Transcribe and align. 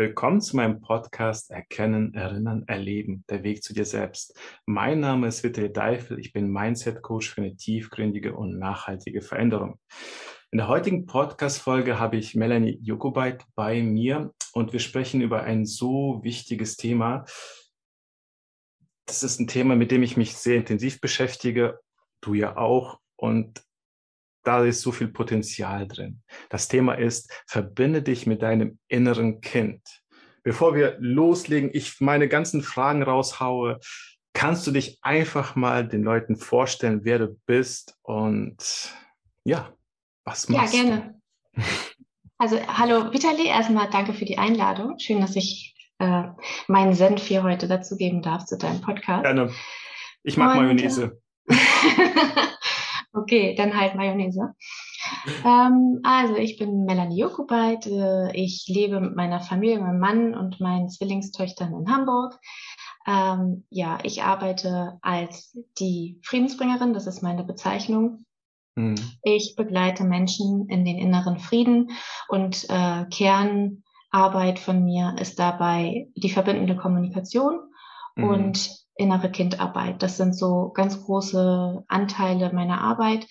Willkommen 0.00 0.40
zu 0.40 0.56
meinem 0.56 0.80
Podcast 0.80 1.50
Erkennen, 1.50 2.14
Erinnern, 2.14 2.64
Erleben, 2.66 3.22
der 3.28 3.42
Weg 3.42 3.62
zu 3.62 3.74
dir 3.74 3.84
selbst. 3.84 4.34
Mein 4.64 5.00
Name 5.00 5.26
ist 5.26 5.44
Vittel 5.44 5.68
Deifel, 5.68 6.18
ich 6.18 6.32
bin 6.32 6.50
Mindset 6.50 7.02
Coach 7.02 7.28
für 7.28 7.42
eine 7.42 7.54
tiefgründige 7.54 8.34
und 8.34 8.58
nachhaltige 8.58 9.20
Veränderung. 9.20 9.78
In 10.52 10.56
der 10.56 10.68
heutigen 10.68 11.04
Podcast-Folge 11.04 11.98
habe 11.98 12.16
ich 12.16 12.34
Melanie 12.34 12.78
Jokobait 12.80 13.44
bei 13.54 13.82
mir 13.82 14.32
und 14.54 14.72
wir 14.72 14.80
sprechen 14.80 15.20
über 15.20 15.42
ein 15.42 15.66
so 15.66 16.20
wichtiges 16.22 16.78
Thema. 16.78 17.26
Das 19.04 19.22
ist 19.22 19.38
ein 19.38 19.48
Thema, 19.48 19.76
mit 19.76 19.90
dem 19.90 20.02
ich 20.02 20.16
mich 20.16 20.34
sehr 20.34 20.56
intensiv 20.56 21.02
beschäftige, 21.02 21.78
du 22.22 22.32
ja 22.32 22.56
auch. 22.56 23.00
Und 23.16 23.62
da 24.42 24.64
ist 24.64 24.80
so 24.80 24.92
viel 24.92 25.08
Potenzial 25.08 25.86
drin. 25.86 26.22
Das 26.48 26.68
Thema 26.68 26.94
ist, 26.94 27.32
verbinde 27.46 28.02
dich 28.02 28.26
mit 28.26 28.42
deinem 28.42 28.78
inneren 28.88 29.40
Kind. 29.40 29.82
Bevor 30.42 30.74
wir 30.74 30.96
loslegen, 31.00 31.70
ich 31.72 32.00
meine 32.00 32.28
ganzen 32.28 32.62
Fragen 32.62 33.02
raushaue, 33.02 33.78
kannst 34.32 34.66
du 34.66 34.70
dich 34.70 34.98
einfach 35.02 35.56
mal 35.56 35.86
den 35.86 36.02
Leuten 36.02 36.36
vorstellen, 36.36 37.00
wer 37.04 37.18
du 37.18 37.36
bist 37.46 37.98
und 38.02 38.56
ja, 39.44 39.72
was 40.24 40.48
machst 40.48 40.72
du? 40.72 40.78
Ja, 40.78 40.82
gerne. 40.82 41.20
Du? 41.54 41.62
Also, 42.42 42.58
hallo 42.66 43.12
Vitali, 43.12 43.48
erstmal 43.48 43.90
danke 43.90 44.14
für 44.14 44.24
die 44.24 44.38
Einladung. 44.38 44.98
Schön, 44.98 45.20
dass 45.20 45.36
ich 45.36 45.74
äh, 45.98 46.22
meinen 46.68 46.94
Senf 46.94 47.26
hier 47.26 47.42
heute 47.42 47.68
dazugeben 47.68 48.22
darf 48.22 48.46
zu 48.46 48.56
deinem 48.56 48.80
Podcast. 48.80 49.24
Gerne. 49.24 49.52
Ich 50.22 50.38
mag 50.38 50.56
und, 50.56 50.62
Mayonnaise. 50.62 51.20
Okay, 53.12 53.54
dann 53.56 53.76
halt 53.76 53.96
Mayonnaise. 53.96 54.54
ähm, 55.44 56.00
also 56.04 56.36
ich 56.36 56.58
bin 56.58 56.84
Melanie 56.84 57.20
Jokubait. 57.20 57.86
Äh, 57.86 58.32
ich 58.36 58.66
lebe 58.68 59.00
mit 59.00 59.16
meiner 59.16 59.40
Familie, 59.40 59.80
meinem 59.80 59.98
Mann 59.98 60.34
und 60.34 60.60
meinen 60.60 60.88
Zwillingstöchtern 60.88 61.74
in 61.74 61.90
Hamburg. 61.90 62.38
Ähm, 63.06 63.64
ja, 63.70 63.98
ich 64.04 64.22
arbeite 64.22 64.98
als 65.02 65.56
die 65.78 66.20
Friedensbringerin, 66.22 66.94
das 66.94 67.06
ist 67.06 67.22
meine 67.22 67.44
Bezeichnung. 67.44 68.24
Mhm. 68.76 68.96
Ich 69.22 69.54
begleite 69.56 70.04
Menschen 70.04 70.68
in 70.68 70.84
den 70.84 70.98
inneren 70.98 71.38
Frieden 71.40 71.90
und 72.28 72.66
äh, 72.68 73.06
Kernarbeit 73.06 74.60
von 74.60 74.84
mir 74.84 75.16
ist 75.18 75.38
dabei 75.38 76.08
die 76.14 76.30
verbindende 76.30 76.76
Kommunikation 76.76 77.58
mhm. 78.14 78.24
und 78.24 78.79
innere 78.96 79.30
Kindarbeit. 79.30 80.02
Das 80.02 80.16
sind 80.16 80.36
so 80.36 80.70
ganz 80.74 81.02
große 81.04 81.84
Anteile 81.88 82.52
meiner 82.52 82.80
Arbeit, 82.80 83.26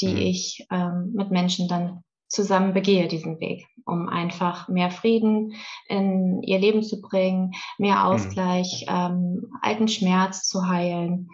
die 0.00 0.12
mhm. 0.12 0.16
ich 0.16 0.66
ähm, 0.70 1.12
mit 1.14 1.30
Menschen 1.30 1.68
dann 1.68 2.04
zusammen 2.28 2.74
begehe, 2.74 3.06
diesen 3.08 3.38
Weg, 3.40 3.66
um 3.86 4.08
einfach 4.08 4.68
mehr 4.68 4.90
Frieden 4.90 5.54
in 5.88 6.42
ihr 6.42 6.58
Leben 6.58 6.82
zu 6.82 7.00
bringen, 7.00 7.52
mehr 7.78 7.96
mhm. 7.96 8.02
Ausgleich, 8.02 8.86
mhm. 8.88 8.94
ähm, 8.94 9.52
alten 9.62 9.88
Schmerz 9.88 10.48
zu 10.48 10.66
heilen 10.68 11.30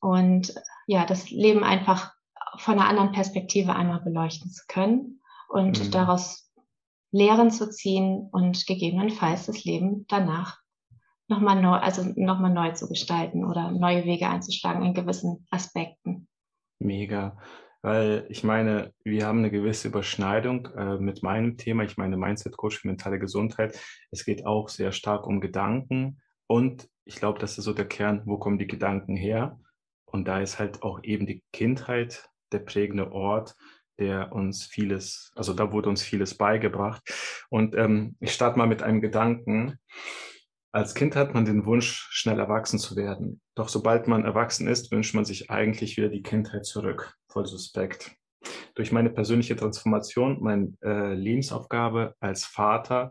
und 0.00 0.54
ja, 0.86 1.06
das 1.06 1.30
Leben 1.30 1.64
einfach 1.64 2.12
von 2.58 2.74
einer 2.74 2.88
anderen 2.88 3.12
Perspektive 3.12 3.74
einmal 3.74 4.00
beleuchten 4.00 4.50
zu 4.50 4.64
können 4.68 5.20
und 5.48 5.84
mhm. 5.84 5.90
daraus 5.90 6.52
Lehren 7.12 7.50
zu 7.50 7.70
ziehen 7.70 8.28
und 8.32 8.66
gegebenenfalls 8.66 9.46
das 9.46 9.64
Leben 9.64 10.06
danach 10.08 10.58
nochmal 11.28 11.60
neu, 11.60 11.76
also 11.76 12.02
nochmal 12.16 12.52
neu 12.52 12.72
zu 12.72 12.88
gestalten 12.88 13.44
oder 13.44 13.70
neue 13.70 14.04
Wege 14.04 14.28
einzuschlagen 14.28 14.84
in 14.84 14.94
gewissen 14.94 15.46
Aspekten. 15.50 16.28
Mega. 16.78 17.36
Weil 17.82 18.26
ich 18.28 18.42
meine, 18.42 18.92
wir 19.04 19.26
haben 19.26 19.38
eine 19.38 19.50
gewisse 19.50 19.88
Überschneidung 19.88 20.66
äh, 20.76 20.96
mit 20.98 21.22
meinem 21.22 21.56
Thema. 21.56 21.84
Ich 21.84 21.96
meine, 21.96 22.16
Mindset 22.16 22.56
Coach 22.56 22.78
für 22.78 22.88
mentale 22.88 23.18
Gesundheit. 23.18 23.78
Es 24.10 24.24
geht 24.24 24.44
auch 24.44 24.68
sehr 24.68 24.92
stark 24.92 25.26
um 25.26 25.40
Gedanken. 25.40 26.20
Und 26.48 26.88
ich 27.04 27.16
glaube, 27.16 27.38
das 27.38 27.58
ist 27.58 27.64
so 27.64 27.72
der 27.72 27.86
Kern, 27.86 28.22
wo 28.24 28.38
kommen 28.38 28.58
die 28.58 28.66
Gedanken 28.66 29.16
her? 29.16 29.60
Und 30.04 30.26
da 30.26 30.40
ist 30.40 30.58
halt 30.58 30.82
auch 30.82 31.02
eben 31.04 31.26
die 31.26 31.42
Kindheit 31.52 32.28
der 32.52 32.60
prägende 32.60 33.12
Ort, 33.12 33.54
der 33.98 34.32
uns 34.32 34.64
vieles, 34.64 35.32
also 35.34 35.52
da 35.52 35.72
wurde 35.72 35.88
uns 35.88 36.02
vieles 36.02 36.36
beigebracht. 36.36 37.02
Und 37.50 37.74
ähm, 37.76 38.16
ich 38.20 38.32
starte 38.32 38.58
mal 38.58 38.66
mit 38.66 38.82
einem 38.82 39.00
Gedanken. 39.00 39.78
Als 40.72 40.94
Kind 40.94 41.16
hat 41.16 41.32
man 41.32 41.44
den 41.44 41.64
Wunsch, 41.64 42.06
schnell 42.10 42.38
erwachsen 42.38 42.78
zu 42.78 42.96
werden. 42.96 43.40
Doch 43.54 43.68
sobald 43.68 44.08
man 44.08 44.24
erwachsen 44.24 44.68
ist, 44.68 44.90
wünscht 44.92 45.14
man 45.14 45.24
sich 45.24 45.50
eigentlich 45.50 45.96
wieder 45.96 46.08
die 46.08 46.22
Kindheit 46.22 46.66
zurück. 46.66 47.14
Voll 47.28 47.46
suspekt. 47.46 48.14
Durch 48.74 48.92
meine 48.92 49.10
persönliche 49.10 49.56
Transformation, 49.56 50.42
meine 50.42 50.72
äh, 50.84 51.14
Lebensaufgabe 51.14 52.14
als 52.20 52.44
Vater, 52.44 53.10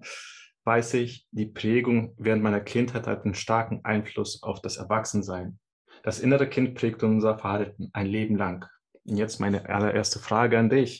weiß 0.63 0.95
ich, 0.95 1.27
die 1.31 1.47
Prägung 1.47 2.13
während 2.17 2.43
meiner 2.43 2.61
Kindheit 2.61 3.07
hat 3.07 3.25
einen 3.25 3.35
starken 3.35 3.81
Einfluss 3.83 4.43
auf 4.43 4.61
das 4.61 4.77
Erwachsensein. 4.77 5.59
Das 6.03 6.19
innere 6.19 6.47
Kind 6.47 6.75
prägt 6.75 7.03
unser 7.03 7.37
Verhalten 7.37 7.89
ein 7.93 8.07
Leben 8.07 8.35
lang. 8.35 8.65
Und 9.05 9.17
jetzt 9.17 9.39
meine 9.39 9.69
allererste 9.69 10.19
Frage 10.19 10.57
an 10.57 10.69
dich. 10.69 10.99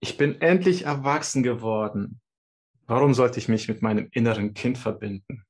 Ich 0.00 0.16
bin 0.16 0.40
endlich 0.40 0.86
erwachsen 0.86 1.42
geworden. 1.42 2.20
Warum 2.86 3.14
sollte 3.14 3.38
ich 3.38 3.48
mich 3.48 3.68
mit 3.68 3.82
meinem 3.82 4.08
inneren 4.12 4.54
Kind 4.54 4.78
verbinden? 4.78 5.44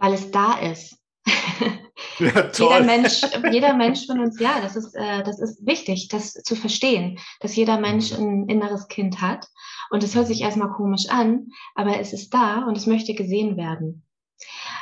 Weil 0.00 0.14
es 0.14 0.30
da 0.30 0.58
ist. 0.58 0.98
Ja, 2.18 2.50
jeder 2.52 2.82
Mensch, 2.82 3.22
jeder 3.50 3.74
Mensch 3.74 4.06
von 4.06 4.20
uns, 4.20 4.38
ja, 4.38 4.60
das 4.60 4.76
ist, 4.76 4.94
äh, 4.94 5.22
das 5.22 5.38
ist 5.40 5.66
wichtig, 5.66 6.08
das 6.08 6.34
zu 6.34 6.54
verstehen, 6.54 7.18
dass 7.40 7.56
jeder 7.56 7.78
Mensch 7.78 8.12
mhm. 8.12 8.44
ein 8.44 8.48
inneres 8.48 8.88
Kind 8.88 9.20
hat. 9.20 9.46
Und 9.90 10.02
es 10.02 10.14
hört 10.14 10.26
sich 10.26 10.42
erstmal 10.42 10.70
komisch 10.70 11.08
an, 11.08 11.48
aber 11.74 11.98
es 11.98 12.12
ist 12.12 12.32
da 12.32 12.64
und 12.66 12.76
es 12.76 12.86
möchte 12.86 13.14
gesehen 13.14 13.56
werden. 13.56 14.04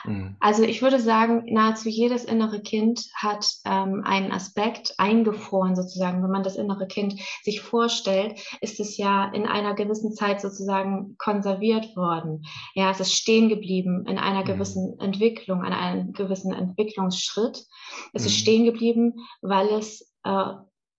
Mhm. 0.04 0.36
Also 0.41 0.62
ich 0.62 0.82
würde 0.82 1.00
sagen, 1.00 1.44
nahezu 1.52 1.88
jedes 1.88 2.24
innere 2.24 2.60
Kind 2.60 3.08
hat 3.14 3.46
ähm, 3.64 4.02
einen 4.04 4.32
Aspekt 4.32 4.94
eingefroren 4.98 5.76
sozusagen. 5.76 6.22
Wenn 6.22 6.30
man 6.30 6.42
das 6.42 6.56
innere 6.56 6.86
Kind 6.86 7.20
sich 7.42 7.60
vorstellt, 7.60 8.41
ist 8.60 8.80
es 8.80 8.96
ja 8.96 9.30
in 9.32 9.46
einer 9.46 9.74
gewissen 9.74 10.12
Zeit 10.12 10.41
sozusagen 10.41 11.16
konserviert 11.19 11.96
worden. 11.96 12.44
Ja, 12.74 12.91
es 12.91 13.00
ist 13.00 13.14
stehen 13.14 13.48
geblieben 13.48 14.06
in 14.06 14.19
einer 14.19 14.42
mhm. 14.42 14.46
gewissen 14.46 14.98
Entwicklung, 15.00 15.62
an 15.62 15.72
einem 15.72 16.12
gewissen 16.12 16.52
Entwicklungsschritt. 16.52 17.64
Es 18.12 18.22
mhm. 18.22 18.26
ist 18.26 18.38
stehen 18.38 18.64
geblieben, 18.64 19.14
weil 19.42 19.69
es 19.69 20.12
äh, 20.25 20.54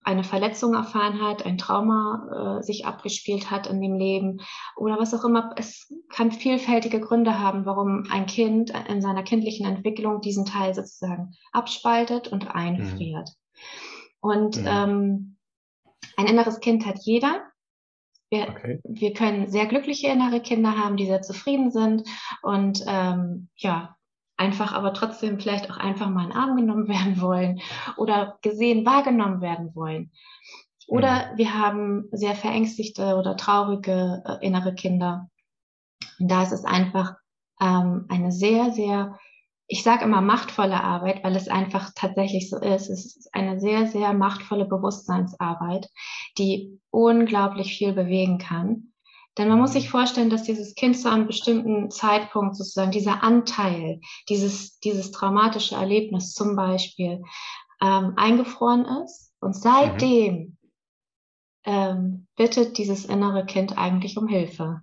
eine 0.09 0.23
Verletzung 0.23 0.73
erfahren 0.73 1.21
hat, 1.21 1.45
ein 1.45 1.59
Trauma 1.59 2.57
äh, 2.59 2.63
sich 2.63 2.85
abgespielt 2.85 3.51
hat 3.51 3.67
in 3.67 3.79
dem 3.79 3.95
Leben 3.95 4.41
oder 4.75 4.97
was 4.97 5.13
auch 5.13 5.23
immer. 5.23 5.53
Es 5.55 5.93
kann 6.09 6.31
vielfältige 6.31 6.99
Gründe 6.99 7.39
haben, 7.39 7.65
warum 7.65 8.05
ein 8.09 8.25
Kind 8.25 8.73
in 8.89 9.01
seiner 9.01 9.21
kindlichen 9.21 9.67
Entwicklung 9.67 10.19
diesen 10.21 10.45
Teil 10.45 10.73
sozusagen 10.73 11.35
abspaltet 11.51 12.27
und 12.27 12.53
einfriert. 12.53 13.29
Mhm. 13.29 14.19
Und 14.19 14.57
mhm. 14.57 14.67
Ähm, 14.67 15.37
ein 16.17 16.27
inneres 16.27 16.59
Kind 16.59 16.87
hat 16.87 16.97
jeder. 17.03 17.43
Wir, 18.31 18.49
okay. 18.49 18.79
wir 18.83 19.13
können 19.13 19.49
sehr 19.49 19.67
glückliche 19.67 20.07
innere 20.07 20.41
Kinder 20.41 20.75
haben, 20.75 20.97
die 20.97 21.05
sehr 21.05 21.21
zufrieden 21.21 21.71
sind 21.71 22.03
und 22.41 22.83
ähm, 22.87 23.49
ja, 23.55 23.95
einfach 24.39 24.73
aber 24.73 24.93
trotzdem 24.93 25.39
vielleicht 25.39 25.69
auch 25.69 25.77
einfach 25.77 26.09
mal 26.09 26.23
in 26.23 26.29
den 26.29 26.37
Arm 26.37 26.55
genommen 26.55 26.87
werden 26.87 27.21
wollen 27.21 27.61
oder 27.97 28.37
gesehen, 28.41 28.85
wahrgenommen 28.85 29.41
werden 29.41 29.75
wollen. 29.75 30.11
Oder 30.87 31.33
wir 31.35 31.53
haben 31.53 32.05
sehr 32.11 32.33
verängstigte 32.33 33.15
oder 33.15 33.37
traurige 33.37 34.23
äh, 34.25 34.45
innere 34.45 34.73
Kinder. 34.73 35.29
Und 36.19 36.31
da 36.31 36.41
ist 36.41 36.51
es 36.51 36.65
einfach 36.65 37.13
ähm, 37.61 38.05
eine 38.09 38.31
sehr, 38.31 38.71
sehr, 38.71 39.19
ich 39.67 39.83
sage 39.83 40.05
immer 40.05 40.21
machtvolle 40.21 40.83
Arbeit, 40.83 41.23
weil 41.23 41.35
es 41.35 41.47
einfach 41.47 41.91
tatsächlich 41.93 42.49
so 42.49 42.57
ist. 42.57 42.89
Es 42.89 43.17
ist 43.17 43.29
eine 43.33 43.59
sehr, 43.59 43.85
sehr 43.85 44.13
machtvolle 44.13 44.65
Bewusstseinsarbeit, 44.65 45.89
die 46.39 46.79
unglaublich 46.89 47.77
viel 47.77 47.93
bewegen 47.93 48.39
kann. 48.39 48.93
Denn 49.37 49.47
man 49.47 49.59
muss 49.59 49.73
sich 49.73 49.89
vorstellen, 49.89 50.29
dass 50.29 50.43
dieses 50.43 50.75
Kind 50.75 50.97
zu 50.97 51.09
einem 51.09 51.27
bestimmten 51.27 51.91
Zeitpunkt 51.91 52.55
sozusagen 52.55 52.91
dieser 52.91 53.23
Anteil, 53.23 54.01
dieses, 54.27 54.79
dieses 54.79 55.11
traumatische 55.11 55.75
Erlebnis 55.75 56.33
zum 56.33 56.55
Beispiel 56.55 57.23
ähm, 57.81 58.13
eingefroren 58.17 58.85
ist. 59.03 59.33
Und 59.39 59.55
seitdem 59.55 60.35
mhm. 60.35 60.57
ähm, 61.65 62.27
bittet 62.35 62.77
dieses 62.77 63.05
innere 63.05 63.45
Kind 63.45 63.77
eigentlich 63.77 64.17
um 64.17 64.27
Hilfe. 64.27 64.81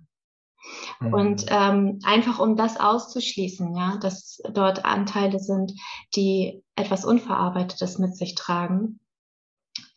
Mhm. 0.99 1.13
Und 1.13 1.45
ähm, 1.49 1.99
einfach 2.03 2.39
um 2.39 2.55
das 2.55 2.79
auszuschließen, 2.79 3.75
ja, 3.75 3.97
dass 3.97 4.41
dort 4.51 4.85
Anteile 4.85 5.39
sind, 5.39 5.73
die 6.15 6.63
etwas 6.75 7.05
Unverarbeitetes 7.05 7.99
mit 7.99 8.15
sich 8.15 8.35
tragen, 8.35 8.99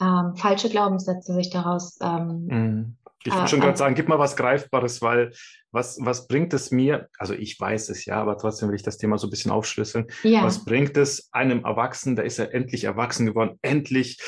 ähm, 0.00 0.36
falsche 0.36 0.68
Glaubenssätze 0.68 1.34
sich 1.34 1.50
daraus 1.50 1.98
ähm, 2.00 2.46
mhm. 2.46 2.96
Ich 3.24 3.32
würde 3.32 3.42
ah, 3.42 3.46
schon 3.46 3.60
gerade 3.60 3.76
sagen, 3.76 3.94
gib 3.94 4.08
mal 4.08 4.18
was 4.18 4.36
Greifbares, 4.36 5.02
weil 5.02 5.32
was, 5.72 5.98
was 6.00 6.26
bringt 6.26 6.54
es 6.54 6.70
mir, 6.70 7.08
also 7.18 7.34
ich 7.34 7.60
weiß 7.60 7.90
es 7.90 8.04
ja, 8.06 8.20
aber 8.20 8.38
trotzdem 8.38 8.68
will 8.68 8.76
ich 8.76 8.82
das 8.82 8.96
Thema 8.96 9.18
so 9.18 9.26
ein 9.26 9.30
bisschen 9.30 9.50
aufschlüsseln. 9.50 10.06
Ja. 10.22 10.42
Was 10.42 10.64
bringt 10.64 10.96
es 10.96 11.28
einem 11.32 11.64
Erwachsenen, 11.64 12.16
da 12.16 12.22
ist 12.22 12.38
er 12.38 12.54
endlich 12.54 12.84
erwachsen 12.84 13.26
geworden, 13.26 13.58
endlich 13.62 14.18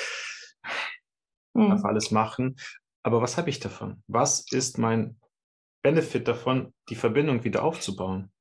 mhm. 1.55 1.71
darf 1.71 1.85
alles 1.85 2.11
machen. 2.11 2.57
Aber 3.03 3.23
was 3.23 3.37
habe 3.37 3.51
ich 3.51 3.61
davon? 3.61 4.03
Was 4.07 4.47
ist 4.53 4.79
mein 4.79 5.19
Benefit 5.83 6.29
davon, 6.29 6.73
die 6.89 6.95
Verbindung 6.95 7.45
wieder 7.45 7.63
aufzubauen? 7.63 8.32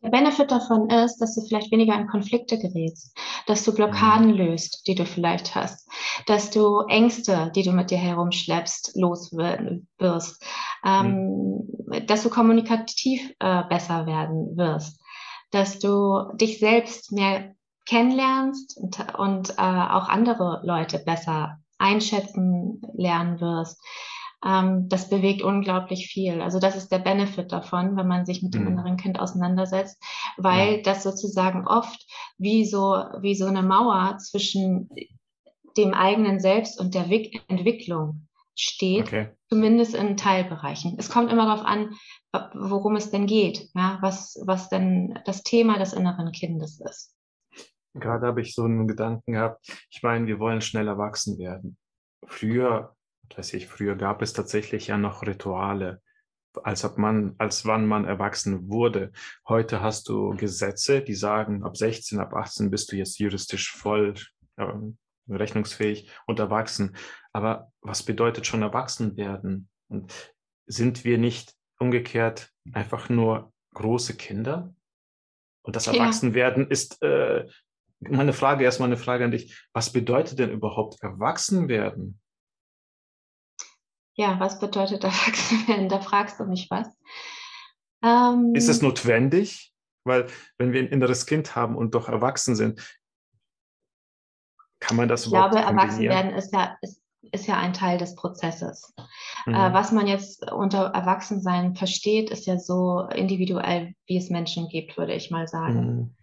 Der 0.00 0.10
Benefit 0.10 0.50
davon 0.52 0.88
ist, 0.90 1.18
dass 1.18 1.34
du 1.34 1.40
vielleicht 1.40 1.72
weniger 1.72 1.94
in 1.94 2.06
Konflikte 2.06 2.58
gerätst, 2.58 3.16
dass 3.46 3.64
du 3.64 3.74
Blockaden 3.74 4.28
mhm. 4.28 4.36
löst, 4.36 4.86
die 4.86 4.94
du 4.94 5.04
vielleicht 5.04 5.56
hast, 5.56 5.90
dass 6.26 6.50
du 6.50 6.82
Ängste, 6.88 7.50
die 7.54 7.64
du 7.64 7.72
mit 7.72 7.90
dir 7.90 7.98
herumschleppst, 7.98 8.92
los 8.94 9.32
wirst, 9.32 10.44
ähm, 10.84 11.66
mhm. 11.86 12.06
dass 12.06 12.22
du 12.22 12.30
kommunikativ 12.30 13.32
äh, 13.40 13.64
besser 13.64 14.06
werden 14.06 14.56
wirst, 14.56 15.00
dass 15.50 15.80
du 15.80 16.30
dich 16.34 16.60
selbst 16.60 17.10
mehr 17.10 17.54
kennenlernst 17.86 18.76
und, 18.76 19.18
und 19.18 19.50
äh, 19.50 19.62
auch 19.62 20.08
andere 20.08 20.60
Leute 20.62 20.98
besser 20.98 21.58
einschätzen 21.78 22.82
lernen 22.94 23.40
wirst 23.40 23.80
ähm, 24.44 24.88
das 24.88 25.08
bewegt 25.08 25.42
unglaublich 25.42 26.06
viel. 26.06 26.40
Also 26.40 26.58
das 26.58 26.76
ist 26.76 26.90
der 26.92 27.00
Benefit 27.00 27.52
davon, 27.52 27.96
wenn 27.96 28.06
man 28.06 28.24
sich 28.24 28.42
mit 28.42 28.54
dem 28.54 28.62
mhm. 28.62 28.68
inneren 28.68 28.96
Kind 28.96 29.18
auseinandersetzt, 29.18 30.02
weil 30.36 30.76
ja. 30.76 30.82
das 30.82 31.02
sozusagen 31.02 31.66
oft 31.66 32.06
wie 32.38 32.64
so, 32.64 33.04
wie 33.20 33.34
so 33.34 33.46
eine 33.46 33.62
Mauer 33.62 34.18
zwischen 34.18 34.88
dem 35.76 35.94
eigenen 35.94 36.40
Selbst 36.40 36.80
und 36.80 36.94
der 36.94 37.06
Entwicklung 37.48 38.28
steht, 38.54 39.06
okay. 39.06 39.28
zumindest 39.48 39.94
in 39.94 40.16
Teilbereichen. 40.16 40.96
Es 40.98 41.10
kommt 41.10 41.32
immer 41.32 41.46
darauf 41.46 41.64
an, 41.64 41.94
worum 42.54 42.96
es 42.96 43.10
denn 43.10 43.26
geht, 43.26 43.68
ja, 43.74 43.98
was, 44.00 44.40
was 44.44 44.68
denn 44.68 45.18
das 45.24 45.44
Thema 45.44 45.78
des 45.78 45.92
inneren 45.92 46.32
Kindes 46.32 46.80
ist. 46.80 47.14
Gerade 47.94 48.26
habe 48.26 48.40
ich 48.40 48.54
so 48.54 48.64
einen 48.64 48.88
Gedanken 48.88 49.32
gehabt, 49.32 49.64
ich 49.90 50.02
meine, 50.02 50.26
wir 50.26 50.38
wollen 50.38 50.60
schnell 50.60 50.88
erwachsen 50.88 51.38
werden. 51.38 51.76
Früher 52.26 52.96
weiß 53.36 53.54
ich, 53.54 53.66
früher 53.66 53.96
gab 53.96 54.22
es 54.22 54.32
tatsächlich 54.32 54.86
ja 54.86 54.98
noch 54.98 55.26
Rituale, 55.26 56.00
als 56.62 56.84
ob 56.84 56.98
man, 56.98 57.34
als 57.38 57.66
wann 57.66 57.86
man 57.86 58.04
erwachsen 58.04 58.68
wurde. 58.68 59.12
Heute 59.46 59.82
hast 59.82 60.08
du 60.08 60.30
Gesetze, 60.36 61.02
die 61.02 61.14
sagen, 61.14 61.62
ab 61.64 61.76
16, 61.76 62.20
ab 62.20 62.34
18 62.34 62.70
bist 62.70 62.92
du 62.92 62.96
jetzt 62.96 63.18
juristisch 63.18 63.72
voll 63.72 64.14
ähm, 64.56 64.98
rechnungsfähig 65.28 66.10
und 66.26 66.38
erwachsen. 66.38 66.96
Aber 67.32 67.70
was 67.80 68.02
bedeutet 68.02 68.46
schon 68.46 68.62
erwachsen 68.62 69.16
werden? 69.16 69.68
Und 69.88 70.32
sind 70.66 71.04
wir 71.04 71.18
nicht 71.18 71.54
umgekehrt 71.78 72.50
einfach 72.72 73.08
nur 73.08 73.52
große 73.74 74.16
Kinder? 74.16 74.74
Und 75.62 75.76
das 75.76 75.86
Erwachsenwerden 75.86 76.70
ist 76.70 77.02
äh, 77.02 77.46
meine 78.00 78.32
Frage, 78.32 78.64
erstmal 78.64 78.88
eine 78.88 78.96
Frage 78.96 79.24
an 79.24 79.32
dich. 79.32 79.68
Was 79.72 79.92
bedeutet 79.92 80.38
denn 80.38 80.50
überhaupt 80.50 81.02
Erwachsenwerden? 81.02 82.20
Ja, 84.18 84.40
was 84.40 84.58
bedeutet 84.58 85.04
erwachsen 85.04 85.68
werden? 85.68 85.88
Da 85.88 86.00
fragst 86.00 86.40
du 86.40 86.44
mich 86.44 86.68
was. 86.70 86.88
Ähm, 88.02 88.52
ist 88.54 88.68
es 88.68 88.82
notwendig? 88.82 89.72
Weil 90.04 90.26
wenn 90.58 90.72
wir 90.72 90.80
ein 90.80 90.88
inneres 90.88 91.26
Kind 91.26 91.54
haben 91.54 91.76
und 91.76 91.94
doch 91.94 92.08
erwachsen 92.08 92.56
sind, 92.56 92.98
kann 94.80 94.96
man 94.96 95.08
das 95.08 95.22
ich 95.22 95.28
überhaupt 95.28 95.54
Ich 95.54 95.60
glaube, 95.60 95.76
erwachsen 95.76 96.02
werden 96.02 96.32
ist 96.32 96.52
ja, 96.52 96.76
ist, 96.80 97.00
ist 97.30 97.46
ja 97.46 97.58
ein 97.58 97.72
Teil 97.72 97.98
des 97.98 98.16
Prozesses. 98.16 98.92
Mhm. 99.46 99.54
Äh, 99.54 99.72
was 99.72 99.92
man 99.92 100.06
jetzt 100.08 100.50
unter 100.50 100.86
Erwachsensein 100.86 101.76
versteht, 101.76 102.30
ist 102.30 102.46
ja 102.46 102.58
so 102.58 103.06
individuell, 103.14 103.94
wie 104.06 104.16
es 104.16 104.30
Menschen 104.30 104.68
gibt, 104.68 104.96
würde 104.96 105.14
ich 105.14 105.30
mal 105.30 105.46
sagen. 105.46 105.84
Mhm. 105.84 106.16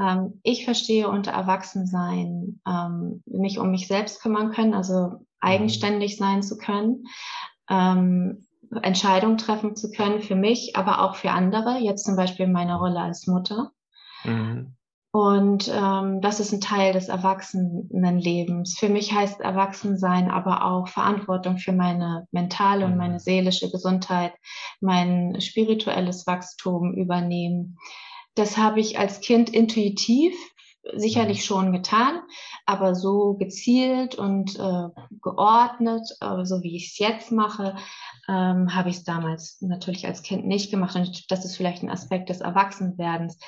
Ähm, 0.00 0.40
ich 0.42 0.64
verstehe 0.64 1.08
unter 1.08 1.32
Erwachsensein 1.32 2.60
ähm, 2.66 3.22
mich 3.26 3.58
um 3.58 3.70
mich 3.70 3.88
selbst 3.88 4.22
kümmern 4.22 4.52
können, 4.52 4.72
also 4.72 5.25
eigenständig 5.40 6.16
sein 6.16 6.42
zu 6.42 6.56
können, 6.58 7.04
ähm, 7.68 8.46
Entscheidungen 8.82 9.38
treffen 9.38 9.76
zu 9.76 9.90
können 9.90 10.20
für 10.20 10.34
mich, 10.34 10.76
aber 10.76 11.02
auch 11.02 11.16
für 11.16 11.30
andere, 11.30 11.78
jetzt 11.78 12.04
zum 12.04 12.16
Beispiel 12.16 12.46
meine 12.48 12.78
Rolle 12.78 13.00
als 13.00 13.26
Mutter. 13.26 13.70
Mhm. 14.24 14.76
Und 15.12 15.72
ähm, 15.74 16.20
das 16.20 16.40
ist 16.40 16.52
ein 16.52 16.60
Teil 16.60 16.92
des 16.92 17.08
Erwachsenenlebens. 17.08 18.78
Für 18.78 18.90
mich 18.90 19.14
heißt 19.14 19.40
Erwachsensein 19.40 20.30
aber 20.30 20.62
auch 20.62 20.88
Verantwortung 20.88 21.56
für 21.56 21.72
meine 21.72 22.26
mentale 22.32 22.84
und 22.84 22.98
meine 22.98 23.14
mhm. 23.14 23.18
seelische 23.20 23.70
Gesundheit, 23.70 24.34
mein 24.80 25.40
spirituelles 25.40 26.26
Wachstum 26.26 26.92
übernehmen. 26.92 27.78
Das 28.34 28.58
habe 28.58 28.80
ich 28.80 28.98
als 28.98 29.20
Kind 29.20 29.48
intuitiv 29.48 30.34
sicherlich 30.94 31.38
mhm. 31.38 31.42
schon 31.42 31.72
getan, 31.72 32.20
aber 32.64 32.94
so 32.94 33.34
gezielt 33.34 34.14
und 34.14 34.58
äh, 34.58 34.88
geordnet, 35.22 36.02
äh, 36.20 36.44
so 36.44 36.62
wie 36.62 36.76
ich 36.76 36.88
es 36.88 36.98
jetzt 36.98 37.32
mache, 37.32 37.76
ähm, 38.28 38.74
habe 38.74 38.90
ich 38.90 38.96
es 38.96 39.04
damals 39.04 39.58
natürlich 39.60 40.06
als 40.06 40.22
Kind 40.22 40.46
nicht 40.46 40.70
gemacht. 40.70 40.96
Und 40.96 41.30
das 41.30 41.44
ist 41.44 41.56
vielleicht 41.56 41.82
ein 41.82 41.90
Aspekt 41.90 42.28
des 42.28 42.40
Erwachsenwerdens. 42.40 43.38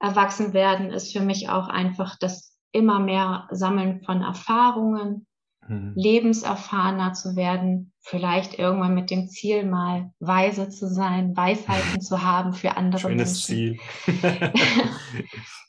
Erwachsenwerden 0.00 0.90
ist 0.90 1.12
für 1.12 1.22
mich 1.22 1.48
auch 1.48 1.68
einfach 1.68 2.16
das 2.18 2.56
immer 2.72 2.98
mehr 2.98 3.48
Sammeln 3.50 4.02
von 4.02 4.22
Erfahrungen, 4.22 5.26
mhm. 5.66 5.92
lebenserfahrener 5.96 7.14
zu 7.14 7.36
werden, 7.36 7.92
vielleicht 8.00 8.58
irgendwann 8.58 8.94
mit 8.94 9.10
dem 9.10 9.28
Ziel 9.28 9.64
mal 9.64 10.12
weise 10.20 10.68
zu 10.68 10.88
sein, 10.88 11.36
Weisheiten 11.36 12.00
zu 12.02 12.22
haben 12.22 12.52
für 12.52 12.76
andere 12.76 13.00
Schönes 13.00 13.48
Menschen. 13.48 13.78
Ziel. 14.06 14.52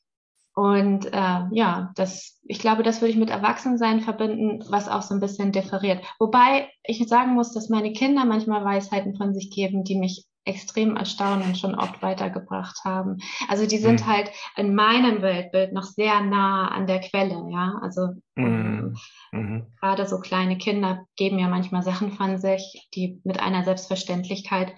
Und 0.58 1.14
äh, 1.14 1.42
ja, 1.52 1.92
das, 1.94 2.40
ich 2.48 2.58
glaube, 2.58 2.82
das 2.82 3.00
würde 3.00 3.12
ich 3.12 3.18
mit 3.20 3.30
Erwachsensein 3.30 4.02
verbinden, 4.02 4.66
was 4.70 4.90
auch 4.90 5.04
so 5.04 5.14
ein 5.14 5.20
bisschen 5.20 5.52
differiert. 5.52 6.04
Wobei 6.18 6.68
ich 6.84 7.08
sagen 7.08 7.36
muss, 7.36 7.54
dass 7.54 7.70
meine 7.70 7.94
Kinder 7.94 8.26
manchmal 8.26 8.66
Weisheiten 8.66 9.16
von 9.16 9.36
sich 9.36 9.52
geben, 9.52 9.84
die 9.84 10.00
mich 10.00 10.26
extrem 10.46 10.96
erstaunen 10.96 11.50
und 11.50 11.60
schon 11.60 11.76
oft 11.76 12.02
weitergebracht 12.02 12.80
haben. 12.84 13.20
Also 13.48 13.68
die 13.68 13.78
sind 13.78 14.02
mhm. 14.02 14.08
halt 14.08 14.32
in 14.56 14.74
meinem 14.74 15.22
Weltbild 15.22 15.74
noch 15.74 15.84
sehr 15.84 16.22
nah 16.22 16.70
an 16.70 16.88
der 16.88 17.02
Quelle, 17.02 17.52
ja. 17.52 17.76
Also 17.84 18.16
mhm. 18.34 18.96
mhm. 19.32 19.68
gerade 19.80 20.08
so 20.08 20.20
kleine 20.20 20.58
Kinder 20.58 21.06
geben 21.18 21.38
ja 21.38 21.50
manchmal 21.50 21.84
Sachen 21.84 22.14
von 22.14 22.40
sich, 22.40 22.90
die 22.96 23.22
mit 23.24 23.40
einer 23.40 23.64
Selbstverständlichkeit. 23.64 24.74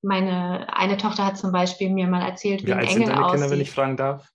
Meine 0.00 0.72
eine 0.72 0.96
Tochter 0.96 1.26
hat 1.26 1.38
zum 1.38 1.50
Beispiel 1.50 1.90
mir 1.90 2.06
mal 2.06 2.22
erzählt, 2.22 2.62
wie, 2.62 2.68
wie 2.68 2.72
ein 2.72 2.78
alt 2.78 2.90
Engel 2.90 3.06
sind 3.06 3.08
deine 3.08 3.24
aussieht. 3.24 3.40
Kinder, 3.40 3.50
wenn 3.50 3.60
ich 3.60 3.70
fragen 3.72 3.96
darf? 3.96 4.30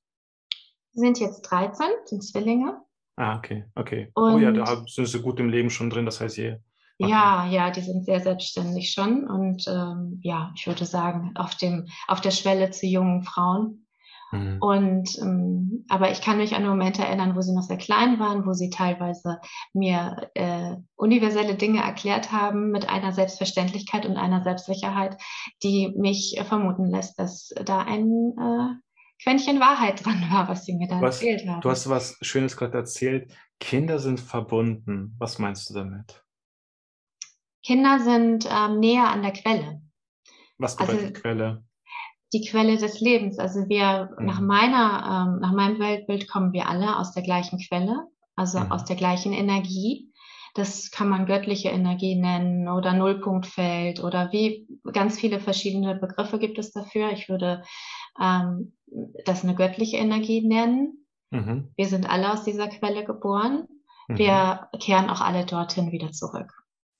Sind 0.94 1.20
jetzt 1.20 1.42
13, 1.44 1.86
sind 2.06 2.24
Zwillinge. 2.24 2.82
Ah, 3.16 3.38
okay, 3.38 3.66
okay. 3.76 4.10
Und 4.14 4.34
oh 4.34 4.38
ja, 4.40 4.52
da 4.52 4.84
sind 4.88 5.08
sie 5.08 5.22
gut 5.22 5.40
im 5.40 5.50
Leben 5.50 5.70
schon 5.70 5.90
drin, 5.90 6.06
das 6.06 6.22
heißt 6.22 6.38
je. 6.38 6.58
Okay. 7.00 7.12
Ja, 7.12 7.48
ja, 7.48 7.72
die 7.72 7.82
sind 7.82 8.06
sehr 8.06 8.20
selbstständig 8.20 8.92
schon 8.92 9.28
und 9.28 9.66
ähm, 9.68 10.20
ja, 10.22 10.52
ich 10.56 10.68
würde 10.68 10.86
sagen, 10.86 11.32
auf 11.36 11.56
dem, 11.56 11.88
auf 12.08 12.22
der 12.22 12.32
Schwelle 12.32 12.70
zu 12.72 12.86
jungen 12.86 13.24
Frauen. 13.24 13.88
Mhm. 14.32 14.58
Und 14.62 15.18
ähm, 15.20 15.86
aber 15.90 16.12
ich 16.12 16.22
kann 16.22 16.38
mich 16.38 16.56
an 16.56 16.66
Momente 16.66 17.04
erinnern, 17.04 17.36
wo 17.36 17.42
sie 17.42 17.54
noch 17.54 17.64
sehr 17.64 17.78
klein 17.78 18.20
waren, 18.20 18.46
wo 18.46 18.54
sie 18.54 18.70
teilweise 18.70 19.40
mir 19.74 20.30
äh, 20.36 20.76
universelle 20.96 21.56
Dinge 21.56 21.82
erklärt 21.82 22.32
haben 22.32 22.72
mit 22.72 22.88
einer 22.90 23.12
Selbstverständlichkeit 23.12 24.06
und 24.06 24.18
einer 24.18 24.44
Selbstsicherheit, 24.44 25.18
die 25.64 25.94
mich 25.98 26.40
vermuten 26.48 26.90
lässt, 26.90 27.20
dass 27.20 27.50
da 27.66 27.80
ein 27.80 28.34
äh, 28.38 28.76
Quäntchen 29.24 29.60
Wahrheit 29.60 30.04
dran 30.04 30.22
war, 30.32 30.48
was 30.48 30.66
sie 30.66 30.74
mir 30.74 30.88
da 30.88 31.00
was, 31.00 31.22
erzählt 31.22 31.48
haben. 31.48 31.62
Du 31.62 31.70
hast 31.70 31.88
was 31.90 32.18
Schönes 32.22 32.58
gerade 32.58 32.78
erzählt. 32.78 33.32
Kinder 33.60 34.00
sind 34.00 34.20
verbunden. 34.20 35.16
Was 35.20 35.38
meinst 35.38 35.70
du 35.70 35.76
damit? 35.76 36.24
Kinder 37.64 38.00
sind 38.00 38.48
ähm, 38.52 38.80
näher 38.80 39.10
an 39.10 39.22
der 39.22 39.34
Quelle. 39.34 39.82
Was 40.58 40.76
bedeutet 40.76 41.02
also, 41.02 41.22
Quelle? 41.22 41.64
Die 42.34 42.48
Quelle 42.48 42.78
des 42.78 43.00
Lebens. 43.00 43.38
Also 43.38 43.68
wir, 43.70 44.16
mhm. 44.18 44.26
nach 44.26 44.40
meiner, 44.40 45.28
ähm, 45.34 45.40
nach 45.42 45.52
meinem 45.52 45.80
Weltbild 45.80 46.28
kommen 46.28 46.54
wir 46.54 46.68
alle 46.68 46.98
aus 46.98 47.14
der 47.14 47.24
gleichen 47.24 47.60
Quelle, 47.60 48.08
also 48.36 48.60
mhm. 48.60 48.72
aus 48.72 48.86
der 48.86 48.96
gleichen 48.96 49.34
Energie. 49.34 50.12
Das 50.54 50.92
kann 50.92 51.08
man 51.08 51.28
göttliche 51.28 51.70
Energie 51.70 52.16
nennen 52.16 52.68
oder 52.68 52.94
Nullpunktfeld 52.94 54.04
oder 54.04 54.32
wie 54.34 54.68
ganz 54.92 55.18
viele 55.18 55.40
verschiedene 55.40 55.96
Begriffe 55.96 56.40
gibt 56.40 56.58
es 56.58 56.72
dafür. 56.74 57.12
Ich 57.12 57.30
würde 57.30 57.64
ähm, 58.20 58.74
das 59.26 59.44
eine 59.44 59.56
göttliche 59.56 59.98
Energie 59.98 60.46
nennen. 60.46 61.06
Mhm. 61.30 61.72
Wir 61.76 61.88
sind 61.88 62.10
alle 62.10 62.32
aus 62.32 62.44
dieser 62.44 62.68
Quelle 62.68 63.06
geboren. 63.06 63.68
Mhm. 64.08 64.18
Wir 64.18 64.70
kehren 64.80 65.10
auch 65.10 65.22
alle 65.22 65.46
dorthin 65.46 65.92
wieder 65.92 66.12
zurück. 66.12 66.52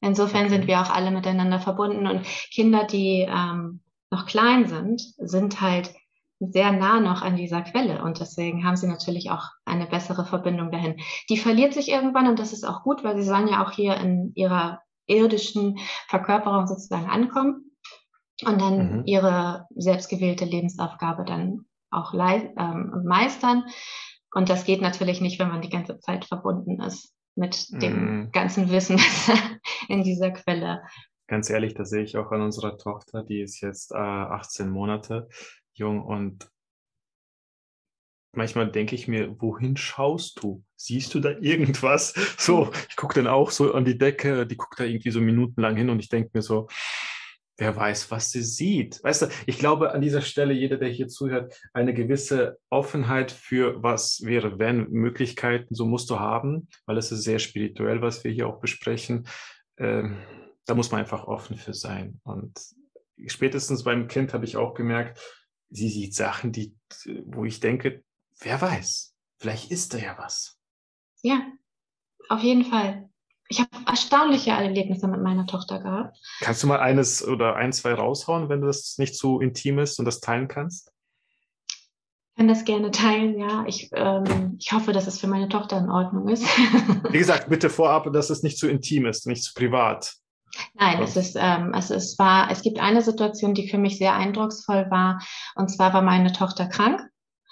Insofern 0.02 0.46
okay. 0.46 0.56
sind 0.56 0.68
wir 0.68 0.82
auch 0.82 0.90
alle 0.90 1.12
miteinander 1.12 1.60
verbunden 1.60 2.08
und 2.08 2.26
Kinder, 2.52 2.86
die 2.86 3.28
ähm, 3.30 3.82
noch 4.10 4.26
klein 4.26 4.68
sind, 4.68 5.02
sind 5.18 5.62
halt 5.62 5.94
sehr 6.40 6.72
nah 6.72 7.00
noch 7.00 7.22
an 7.22 7.36
dieser 7.36 7.62
Quelle 7.62 8.04
und 8.04 8.20
deswegen 8.20 8.66
haben 8.66 8.76
sie 8.76 8.88
natürlich 8.88 9.30
auch 9.30 9.50
eine 9.64 9.86
bessere 9.86 10.26
Verbindung 10.26 10.72
dahin. 10.72 11.00
Die 11.30 11.38
verliert 11.38 11.74
sich 11.76 11.90
irgendwann 11.90 12.28
und 12.28 12.40
das 12.40 12.52
ist 12.52 12.64
auch 12.64 12.82
gut, 12.82 13.04
weil 13.04 13.16
sie 13.16 13.24
sollen 13.24 13.48
ja 13.48 13.64
auch 13.64 13.72
hier 13.72 13.96
in 13.98 14.32
ihrer 14.34 14.82
irdischen 15.06 15.78
Verkörperung 16.08 16.66
sozusagen 16.66 17.10
ankommen 17.10 17.71
und 18.46 18.62
dann 18.62 18.98
mhm. 19.00 19.04
ihre 19.06 19.68
selbstgewählte 19.76 20.46
Lebensaufgabe 20.46 21.26
dann 21.26 21.66
auch 21.90 22.14
ähm, 22.14 23.04
meistern. 23.06 23.66
Und 24.34 24.50
das 24.50 24.64
geht 24.64 24.82
natürlich 24.82 25.20
nicht, 25.20 25.40
wenn 25.40 25.50
man 25.50 25.62
die 25.62 25.70
ganze 25.70 26.00
Zeit 26.00 26.26
verbunden 26.26 26.80
ist 26.82 27.14
mit 27.36 27.68
dem 27.82 27.94
mhm. 27.96 28.32
ganzen 28.32 28.72
Wissen, 28.72 28.98
was 29.28 29.36
in 29.88 30.04
dieser 30.04 30.32
Quelle 30.32 30.82
ganz 31.32 31.50
ehrlich, 31.50 31.74
das 31.74 31.90
sehe 31.90 32.04
ich 32.04 32.18
auch 32.18 32.34
an 32.34 32.42
unserer 32.42 32.78
Tochter, 32.78 33.24
die 33.24 33.40
ist 33.40 33.62
jetzt 33.62 33.94
äh, 33.94 33.96
18 33.96 34.70
Monate 34.70 35.30
jung 35.74 36.04
und 36.04 36.52
manchmal 38.36 38.70
denke 38.70 38.96
ich 38.96 39.08
mir, 39.08 39.42
wohin 39.42 39.78
schaust 39.78 40.44
du? 40.44 40.66
Siehst 40.76 41.14
du 41.14 41.22
da 41.22 41.30
irgendwas? 41.40 42.14
So, 42.38 42.72
ich 42.90 42.98
gucke 42.98 43.16
dann 43.16 43.28
auch 43.28 43.50
so 43.50 43.74
an 43.74 43.86
die 43.86 43.98
Decke, 43.98 44.46
die 44.46 44.58
guckt 44.58 44.78
da 44.78 44.84
irgendwie 44.84 45.12
so 45.12 45.22
minutenlang 45.22 45.78
hin 45.78 45.90
und 45.90 46.00
ich 46.00 46.10
denke 46.10 46.32
mir 46.34 46.42
so, 46.42 46.68
wer 47.58 47.76
weiß, 47.76 48.10
was 48.12 48.32
sie 48.32 48.42
sieht. 48.42 49.04
Weißt 49.04 49.24
du, 49.24 49.28
ich 49.46 49.60
glaube 49.60 49.92
an 49.92 50.02
dieser 50.02 50.22
Stelle, 50.22 50.54
jeder, 50.54 50.78
der 50.78 50.90
hier 50.90 51.08
zuhört, 51.08 51.60
eine 51.74 51.94
gewisse 51.94 52.58
Offenheit 52.70 53.32
für 53.32 53.82
was 53.84 54.22
wäre, 54.24 54.58
wenn 54.60 54.90
Möglichkeiten, 54.90 55.76
so 55.76 55.86
musst 55.86 56.10
du 56.10 56.20
haben, 56.20 56.68
weil 56.86 56.98
es 56.98 57.12
ist 57.12 57.24
sehr 57.24 57.40
spirituell, 57.40 58.02
was 58.02 58.24
wir 58.24 58.32
hier 58.32 58.48
auch 58.48 58.60
besprechen. 58.60 59.28
Ähm, 59.78 60.18
da 60.66 60.76
muss 60.76 60.92
man 60.92 61.02
einfach 61.02 61.26
offen 61.26 61.58
für 61.58 61.74
sein. 61.74 62.20
Und 62.24 62.60
spätestens 63.28 63.84
beim 63.84 64.08
Kind 64.08 64.34
habe 64.34 64.46
ich 64.46 64.58
auch 64.58 64.74
gemerkt, 64.74 65.20
sie 65.70 65.90
sieht 65.90 66.16
Sachen, 66.16 66.52
die, 66.52 66.76
wo 67.26 67.46
ich 67.46 67.60
denke, 67.60 68.04
wer 68.40 68.60
weiß, 68.60 69.16
vielleicht 69.40 69.72
ist 69.72 69.94
da 69.94 69.98
ja 69.98 70.18
was. 70.18 70.58
Ja, 71.22 71.46
auf 72.30 72.42
jeden 72.42 72.66
Fall. 72.66 73.11
Ich 73.52 73.60
habe 73.60 73.70
erstaunliche 73.86 74.52
Erlebnisse 74.52 75.10
mit 75.10 75.22
meiner 75.22 75.46
Tochter 75.46 75.80
gehabt. 75.80 76.18
Kannst 76.40 76.64
du 76.64 76.68
mal 76.68 76.80
eines 76.80 77.28
oder 77.28 77.58
ein, 77.58 77.74
zwei 77.74 77.94
raushauen, 77.94 78.48
wenn 78.48 78.62
das 78.62 78.98
nicht 78.98 79.14
zu 79.14 79.42
intim 79.42 79.78
ist 79.78 80.00
und 80.00 80.06
das 80.06 80.22
teilen 80.22 80.48
kannst? 80.48 80.94
Ich 81.68 82.38
kann 82.38 82.48
das 82.48 82.64
gerne 82.64 82.92
teilen, 82.92 83.38
ja. 83.38 83.66
Ich, 83.68 83.90
ähm, 83.92 84.56
ich 84.58 84.72
hoffe, 84.72 84.94
dass 84.94 85.06
es 85.06 85.20
für 85.20 85.28
meine 85.28 85.50
Tochter 85.50 85.80
in 85.80 85.90
Ordnung 85.90 86.30
ist. 86.30 86.46
Wie 87.10 87.18
gesagt, 87.18 87.50
bitte 87.50 87.70
vorab, 87.70 88.12
dass 88.14 88.30
es 88.30 88.42
nicht 88.42 88.58
zu 88.58 88.70
intim 88.70 89.06
ist, 89.06 89.28
nicht 89.28 89.44
zu 89.44 89.54
privat. 89.54 90.14
Nein, 90.76 91.02
es 91.02 91.18
ist, 91.18 91.36
ähm, 91.38 91.74
es 91.74 92.18
war, 92.18 92.50
es 92.52 92.62
gibt 92.62 92.80
eine 92.80 93.02
Situation, 93.02 93.54
die 93.54 93.68
für 93.68 93.78
mich 93.78 93.98
sehr 93.98 94.14
eindrucksvoll 94.14 94.90
war. 94.90 95.22
Und 95.56 95.68
zwar 95.70 95.94
war 95.94 96.02
meine 96.02 96.32
Tochter 96.32 96.68
krank 96.68 97.11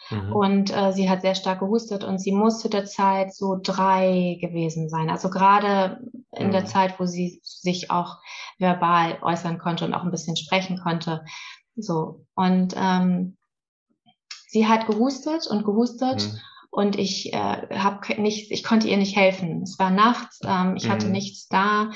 Mhm. 0.09 0.33
Und 0.33 0.75
äh, 0.75 0.91
sie 0.93 1.09
hat 1.09 1.21
sehr 1.21 1.35
stark 1.35 1.59
gehustet 1.59 2.03
und 2.03 2.19
sie 2.19 2.31
muss 2.31 2.59
zu 2.59 2.69
der 2.69 2.85
Zeit 2.85 3.33
so 3.33 3.57
drei 3.61 4.37
gewesen 4.41 4.89
sein. 4.89 5.09
Also 5.09 5.29
gerade 5.29 5.99
in 6.31 6.47
mhm. 6.47 6.51
der 6.51 6.65
Zeit, 6.65 6.99
wo 6.99 7.05
sie 7.05 7.39
sich 7.43 7.91
auch 7.91 8.17
verbal 8.57 9.19
äußern 9.21 9.59
konnte 9.59 9.85
und 9.85 9.93
auch 9.93 10.03
ein 10.03 10.11
bisschen 10.11 10.35
sprechen 10.35 10.79
konnte. 10.79 11.23
So. 11.75 12.25
Und 12.35 12.73
ähm, 12.77 13.37
sie 14.47 14.67
hat 14.67 14.87
gehustet 14.87 15.47
und 15.47 15.63
gehustet. 15.63 16.27
Mhm. 16.27 16.39
Und 16.71 16.99
ich 16.99 17.33
äh, 17.33 17.79
habe 17.79 18.21
nicht, 18.21 18.51
ich 18.51 18.63
konnte 18.63 18.87
ihr 18.87 18.97
nicht 18.97 19.15
helfen. 19.15 19.63
Es 19.63 19.79
war 19.79 19.89
nachts, 19.89 20.39
ähm, 20.45 20.75
ich 20.75 20.87
hatte 20.87 21.07
mhm. 21.07 21.13
nichts 21.13 21.47
da. 21.47 21.89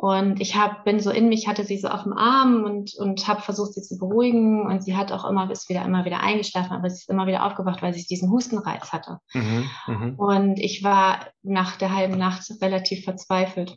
Und 0.00 0.40
ich 0.40 0.56
hab, 0.56 0.84
bin 0.84 0.98
so 0.98 1.10
in 1.10 1.28
mich, 1.28 1.46
hatte 1.46 1.62
sie 1.62 1.76
so 1.76 1.88
auf 1.88 2.04
dem 2.04 2.14
Arm 2.14 2.64
und, 2.64 2.94
und 2.94 3.28
habe 3.28 3.42
versucht, 3.42 3.74
sie 3.74 3.82
zu 3.82 3.98
beruhigen. 3.98 4.62
Und 4.62 4.82
sie 4.82 4.96
hat 4.96 5.12
auch 5.12 5.28
immer, 5.28 5.50
ist 5.50 5.68
wieder, 5.68 5.84
immer 5.84 6.06
wieder 6.06 6.20
eingeschlafen, 6.20 6.72
aber 6.72 6.88
sie 6.88 7.00
ist 7.00 7.10
immer 7.10 7.26
wieder 7.26 7.44
aufgewacht, 7.44 7.82
weil 7.82 7.92
sie 7.92 8.06
diesen 8.06 8.30
Hustenreiz 8.30 8.92
hatte. 8.92 9.18
Mhm, 9.34 9.68
mh. 9.86 10.14
Und 10.16 10.58
ich 10.58 10.82
war 10.82 11.26
nach 11.42 11.76
der 11.76 11.94
halben 11.94 12.16
Nacht 12.16 12.50
relativ 12.62 13.04
verzweifelt. 13.04 13.76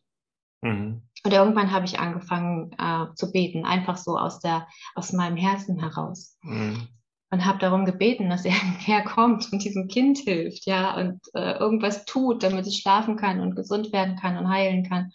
Mhm. 0.62 1.02
Und 1.26 1.34
irgendwann 1.34 1.74
habe 1.74 1.84
ich 1.84 2.00
angefangen 2.00 2.72
äh, 2.78 3.14
zu 3.16 3.34
beten, 3.34 3.66
einfach 3.66 3.98
so 3.98 4.18
aus, 4.18 4.40
der, 4.40 4.66
aus 4.96 5.12
meinem 5.12 5.36
Herzen 5.36 5.78
heraus. 5.78 6.38
Mhm. 6.42 6.88
Und 7.32 7.46
habe 7.46 7.60
darum 7.60 7.84
gebeten, 7.84 8.30
dass 8.30 8.46
er 8.46 8.54
herkommt 8.80 9.52
und 9.52 9.62
diesem 9.62 9.90
Kind 9.90 10.20
hilft, 10.20 10.68
ja, 10.68 10.96
und 10.96 11.20
äh, 11.34 11.58
irgendwas 11.58 12.06
tut, 12.06 12.44
damit 12.44 12.66
es 12.66 12.78
schlafen 12.78 13.18
kann 13.18 13.42
und 13.42 13.58
gesund 13.58 13.92
werden 13.92 14.16
kann 14.16 14.38
und 14.38 14.48
heilen 14.48 14.88
kann. 14.88 15.12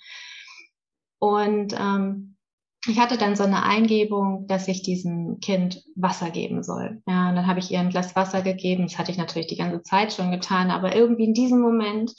Und 1.18 1.74
ähm, 1.78 2.36
ich 2.86 2.98
hatte 2.98 3.18
dann 3.18 3.36
so 3.36 3.44
eine 3.44 3.64
Eingebung, 3.64 4.46
dass 4.46 4.68
ich 4.68 4.82
diesem 4.82 5.40
Kind 5.40 5.82
Wasser 5.96 6.30
geben 6.30 6.62
soll. 6.62 7.02
Ja, 7.06 7.28
und 7.28 7.36
dann 7.36 7.46
habe 7.46 7.58
ich 7.58 7.70
ihr 7.70 7.80
ein 7.80 7.90
Glas 7.90 8.14
Wasser 8.14 8.42
gegeben. 8.42 8.84
Das 8.84 8.98
hatte 8.98 9.10
ich 9.10 9.18
natürlich 9.18 9.48
die 9.48 9.56
ganze 9.56 9.82
Zeit 9.82 10.12
schon 10.12 10.30
getan, 10.30 10.70
aber 10.70 10.94
irgendwie 10.94 11.24
in 11.24 11.34
diesem 11.34 11.60
Moment 11.60 12.14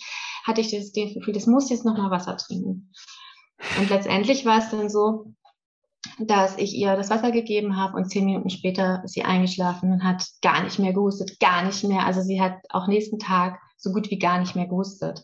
hatte 0.45 0.61
ich 0.61 0.71
das, 0.71 0.91
Gefühl, 0.91 1.33
das 1.33 1.47
muss 1.47 1.69
jetzt 1.69 1.85
noch 1.85 1.97
mal 1.97 2.11
Wasser 2.11 2.37
trinken. 2.37 2.91
Und 3.79 3.89
letztendlich 3.89 4.45
war 4.45 4.59
es 4.59 4.69
dann 4.69 4.89
so, 4.89 5.33
dass 6.17 6.57
ich 6.57 6.75
ihr 6.75 6.95
das 6.95 7.09
Wasser 7.09 7.31
gegeben 7.31 7.77
habe 7.77 7.97
und 7.97 8.09
zehn 8.09 8.25
Minuten 8.25 8.49
später 8.49 9.01
ist 9.03 9.13
sie 9.13 9.23
eingeschlafen 9.23 9.91
und 9.91 10.03
hat 10.03 10.25
gar 10.41 10.63
nicht 10.63 10.79
mehr 10.79 10.93
gehustet, 10.93 11.39
gar 11.39 11.63
nicht 11.65 11.83
mehr. 11.83 12.05
Also 12.05 12.21
sie 12.21 12.41
hat 12.41 12.57
auch 12.69 12.87
nächsten 12.87 13.19
Tag 13.19 13.59
so 13.77 13.91
gut 13.91 14.09
wie 14.09 14.19
gar 14.19 14.39
nicht 14.39 14.55
mehr 14.55 14.67
gehustet. 14.67 15.23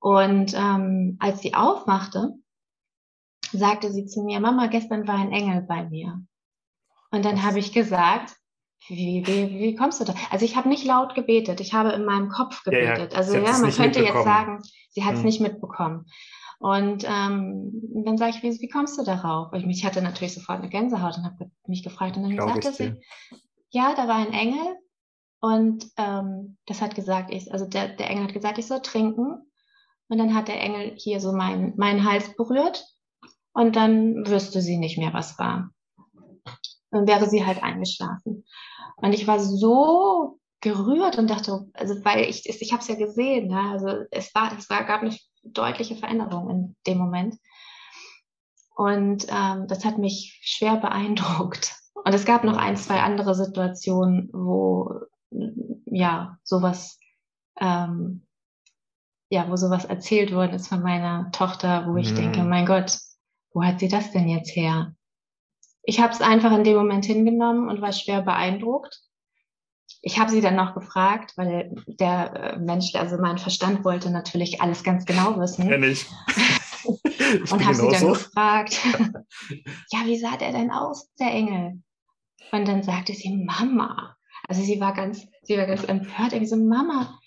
Und 0.00 0.54
ähm, 0.54 1.16
als 1.18 1.40
sie 1.40 1.54
aufwachte, 1.54 2.34
sagte 3.52 3.92
sie 3.92 4.06
zu 4.06 4.22
mir, 4.22 4.40
Mama, 4.40 4.66
gestern 4.66 5.06
war 5.06 5.16
ein 5.16 5.32
Engel 5.32 5.62
bei 5.62 5.84
mir. 5.84 6.20
Und 7.10 7.24
dann 7.24 7.42
habe 7.42 7.58
ich 7.58 7.72
gesagt, 7.72 8.36
wie, 8.88 9.26
wie, 9.26 9.60
wie 9.60 9.74
kommst 9.74 10.00
du 10.00 10.04
da? 10.04 10.14
Also 10.30 10.44
ich 10.44 10.56
habe 10.56 10.68
nicht 10.68 10.84
laut 10.84 11.14
gebetet, 11.14 11.60
ich 11.60 11.74
habe 11.74 11.90
in 11.90 12.04
meinem 12.04 12.28
Kopf 12.28 12.62
gebetet. 12.64 12.88
Ja, 12.88 13.04
ja. 13.10 13.16
Also 13.16 13.36
ja, 13.36 13.58
man 13.58 13.72
könnte 13.72 14.02
jetzt 14.02 14.24
sagen, 14.24 14.62
sie 14.90 15.04
hat 15.04 15.14
es 15.14 15.20
hm. 15.20 15.26
nicht 15.26 15.40
mitbekommen. 15.40 16.06
Und 16.58 17.04
ähm, 17.06 17.70
dann 18.04 18.18
sage 18.18 18.32
ich, 18.36 18.42
wie, 18.42 18.60
wie 18.60 18.68
kommst 18.68 18.98
du 18.98 19.04
darauf? 19.04 19.52
Ich, 19.52 19.64
ich 19.64 19.84
hatte 19.84 20.02
natürlich 20.02 20.34
sofort 20.34 20.58
eine 20.58 20.68
Gänsehaut 20.68 21.16
und 21.16 21.24
habe 21.24 21.50
mich 21.66 21.84
gefragt. 21.84 22.16
Und 22.16 22.24
dann 22.24 22.32
Glaube 22.32 22.52
sagte 22.52 22.72
sie, 22.72 23.00
ja, 23.70 23.94
da 23.94 24.08
war 24.08 24.16
ein 24.16 24.32
Engel 24.32 24.76
und 25.40 25.86
ähm, 25.96 26.56
das 26.66 26.82
hat 26.82 26.94
gesagt, 26.94 27.32
ich, 27.32 27.52
also 27.52 27.64
der, 27.64 27.88
der 27.88 28.10
Engel 28.10 28.24
hat 28.24 28.32
gesagt, 28.32 28.58
ich 28.58 28.66
soll 28.66 28.82
trinken. 28.82 29.44
Und 30.08 30.18
dann 30.18 30.34
hat 30.34 30.48
der 30.48 30.60
Engel 30.60 30.94
hier 30.96 31.20
so 31.20 31.32
mein, 31.32 31.74
meinen 31.76 32.04
Hals 32.04 32.34
berührt 32.34 32.84
und 33.58 33.74
dann 33.74 34.24
wüsste 34.24 34.62
sie 34.62 34.78
nicht 34.78 34.98
mehr, 34.98 35.12
was 35.12 35.36
war. 35.36 35.70
Dann 36.92 37.08
wäre 37.08 37.28
sie 37.28 37.44
halt 37.44 37.60
eingeschlafen. 37.60 38.44
Und 38.98 39.12
ich 39.12 39.26
war 39.26 39.40
so 39.40 40.38
gerührt 40.60 41.18
und 41.18 41.28
dachte, 41.28 41.68
also 41.74 42.04
weil 42.04 42.20
ich, 42.30 42.48
ich 42.48 42.72
habe 42.72 42.82
es 42.82 42.88
ja 42.88 42.94
gesehen, 42.94 43.48
ne? 43.48 43.60
also 43.72 44.04
es 44.12 44.32
war, 44.32 44.56
es 44.56 44.70
war, 44.70 44.84
gab 44.84 45.02
eine 45.02 45.16
deutliche 45.42 45.96
Veränderung 45.96 46.48
in 46.50 46.76
dem 46.86 46.98
Moment. 46.98 47.34
Und 48.76 49.26
ähm, 49.28 49.66
das 49.66 49.84
hat 49.84 49.98
mich 49.98 50.38
schwer 50.44 50.76
beeindruckt. 50.76 51.74
Und 51.94 52.14
es 52.14 52.24
gab 52.24 52.44
noch 52.44 52.56
ein, 52.56 52.76
zwei 52.76 53.00
andere 53.00 53.34
Situationen, 53.34 54.30
wo 54.32 55.00
ja 55.84 56.38
sowas 56.44 57.00
ähm, 57.60 58.22
ja, 59.30 59.50
wo 59.50 59.56
sowas 59.56 59.84
erzählt 59.84 60.32
worden 60.32 60.52
ist 60.52 60.68
von 60.68 60.80
meiner 60.80 61.30
Tochter, 61.32 61.88
wo 61.88 61.96
ich 61.96 62.12
mhm. 62.12 62.16
denke, 62.16 62.44
mein 62.44 62.64
Gott, 62.64 62.96
wo 63.58 63.64
hat 63.64 63.80
sie 63.80 63.88
das 63.88 64.12
denn 64.12 64.28
jetzt 64.28 64.54
her? 64.54 64.94
Ich 65.82 65.98
habe 66.00 66.12
es 66.12 66.20
einfach 66.20 66.52
in 66.52 66.62
dem 66.62 66.76
Moment 66.76 67.06
hingenommen 67.06 67.68
und 67.68 67.80
war 67.80 67.92
schwer 67.92 68.22
beeindruckt. 68.22 69.00
Ich 70.00 70.20
habe 70.20 70.30
sie 70.30 70.40
dann 70.40 70.54
noch 70.54 70.74
gefragt, 70.74 71.32
weil 71.36 71.74
der 71.86 72.34
äh, 72.34 72.58
Mensch, 72.58 72.94
also 72.94 73.16
mein 73.18 73.38
Verstand 73.38 73.84
wollte 73.84 74.10
natürlich 74.10 74.62
alles 74.62 74.84
ganz 74.84 75.06
genau 75.06 75.40
wissen. 75.40 75.68
Kenn 75.68 75.82
ich. 75.82 76.06
ich 76.84 77.50
und 77.50 77.64
habe 77.64 77.74
sie 77.74 77.88
dann 77.88 78.12
gefragt, 78.12 78.78
ja, 79.90 79.98
wie 80.04 80.18
sah 80.18 80.36
der 80.36 80.52
denn 80.52 80.70
aus, 80.70 81.12
der 81.18 81.32
Engel? 81.32 81.82
Und 82.52 82.68
dann 82.68 82.84
sagte 82.84 83.12
sie, 83.12 83.36
Mama. 83.44 84.16
Also 84.46 84.62
sie 84.62 84.80
war 84.80 84.94
ganz, 84.94 85.26
sie 85.42 85.58
war 85.58 85.66
ganz 85.66 85.82
empört. 85.82 86.32
Ich 86.32 86.48
so, 86.48 86.56
Mama, 86.56 87.18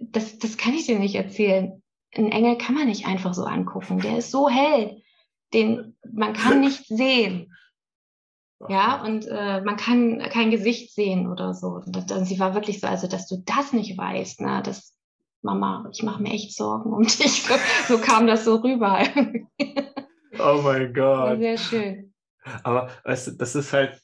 das, 0.00 0.38
das 0.38 0.56
kann 0.56 0.74
ich 0.74 0.86
dir 0.86 0.98
nicht 0.98 1.14
erzählen. 1.14 1.80
Ein 2.16 2.32
Engel 2.32 2.58
kann 2.58 2.74
man 2.74 2.88
nicht 2.88 3.06
einfach 3.06 3.32
so 3.32 3.44
angucken. 3.44 4.00
Der 4.00 4.18
ist 4.18 4.32
so 4.32 4.48
hell 4.48 5.02
den 5.52 5.96
man 6.12 6.32
kann 6.32 6.60
nicht 6.60 6.86
sehen. 6.86 7.52
Ja, 8.68 9.02
und 9.04 9.26
äh, 9.26 9.60
man 9.60 9.76
kann 9.76 10.18
kein 10.30 10.50
Gesicht 10.50 10.94
sehen 10.94 11.30
oder 11.30 11.52
so. 11.52 11.68
Und, 11.68 12.10
und 12.10 12.24
sie 12.24 12.38
war 12.38 12.54
wirklich 12.54 12.80
so, 12.80 12.86
also 12.86 13.06
dass 13.06 13.28
du 13.28 13.42
das 13.44 13.72
nicht 13.72 13.98
weißt, 13.98 14.40
ne, 14.40 14.62
das 14.64 14.96
Mama, 15.42 15.88
ich 15.92 16.02
mache 16.02 16.22
mir 16.22 16.32
echt 16.32 16.54
Sorgen 16.54 16.92
um 16.92 17.02
dich. 17.06 17.42
So, 17.42 17.54
so 17.86 17.98
kam 17.98 18.26
das 18.26 18.44
so 18.44 18.56
rüber. 18.56 19.02
oh 20.38 20.60
mein 20.62 20.92
Gott. 20.94 21.38
Sehr 21.38 21.58
schön. 21.58 22.14
Aber 22.62 22.88
weißt 23.04 23.28
du, 23.28 23.30
das 23.32 23.54
ist 23.54 23.72
halt, 23.72 24.00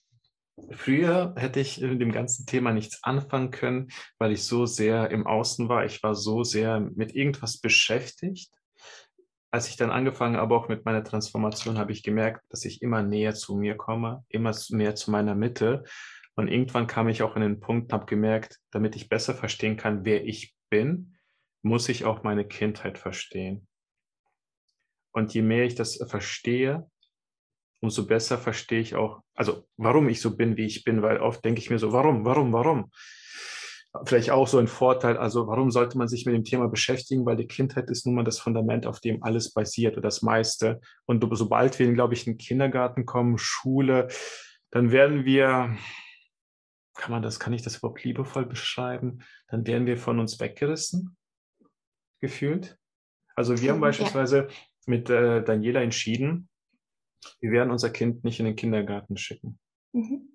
früher 0.70 1.34
hätte 1.36 1.60
ich 1.60 1.80
mit 1.80 2.00
dem 2.00 2.12
ganzen 2.12 2.44
Thema 2.44 2.72
nichts 2.72 3.02
anfangen 3.02 3.50
können, 3.50 3.88
weil 4.18 4.32
ich 4.32 4.44
so 4.44 4.66
sehr 4.66 5.10
im 5.10 5.26
Außen 5.26 5.68
war. 5.68 5.86
Ich 5.86 6.02
war 6.02 6.14
so 6.14 6.44
sehr 6.44 6.80
mit 6.80 7.14
irgendwas 7.14 7.58
beschäftigt 7.58 8.50
als 9.52 9.68
ich 9.68 9.76
dann 9.76 9.90
angefangen 9.90 10.38
habe, 10.38 10.54
auch 10.54 10.68
mit 10.68 10.86
meiner 10.86 11.04
Transformation, 11.04 11.76
habe 11.76 11.92
ich 11.92 12.02
gemerkt, 12.02 12.42
dass 12.48 12.64
ich 12.64 12.80
immer 12.80 13.02
näher 13.02 13.34
zu 13.34 13.54
mir 13.54 13.76
komme, 13.76 14.24
immer 14.28 14.56
mehr 14.70 14.94
zu 14.94 15.10
meiner 15.10 15.34
Mitte. 15.34 15.84
Und 16.34 16.48
irgendwann 16.48 16.86
kam 16.86 17.08
ich 17.08 17.22
auch 17.22 17.36
in 17.36 17.42
den 17.42 17.60
Punkt, 17.60 17.92
habe 17.92 18.06
gemerkt, 18.06 18.58
damit 18.70 18.96
ich 18.96 19.10
besser 19.10 19.34
verstehen 19.34 19.76
kann, 19.76 20.06
wer 20.06 20.24
ich 20.24 20.56
bin, 20.70 21.18
muss 21.60 21.90
ich 21.90 22.06
auch 22.06 22.22
meine 22.22 22.46
Kindheit 22.46 22.96
verstehen. 22.96 23.68
Und 25.12 25.34
je 25.34 25.42
mehr 25.42 25.66
ich 25.66 25.74
das 25.74 26.02
verstehe, 26.08 26.90
umso 27.80 28.06
besser 28.06 28.38
verstehe 28.38 28.80
ich 28.80 28.94
auch, 28.94 29.20
also 29.34 29.66
warum 29.76 30.08
ich 30.08 30.22
so 30.22 30.34
bin, 30.34 30.56
wie 30.56 30.64
ich 30.64 30.84
bin, 30.84 31.02
weil 31.02 31.18
oft 31.18 31.44
denke 31.44 31.60
ich 31.60 31.68
mir 31.68 31.78
so, 31.78 31.92
warum, 31.92 32.24
warum, 32.24 32.54
warum? 32.54 32.90
Vielleicht 34.04 34.30
auch 34.30 34.48
so 34.48 34.58
ein 34.58 34.68
Vorteil. 34.68 35.16
Also 35.16 35.46
warum 35.46 35.70
sollte 35.70 35.98
man 35.98 36.08
sich 36.08 36.24
mit 36.26 36.34
dem 36.34 36.44
Thema 36.44 36.68
beschäftigen? 36.68 37.26
Weil 37.26 37.36
die 37.36 37.46
Kindheit 37.46 37.90
ist 37.90 38.06
nun 38.06 38.14
mal 38.14 38.24
das 38.24 38.38
Fundament, 38.38 38.86
auf 38.86 39.00
dem 39.00 39.22
alles 39.22 39.52
basiert 39.52 39.94
oder 39.94 40.02
das 40.02 40.22
meiste. 40.22 40.80
Und 41.06 41.24
sobald 41.32 41.78
wir, 41.78 41.92
glaube 41.92 42.14
ich, 42.14 42.26
in 42.26 42.34
den 42.34 42.38
Kindergarten 42.38 43.04
kommen, 43.04 43.38
Schule, 43.38 44.08
dann 44.70 44.90
werden 44.90 45.24
wir, 45.24 45.76
kann 46.94 47.10
man 47.10 47.22
das, 47.22 47.38
kann 47.38 47.52
ich 47.52 47.62
das 47.62 47.78
überhaupt 47.78 48.02
liebevoll 48.04 48.46
beschreiben? 48.46 49.20
Dann 49.48 49.66
werden 49.66 49.86
wir 49.86 49.98
von 49.98 50.18
uns 50.18 50.40
weggerissen, 50.40 51.16
gefühlt. 52.20 52.78
Also 53.34 53.60
wir 53.60 53.72
haben 53.72 53.80
beispielsweise 53.80 54.48
mit 54.86 55.10
äh, 55.10 55.42
Daniela 55.42 55.82
entschieden, 55.82 56.48
wir 57.40 57.52
werden 57.52 57.70
unser 57.70 57.90
Kind 57.90 58.24
nicht 58.24 58.40
in 58.40 58.46
den 58.46 58.56
Kindergarten 58.56 59.16
schicken. 59.16 59.58
Mhm. 59.92 60.31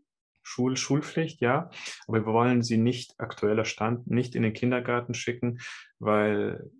Schul 0.47 0.77
Schulpflicht, 0.77 1.41
ja, 1.41 1.69
aber 2.07 2.25
wir 2.25 2.33
wollen 2.33 2.61
sie 2.61 2.77
nicht 2.77 3.19
aktueller 3.19 3.65
Stand 3.65 4.07
nicht 4.07 4.33
in 4.33 4.43
den 4.43 4.53
Kindergarten 4.53 5.13
schicken, 5.13 5.59
weil 5.99 6.71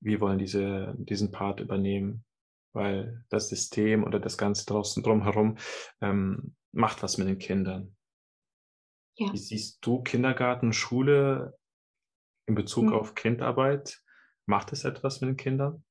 wir 0.00 0.20
wollen 0.20 0.38
diese, 0.38 0.92
diesen 0.98 1.30
Part 1.30 1.60
übernehmen, 1.60 2.24
weil 2.72 3.24
das 3.28 3.48
System 3.48 4.02
oder 4.02 4.18
das 4.18 4.36
Ganze 4.36 4.66
draußen 4.66 5.04
drumherum 5.04 5.56
ähm, 6.00 6.56
macht 6.72 7.04
was 7.04 7.16
mit 7.16 7.28
den 7.28 7.38
Kindern. 7.38 7.96
Ja. 9.14 9.32
Wie 9.32 9.38
siehst 9.38 9.78
du 9.86 10.02
Kindergarten, 10.02 10.72
Schule 10.72 11.56
in 12.46 12.56
Bezug 12.56 12.86
hm. 12.86 12.92
auf 12.92 13.14
Kindarbeit? 13.14 14.02
Macht 14.46 14.72
es 14.72 14.84
etwas 14.84 15.20
mit 15.20 15.30
den 15.30 15.36
Kindern? 15.36 15.84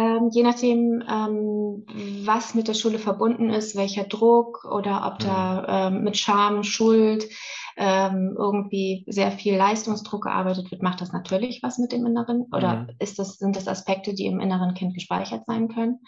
Ähm, 0.00 0.30
je 0.32 0.42
nachdem, 0.42 1.02
ähm, 1.06 1.84
was 2.24 2.54
mit 2.54 2.68
der 2.68 2.74
Schule 2.74 2.98
verbunden 2.98 3.50
ist, 3.50 3.76
welcher 3.76 4.04
Druck 4.04 4.64
oder 4.64 5.06
ob 5.06 5.18
da 5.18 5.90
mhm. 5.90 5.96
ähm, 5.96 6.04
mit 6.04 6.16
Scham, 6.16 6.62
Schuld 6.62 7.28
ähm, 7.76 8.34
irgendwie 8.38 9.04
sehr 9.08 9.30
viel 9.30 9.56
Leistungsdruck 9.56 10.24
gearbeitet 10.24 10.70
wird, 10.70 10.82
macht 10.82 11.02
das 11.02 11.12
natürlich 11.12 11.62
was 11.62 11.76
mit 11.76 11.92
dem 11.92 12.06
Inneren 12.06 12.46
oder 12.50 12.76
mhm. 12.76 12.90
ist 12.98 13.18
das, 13.18 13.36
sind 13.36 13.56
das 13.56 13.68
Aspekte, 13.68 14.14
die 14.14 14.24
im 14.24 14.40
inneren 14.40 14.72
Kind 14.72 14.94
gespeichert 14.94 15.44
sein 15.44 15.68
können. 15.68 16.00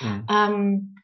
Mhm. 0.00 0.26
Ähm, 0.30 0.96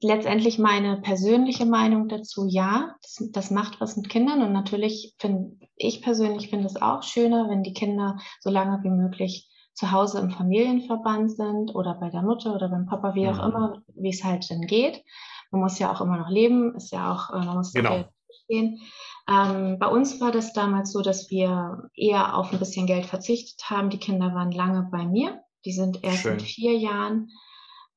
letztendlich 0.00 0.58
meine 0.58 1.02
persönliche 1.02 1.66
Meinung 1.66 2.08
dazu, 2.08 2.46
ja, 2.48 2.94
das, 3.02 3.28
das 3.32 3.50
macht 3.50 3.82
was 3.82 3.98
mit 3.98 4.08
Kindern 4.08 4.42
und 4.42 4.52
natürlich 4.52 5.14
finde 5.18 5.58
ich 5.76 6.00
persönlich 6.00 6.48
finde 6.48 6.66
es 6.66 6.80
auch 6.80 7.02
schöner, 7.02 7.50
wenn 7.50 7.62
die 7.62 7.74
Kinder 7.74 8.16
so 8.40 8.48
lange 8.48 8.82
wie 8.82 8.90
möglich 8.90 9.48
zu 9.78 9.92
Hause 9.92 10.18
im 10.18 10.30
Familienverband 10.30 11.30
sind 11.30 11.72
oder 11.76 11.94
bei 11.94 12.10
der 12.10 12.22
Mutter 12.22 12.52
oder 12.52 12.68
beim 12.68 12.86
Papa, 12.86 13.14
wie 13.14 13.28
auch 13.28 13.36
mhm. 13.36 13.44
immer, 13.44 13.82
wie 13.94 14.08
es 14.08 14.24
halt 14.24 14.50
denn 14.50 14.62
geht. 14.62 15.04
Man 15.52 15.60
muss 15.60 15.78
ja 15.78 15.92
auch 15.92 16.00
immer 16.00 16.18
noch 16.18 16.30
leben, 16.30 16.74
ist 16.74 16.90
ja 16.90 17.12
auch, 17.12 17.32
äh, 17.32 17.44
man 17.44 17.58
muss 17.58 17.72
genau. 17.72 18.04
verstehen. 18.26 18.80
Ähm, 19.28 19.78
bei 19.78 19.86
uns 19.86 20.20
war 20.20 20.32
das 20.32 20.52
damals 20.52 20.90
so, 20.90 21.00
dass 21.00 21.30
wir 21.30 21.88
eher 21.94 22.36
auf 22.36 22.52
ein 22.52 22.58
bisschen 22.58 22.88
Geld 22.88 23.06
verzichtet 23.06 23.70
haben. 23.70 23.88
Die 23.88 24.00
Kinder 24.00 24.34
waren 24.34 24.50
lange 24.50 24.88
bei 24.90 25.06
mir. 25.06 25.44
Die 25.64 25.72
sind 25.72 26.02
erst 26.02 26.22
Schön. 26.22 26.32
mit 26.32 26.42
vier 26.42 26.76
Jahren 26.76 27.30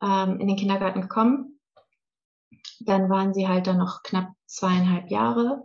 ähm, 0.04 0.40
in 0.40 0.48
den 0.48 0.58
Kindergarten 0.58 1.02
gekommen. 1.02 1.60
Dann 2.80 3.10
waren 3.10 3.34
sie 3.34 3.48
halt 3.48 3.66
dann 3.66 3.80
noch 3.80 4.04
knapp 4.04 4.30
zweieinhalb 4.46 5.10
Jahre. 5.10 5.64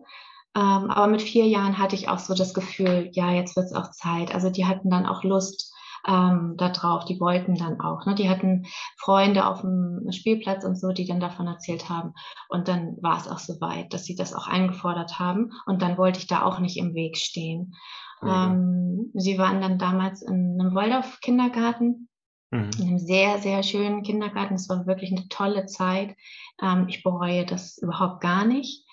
Ähm, 0.56 0.90
aber 0.90 1.08
mit 1.08 1.20
vier 1.20 1.46
Jahren 1.46 1.76
hatte 1.76 1.94
ich 1.94 2.08
auch 2.08 2.20
so 2.20 2.32
das 2.32 2.54
Gefühl, 2.54 3.11
ja, 3.12 3.32
jetzt 3.32 3.54
wird 3.54 3.66
es 3.66 3.75
auch 3.75 3.90
Zeit. 3.90 4.35
Also 4.35 4.49
die 4.49 4.64
hatten 4.64 4.88
dann 4.88 5.04
auch 5.04 5.23
Lust, 5.23 5.75
ähm, 6.06 6.54
da 6.56 6.68
drauf. 6.68 7.04
Die 7.04 7.20
wollten 7.20 7.56
dann 7.56 7.80
auch. 7.80 8.06
Ne? 8.06 8.14
Die 8.14 8.28
hatten 8.28 8.66
Freunde 8.96 9.46
auf 9.46 9.60
dem 9.62 10.10
Spielplatz 10.12 10.64
und 10.64 10.78
so, 10.78 10.92
die 10.92 11.06
dann 11.06 11.20
davon 11.20 11.46
erzählt 11.46 11.88
haben. 11.88 12.14
Und 12.48 12.68
dann 12.68 12.96
war 13.02 13.18
es 13.18 13.28
auch 13.28 13.38
so 13.38 13.60
weit, 13.60 13.92
dass 13.92 14.04
sie 14.04 14.14
das 14.14 14.34
auch 14.34 14.46
eingefordert 14.46 15.18
haben. 15.18 15.52
Und 15.66 15.82
dann 15.82 15.98
wollte 15.98 16.18
ich 16.18 16.26
da 16.26 16.42
auch 16.42 16.58
nicht 16.58 16.76
im 16.76 16.94
Weg 16.94 17.16
stehen. 17.16 17.75
Mhm. 18.22 18.28
Ähm, 18.28 19.10
sie 19.14 19.38
waren 19.38 19.60
dann 19.60 19.78
damals 19.78 20.22
in 20.22 20.58
einem 20.60 20.75
Waldorf-Kindergarten. 20.75 22.08
Mhm. 22.50 22.70
In 22.78 22.88
einem 22.88 22.98
sehr, 22.98 23.38
sehr 23.38 23.62
schönen 23.62 24.02
Kindergarten. 24.02 24.54
Es 24.54 24.68
war 24.68 24.86
wirklich 24.86 25.10
eine 25.10 25.28
tolle 25.28 25.66
Zeit. 25.66 26.16
Ähm, 26.62 26.86
ich 26.88 27.02
bereue 27.02 27.44
das 27.44 27.78
überhaupt 27.78 28.20
gar 28.20 28.44
nicht. 28.44 28.84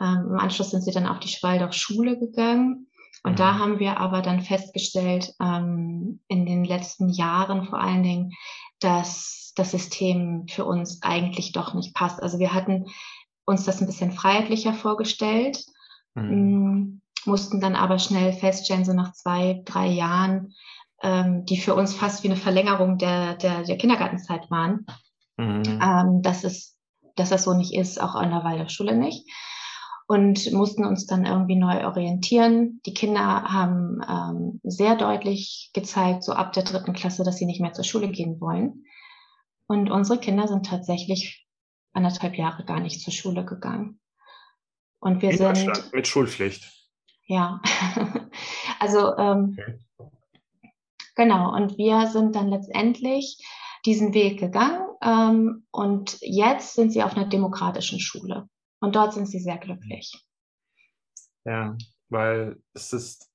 Ähm, 0.00 0.28
Im 0.30 0.38
Anschluss 0.38 0.70
sind 0.70 0.82
sie 0.82 0.92
dann 0.92 1.06
auf 1.06 1.20
die 1.20 1.34
Waldorf-Schule 1.42 2.18
gegangen. 2.18 2.89
Und 3.22 3.32
mhm. 3.32 3.36
da 3.36 3.58
haben 3.58 3.78
wir 3.78 3.98
aber 3.98 4.22
dann 4.22 4.40
festgestellt, 4.40 5.34
ähm, 5.40 6.20
in 6.28 6.46
den 6.46 6.64
letzten 6.64 7.08
Jahren 7.08 7.66
vor 7.66 7.80
allen 7.80 8.02
Dingen, 8.02 8.32
dass 8.80 9.52
das 9.56 9.72
System 9.72 10.46
für 10.48 10.64
uns 10.64 11.02
eigentlich 11.02 11.52
doch 11.52 11.74
nicht 11.74 11.94
passt. 11.94 12.22
Also 12.22 12.38
wir 12.38 12.54
hatten 12.54 12.86
uns 13.44 13.64
das 13.64 13.80
ein 13.80 13.86
bisschen 13.86 14.12
freiheitlicher 14.12 14.72
vorgestellt, 14.72 15.64
mhm. 16.14 16.30
Mm, 16.30 17.00
mussten 17.26 17.60
dann 17.60 17.76
aber 17.76 17.98
schnell 17.98 18.32
feststellen, 18.32 18.84
so 18.84 18.94
nach 18.94 19.12
zwei, 19.12 19.60
drei 19.64 19.86
Jahren, 19.88 20.54
ähm, 21.02 21.44
die 21.44 21.58
für 21.58 21.74
uns 21.74 21.94
fast 21.94 22.22
wie 22.22 22.28
eine 22.28 22.36
Verlängerung 22.36 22.96
der, 22.96 23.34
der, 23.34 23.64
der 23.64 23.76
Kindergartenzeit 23.76 24.50
waren, 24.50 24.86
mhm. 25.36 25.62
ähm, 25.66 26.22
dass, 26.22 26.44
es, 26.44 26.78
dass 27.16 27.28
das 27.28 27.44
so 27.44 27.52
nicht 27.52 27.74
ist, 27.74 28.00
auch 28.00 28.14
an 28.14 28.30
der 28.30 28.44
Waldorfschule 28.44 28.96
nicht 28.96 29.26
und 30.10 30.50
mussten 30.50 30.84
uns 30.84 31.06
dann 31.06 31.24
irgendwie 31.24 31.54
neu 31.54 31.86
orientieren. 31.86 32.80
Die 32.84 32.94
Kinder 32.94 33.44
haben 33.44 34.00
ähm, 34.08 34.60
sehr 34.64 34.96
deutlich 34.96 35.70
gezeigt, 35.72 36.24
so 36.24 36.32
ab 36.32 36.52
der 36.52 36.64
dritten 36.64 36.94
Klasse, 36.94 37.22
dass 37.22 37.36
sie 37.36 37.46
nicht 37.46 37.60
mehr 37.60 37.74
zur 37.74 37.84
Schule 37.84 38.08
gehen 38.08 38.40
wollen. 38.40 38.86
Und 39.68 39.88
unsere 39.88 40.18
Kinder 40.18 40.48
sind 40.48 40.66
tatsächlich 40.66 41.46
anderthalb 41.92 42.36
Jahre 42.36 42.64
gar 42.64 42.80
nicht 42.80 43.00
zur 43.00 43.12
Schule 43.12 43.44
gegangen. 43.44 44.00
Und 44.98 45.22
wir 45.22 45.30
In 45.30 45.36
sind 45.36 45.92
mit 45.92 46.08
Schulpflicht. 46.08 46.68
Ja, 47.28 47.62
also 48.80 49.16
ähm, 49.16 49.56
okay. 49.56 49.78
genau. 51.14 51.54
Und 51.54 51.78
wir 51.78 52.08
sind 52.08 52.34
dann 52.34 52.48
letztendlich 52.48 53.38
diesen 53.86 54.12
Weg 54.12 54.40
gegangen 54.40 54.88
ähm, 55.02 55.66
und 55.70 56.18
jetzt 56.20 56.74
sind 56.74 56.92
sie 56.92 57.04
auf 57.04 57.16
einer 57.16 57.28
demokratischen 57.28 58.00
Schule. 58.00 58.48
Und 58.80 58.96
dort 58.96 59.14
sind 59.14 59.26
sie 59.26 59.38
sehr 59.38 59.58
glücklich. 59.58 60.12
Ja, 61.44 61.76
weil 62.08 62.60
es 62.74 62.92
ist, 62.92 63.30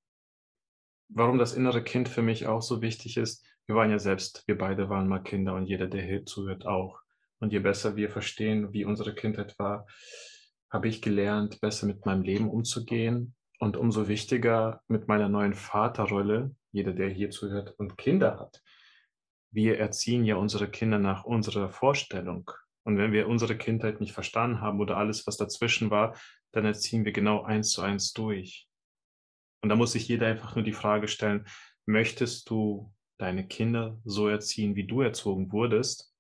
warum 1.10 1.38
das 1.38 1.54
innere 1.54 1.84
Kind 1.84 2.10
für 2.10 2.22
mich 2.22 2.48
auch 2.48 2.62
so 2.62 2.82
wichtig 2.82 3.18
ist. 3.18 3.46
Wir 3.68 3.76
waren 3.76 3.90
ja 3.90 4.00
selbst, 4.00 4.44
wir 4.48 4.58
beide 4.58 4.90
waren 4.90 5.08
mal 5.08 5.24
Kinder 5.24 5.56
und 5.56 5.66
jeder, 5.66 5.88
der 5.88 6.04
hier 6.04 6.26
zuhört, 6.26 6.66
auch. 6.66 7.00
Und 7.40 7.52
je 7.52 7.60
besser 7.60 7.96
wir 7.96 8.10
verstehen, 8.10 8.74
wie 8.74 8.86
unsere 8.86 9.14
Kindheit 9.14 9.58
war, 9.60 9.88
habe 10.70 10.88
ich 10.88 11.02
gelernt, 11.02 11.62
besser 11.62 11.88
mit 11.88 12.06
meinem 12.06 12.24
Leben 12.24 12.50
umzugehen 12.50 13.36
und 13.60 13.78
umso 13.78 14.08
wichtiger 14.08 14.82
mit 14.88 15.08
meiner 15.08 15.30
neuen 15.30 15.54
Vaterrolle, 15.54 16.56
jeder, 16.72 16.94
der 16.94 17.10
hier 17.10 17.30
zuhört 17.30 17.74
und 17.78 17.98
Kinder 17.98 18.40
hat. 18.40 18.62
Wir 19.52 19.80
erziehen 19.80 20.26
ja 20.26 20.36
unsere 20.36 20.70
Kinder 20.70 21.00
nach 21.00 21.24
unserer 21.24 21.70
Vorstellung 21.70 22.52
und 22.86 22.98
wenn 22.98 23.12
wir 23.12 23.28
unsere 23.28 23.58
Kindheit 23.58 24.00
nicht 24.00 24.14
verstanden 24.14 24.62
haben 24.62 24.80
oder 24.80 24.98
alles, 24.98 25.26
was 25.26 25.38
dazwischen 25.38 25.90
war, 25.90 26.16
dann 26.52 26.66
erziehen 26.66 27.04
wir 27.04 27.12
genau 27.12 27.44
eins 27.44 27.72
zu 27.72 27.82
eins 27.82 28.14
durch. 28.14 28.68
Und 29.62 29.70
da 29.70 29.76
muss 29.76 29.94
sich 29.94 30.08
jeder 30.08 30.28
einfach 30.28 30.56
nur 30.56 30.64
die 30.64 30.72
Frage 30.72 31.08
stellen, 31.08 31.48
möchtest 31.88 32.50
du 32.50 32.94
deine 33.18 33.48
Kinder 33.48 34.00
so 34.06 34.28
erziehen, 34.28 34.76
wie 34.76 34.86
du 34.86 35.02
erzogen 35.02 35.52
wurdest? 35.52 36.14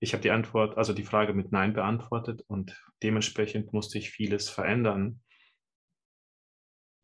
Ich 0.00 0.12
habe 0.12 0.22
die 0.22 0.32
Antwort, 0.32 0.76
also 0.76 0.92
die 0.92 1.04
Frage 1.04 1.32
mit 1.32 1.52
Nein 1.52 1.72
beantwortet 1.72 2.42
und 2.48 2.82
dementsprechend 3.02 3.72
musste 3.72 3.98
ich 3.98 4.10
vieles 4.10 4.50
verändern. 4.50 5.22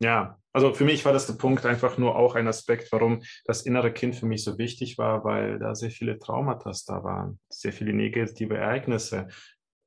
Ja, 0.01 0.39
also 0.51 0.73
für 0.73 0.83
mich 0.83 1.05
war 1.05 1.13
das 1.13 1.27
der 1.27 1.35
Punkt 1.35 1.63
einfach 1.63 1.99
nur 1.99 2.15
auch 2.15 2.33
ein 2.33 2.47
Aspekt, 2.47 2.91
warum 2.91 3.21
das 3.45 3.61
innere 3.61 3.93
Kind 3.93 4.15
für 4.15 4.25
mich 4.25 4.43
so 4.43 4.57
wichtig 4.57 4.97
war, 4.97 5.23
weil 5.23 5.59
da 5.59 5.75
sehr 5.75 5.91
viele 5.91 6.17
Traumata 6.17 6.71
da 6.87 7.03
waren, 7.03 7.39
sehr 7.49 7.71
viele 7.71 7.93
negative 7.93 8.57
Ereignisse. 8.57 9.27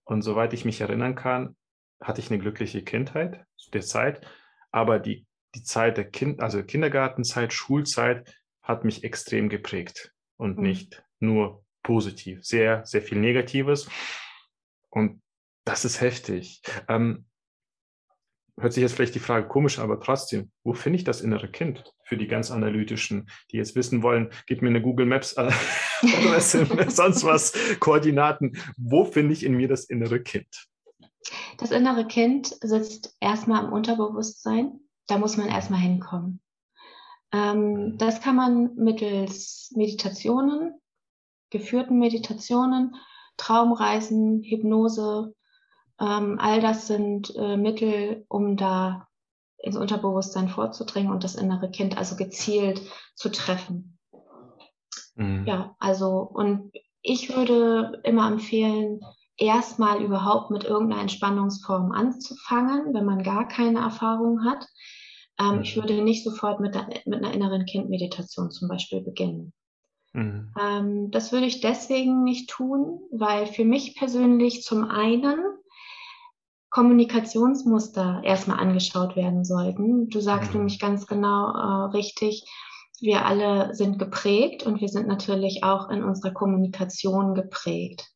Und 0.04 0.22
soweit 0.22 0.52
ich 0.52 0.64
mich 0.64 0.80
erinnern 0.80 1.16
kann, 1.16 1.56
hatte 2.00 2.20
ich 2.20 2.30
eine 2.30 2.38
glückliche 2.38 2.82
Kindheit 2.84 3.44
zu 3.56 3.72
der 3.72 3.82
Zeit, 3.82 4.24
aber 4.70 5.00
die, 5.00 5.26
die 5.56 5.64
Zeit 5.64 5.96
der 5.96 6.08
Kind, 6.08 6.40
also 6.40 6.62
Kindergartenzeit, 6.62 7.52
Schulzeit 7.52 8.38
hat 8.62 8.84
mich 8.84 9.02
extrem 9.02 9.48
geprägt 9.48 10.14
und 10.36 10.58
mhm. 10.58 10.62
nicht 10.62 11.04
nur 11.18 11.64
positiv, 11.82 12.44
sehr, 12.44 12.86
sehr 12.86 13.02
viel 13.02 13.18
Negatives. 13.18 13.88
Und 14.90 15.22
das 15.64 15.84
ist 15.84 16.00
heftig. 16.00 16.62
Ähm, 16.88 17.26
hört 18.58 18.72
sich 18.72 18.82
jetzt 18.82 18.94
vielleicht 18.94 19.14
die 19.14 19.20
Frage 19.20 19.48
komisch, 19.48 19.78
aber 19.78 20.00
trotzdem, 20.00 20.50
wo 20.62 20.74
finde 20.74 20.98
ich 20.98 21.04
das 21.04 21.20
innere 21.20 21.48
Kind 21.48 21.84
für 22.04 22.16
die 22.16 22.28
ganz 22.28 22.50
analytischen, 22.50 23.28
die 23.50 23.56
jetzt 23.56 23.74
wissen 23.74 24.02
wollen, 24.02 24.30
gib 24.46 24.62
mir 24.62 24.68
eine 24.68 24.82
Google 24.82 25.06
Maps 25.06 25.36
Adresse, 25.36 26.66
sonst 26.88 27.24
was, 27.24 27.52
Koordinaten. 27.80 28.56
Wo 28.76 29.04
finde 29.04 29.32
ich 29.32 29.44
in 29.44 29.54
mir 29.54 29.68
das 29.68 29.84
innere 29.84 30.20
Kind? 30.20 30.66
Das 31.58 31.70
innere 31.70 32.06
Kind 32.06 32.54
sitzt 32.62 33.16
erstmal 33.20 33.64
im 33.64 33.72
Unterbewusstsein. 33.72 34.80
Da 35.06 35.18
muss 35.18 35.36
man 35.36 35.48
erstmal 35.48 35.80
hinkommen. 35.80 36.40
Ähm, 37.32 37.58
mhm. 37.58 37.98
das 37.98 38.20
kann 38.20 38.36
man 38.36 38.74
mittels 38.76 39.72
Meditationen, 39.74 40.74
geführten 41.50 41.98
Meditationen, 41.98 42.94
Traumreisen, 43.36 44.42
Hypnose, 44.42 45.34
Ähm, 46.00 46.38
all 46.40 46.60
das 46.60 46.86
sind 46.86 47.34
äh, 47.36 47.56
Mittel, 47.56 48.24
um 48.28 48.56
da 48.56 49.06
ins 49.58 49.76
Unterbewusstsein 49.76 50.48
vorzudringen 50.48 51.12
und 51.12 51.24
das 51.24 51.36
innere 51.36 51.70
Kind 51.70 51.96
also 51.96 52.16
gezielt 52.16 52.82
zu 53.14 53.30
treffen. 53.30 53.98
Mhm. 55.14 55.44
Ja, 55.46 55.76
also 55.78 56.20
und 56.20 56.72
ich 57.02 57.34
würde 57.34 58.00
immer 58.04 58.26
empfehlen, 58.30 59.00
erstmal 59.36 60.02
überhaupt 60.02 60.50
mit 60.50 60.64
irgendeiner 60.64 61.02
Entspannungsform 61.02 61.92
anzufangen, 61.92 62.94
wenn 62.94 63.04
man 63.04 63.22
gar 63.22 63.48
keine 63.48 63.80
Erfahrung 63.80 64.44
hat. 64.44 64.66
Ähm, 65.38 65.56
mhm. 65.56 65.62
Ich 65.62 65.76
würde 65.76 66.02
nicht 66.02 66.24
sofort 66.24 66.60
mit, 66.60 66.74
der, 66.74 66.88
mit 67.04 67.24
einer 67.24 67.32
inneren 67.32 67.64
Kindmeditation 67.64 68.50
zum 68.50 68.68
Beispiel 68.68 69.00
beginnen. 69.02 69.52
Mhm. 70.12 70.52
Ähm, 70.60 71.10
das 71.10 71.32
würde 71.32 71.46
ich 71.46 71.60
deswegen 71.60 72.22
nicht 72.22 72.50
tun, 72.50 73.00
weil 73.10 73.46
für 73.46 73.64
mich 73.64 73.96
persönlich 73.96 74.62
zum 74.62 74.84
einen 74.84 75.38
Kommunikationsmuster 76.74 78.22
erstmal 78.24 78.58
angeschaut 78.58 79.14
werden 79.14 79.44
sollten. 79.44 80.08
Du 80.08 80.20
sagst 80.20 80.50
mhm. 80.50 80.58
nämlich 80.58 80.80
ganz 80.80 81.06
genau 81.06 81.52
äh, 81.52 81.90
richtig, 81.92 82.44
wir 83.00 83.26
alle 83.26 83.72
sind 83.76 84.00
geprägt 84.00 84.64
und 84.64 84.80
wir 84.80 84.88
sind 84.88 85.06
natürlich 85.06 85.62
auch 85.62 85.88
in 85.88 86.02
unserer 86.02 86.32
Kommunikation 86.32 87.36
geprägt. 87.36 88.10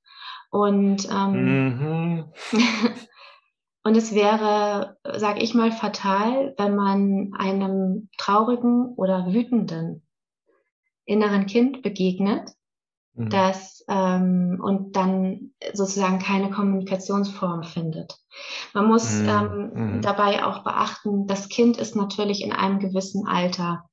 Und, 0.50 1.08
ähm, 1.08 1.68
mhm. 1.68 2.24
und 3.84 3.96
es 3.96 4.12
wäre, 4.12 4.96
sag 5.04 5.40
ich 5.40 5.54
mal, 5.54 5.70
fatal, 5.70 6.52
wenn 6.58 6.74
man 6.74 7.34
einem 7.38 8.08
traurigen 8.18 8.92
oder 8.96 9.32
wütenden 9.32 10.04
inneren 11.04 11.46
Kind 11.46 11.82
begegnet, 11.82 12.50
mhm. 13.18 13.30
das 13.30 13.84
ähm, 13.88 14.60
und 14.62 14.96
dann 14.96 15.50
sozusagen 15.72 16.18
keine 16.18 16.50
Kommunikationsform 16.50 17.64
findet. 17.64 18.14
Man 18.74 18.86
muss 18.86 19.12
mhm. 19.12 19.28
Ähm, 19.28 19.70
mhm. 19.74 20.02
dabei 20.02 20.44
auch 20.44 20.62
beachten, 20.62 21.26
das 21.26 21.48
Kind 21.48 21.76
ist 21.76 21.96
natürlich 21.96 22.42
in 22.42 22.52
einem 22.52 22.78
gewissen 22.78 23.26
Alter 23.26 23.84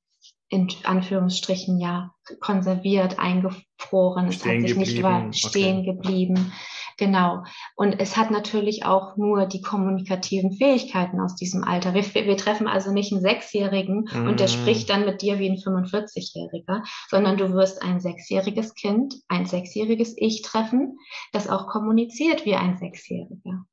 in 0.48 0.68
Anführungsstrichen 0.84 1.80
ja 1.80 2.12
konserviert, 2.40 3.18
eingefroren, 3.18 4.28
es 4.28 4.44
hat 4.44 4.60
sich 4.60 4.76
nicht 4.76 5.02
war, 5.02 5.32
stehen 5.32 5.80
okay. 5.80 5.92
geblieben. 5.92 6.52
Genau. 6.98 7.44
Und 7.74 8.00
es 8.00 8.16
hat 8.16 8.30
natürlich 8.30 8.86
auch 8.86 9.16
nur 9.16 9.46
die 9.46 9.60
kommunikativen 9.60 10.52
Fähigkeiten 10.52 11.20
aus 11.20 11.34
diesem 11.34 11.62
Alter. 11.62 11.92
Wir, 11.92 12.02
wir 12.02 12.36
treffen 12.36 12.66
also 12.66 12.90
nicht 12.90 13.12
einen 13.12 13.20
Sechsjährigen 13.20 14.08
mm. 14.10 14.26
und 14.26 14.40
der 14.40 14.48
mhm. 14.48 14.52
spricht 14.52 14.88
dann 14.88 15.04
mit 15.04 15.20
dir 15.20 15.38
wie 15.38 15.50
ein 15.50 15.58
45-Jähriger, 15.58 16.82
sondern 17.08 17.36
du 17.36 17.52
wirst 17.52 17.82
ein 17.82 18.00
sechsjähriges 18.00 18.74
Kind, 18.74 19.14
ein 19.28 19.44
sechsjähriges 19.44 20.14
Ich 20.16 20.40
treffen, 20.40 20.98
das 21.32 21.50
auch 21.50 21.66
kommuniziert 21.66 22.46
wie 22.46 22.54
ein 22.54 22.78
Sechsjähriger. 22.78 23.66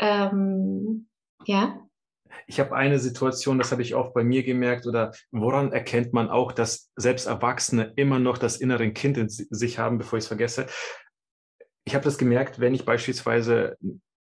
Ähm, 0.00 1.06
ja. 1.44 1.86
Ich 2.46 2.58
habe 2.58 2.74
eine 2.74 2.98
Situation, 2.98 3.58
das 3.58 3.70
habe 3.70 3.82
ich 3.82 3.94
auch 3.94 4.12
bei 4.12 4.24
mir 4.24 4.42
gemerkt, 4.42 4.86
oder 4.86 5.12
woran 5.30 5.72
erkennt 5.72 6.12
man 6.12 6.30
auch, 6.30 6.50
dass 6.50 6.90
selbst 6.96 7.26
Erwachsene 7.26 7.92
immer 7.94 8.18
noch 8.18 8.38
das 8.38 8.56
innere 8.56 8.90
Kind 8.92 9.18
in 9.18 9.28
sich 9.28 9.78
haben, 9.78 9.98
bevor 9.98 10.18
ich 10.18 10.24
es 10.24 10.28
vergesse? 10.28 10.66
Ich 11.90 11.94
habe 11.94 12.04
das 12.04 12.18
gemerkt, 12.18 12.60
wenn 12.60 12.72
ich 12.72 12.84
beispielsweise 12.84 13.76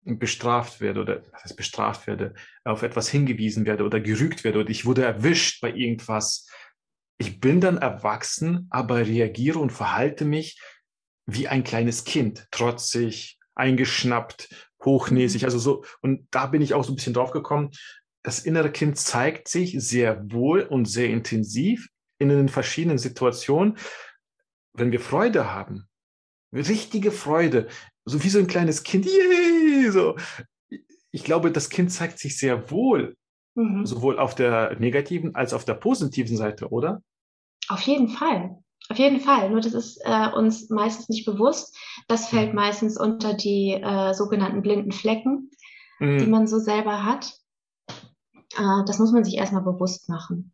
bestraft 0.05 0.83
werde 0.83 1.01
oder 1.01 1.23
was 1.33 1.45
heißt 1.45 1.57
bestraft 1.57 2.07
werde, 2.07 2.35
auf 2.63 2.83
etwas 2.83 3.09
hingewiesen 3.09 3.65
werde 3.65 3.85
oder 3.85 4.01
gerügt 4.01 4.45
werde 4.45 4.61
oder 4.61 4.69
ich 4.69 4.85
wurde 4.85 5.03
erwischt 5.03 5.63
bei 5.63 5.73
irgendwas. 5.73 6.47
Ich 7.17 7.41
bin 7.41 7.63
dann 7.63 7.79
erwachsen, 7.79 8.67
aber 8.69 9.07
reagiere 9.07 9.59
und 9.59 9.71
verhalte 9.71 10.27
mich 10.27 10.61
wie 11.25 11.49
ein 11.49 11.65
kleines 11.65 12.05
Kind, 12.05 12.47
trotzig, 12.51 13.39
eingeschnappt, 13.55 14.71
hochnäsig, 14.85 15.41
mhm. 15.41 15.47
also 15.47 15.59
so. 15.59 15.85
Und 16.03 16.29
da 16.33 16.47
bin 16.47 16.61
ich 16.61 16.75
auch 16.75 16.85
so 16.85 16.93
ein 16.93 16.97
bisschen 16.97 17.15
drauf 17.15 17.31
gekommen 17.31 17.71
das 18.25 18.41
innere 18.41 18.73
Kind 18.73 18.99
zeigt 18.99 19.49
sich 19.49 19.77
sehr 19.79 20.33
wohl 20.33 20.63
und 20.63 20.87
sehr 20.87 21.11
intensiv 21.11 21.89
in 22.19 22.31
den 22.31 22.49
verschiedenen 22.49 22.99
Situationen, 22.99 23.77
wenn 24.73 24.91
wir 24.91 25.01
Freude 25.01 25.53
haben. 25.53 25.89
Richtige 26.55 27.11
Freude, 27.11 27.69
so 28.05 28.23
wie 28.23 28.29
so 28.29 28.39
ein 28.39 28.47
kleines 28.47 28.85
Kind. 28.85 29.07
Yay, 29.07 29.91
so. 29.91 30.17
Ich 31.11 31.25
glaube, 31.25 31.51
das 31.51 31.69
Kind 31.69 31.93
zeigt 31.93 32.19
sich 32.19 32.39
sehr 32.39 32.71
wohl, 32.71 33.17
mhm. 33.55 33.85
sowohl 33.85 34.19
auf 34.19 34.35
der 34.35 34.79
negativen 34.79 35.35
als 35.35 35.53
auf 35.53 35.65
der 35.65 35.75
positiven 35.75 36.37
Seite, 36.37 36.69
oder? 36.69 37.03
Auf 37.69 37.81
jeden 37.83 38.09
Fall. 38.09 38.59
Auf 38.89 38.99
jeden 38.99 39.21
Fall. 39.21 39.51
Nur 39.51 39.61
das 39.61 39.75
ist 39.75 40.01
äh, 40.05 40.29
uns 40.29 40.69
meistens 40.71 41.09
nicht 41.09 41.25
bewusst. 41.25 41.77
Das 42.07 42.29
fällt 42.29 42.51
mhm. 42.51 42.57
meistens 42.57 42.99
unter 42.99 43.35
die 43.35 43.73
äh, 43.73 44.13
sogenannten 44.13 44.63
blinden 44.63 44.93
Flecken, 44.93 45.51
mhm. 45.99 46.19
die 46.19 46.27
man 46.27 46.47
so 46.47 46.59
selber 46.59 47.05
hat. 47.05 47.33
Äh, 47.89 48.85
das 48.87 48.99
muss 48.99 49.13
man 49.13 49.25
sich 49.25 49.37
erstmal 49.37 49.63
bewusst 49.63 50.09
machen. 50.09 50.54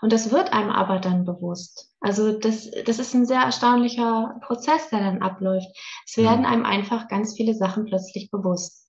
Und 0.00 0.12
das 0.12 0.30
wird 0.30 0.52
einem 0.52 0.70
aber 0.70 0.98
dann 0.98 1.24
bewusst. 1.24 1.90
Also 2.00 2.32
das, 2.36 2.70
das 2.84 2.98
ist 2.98 3.14
ein 3.14 3.26
sehr 3.26 3.40
erstaunlicher 3.40 4.36
Prozess, 4.42 4.88
der 4.90 5.00
dann 5.00 5.22
abläuft. 5.22 5.68
Es 6.06 6.16
werden 6.16 6.40
mhm. 6.40 6.46
einem 6.46 6.64
einfach 6.64 7.08
ganz 7.08 7.34
viele 7.36 7.54
Sachen 7.54 7.84
plötzlich 7.84 8.30
bewusst. 8.30 8.88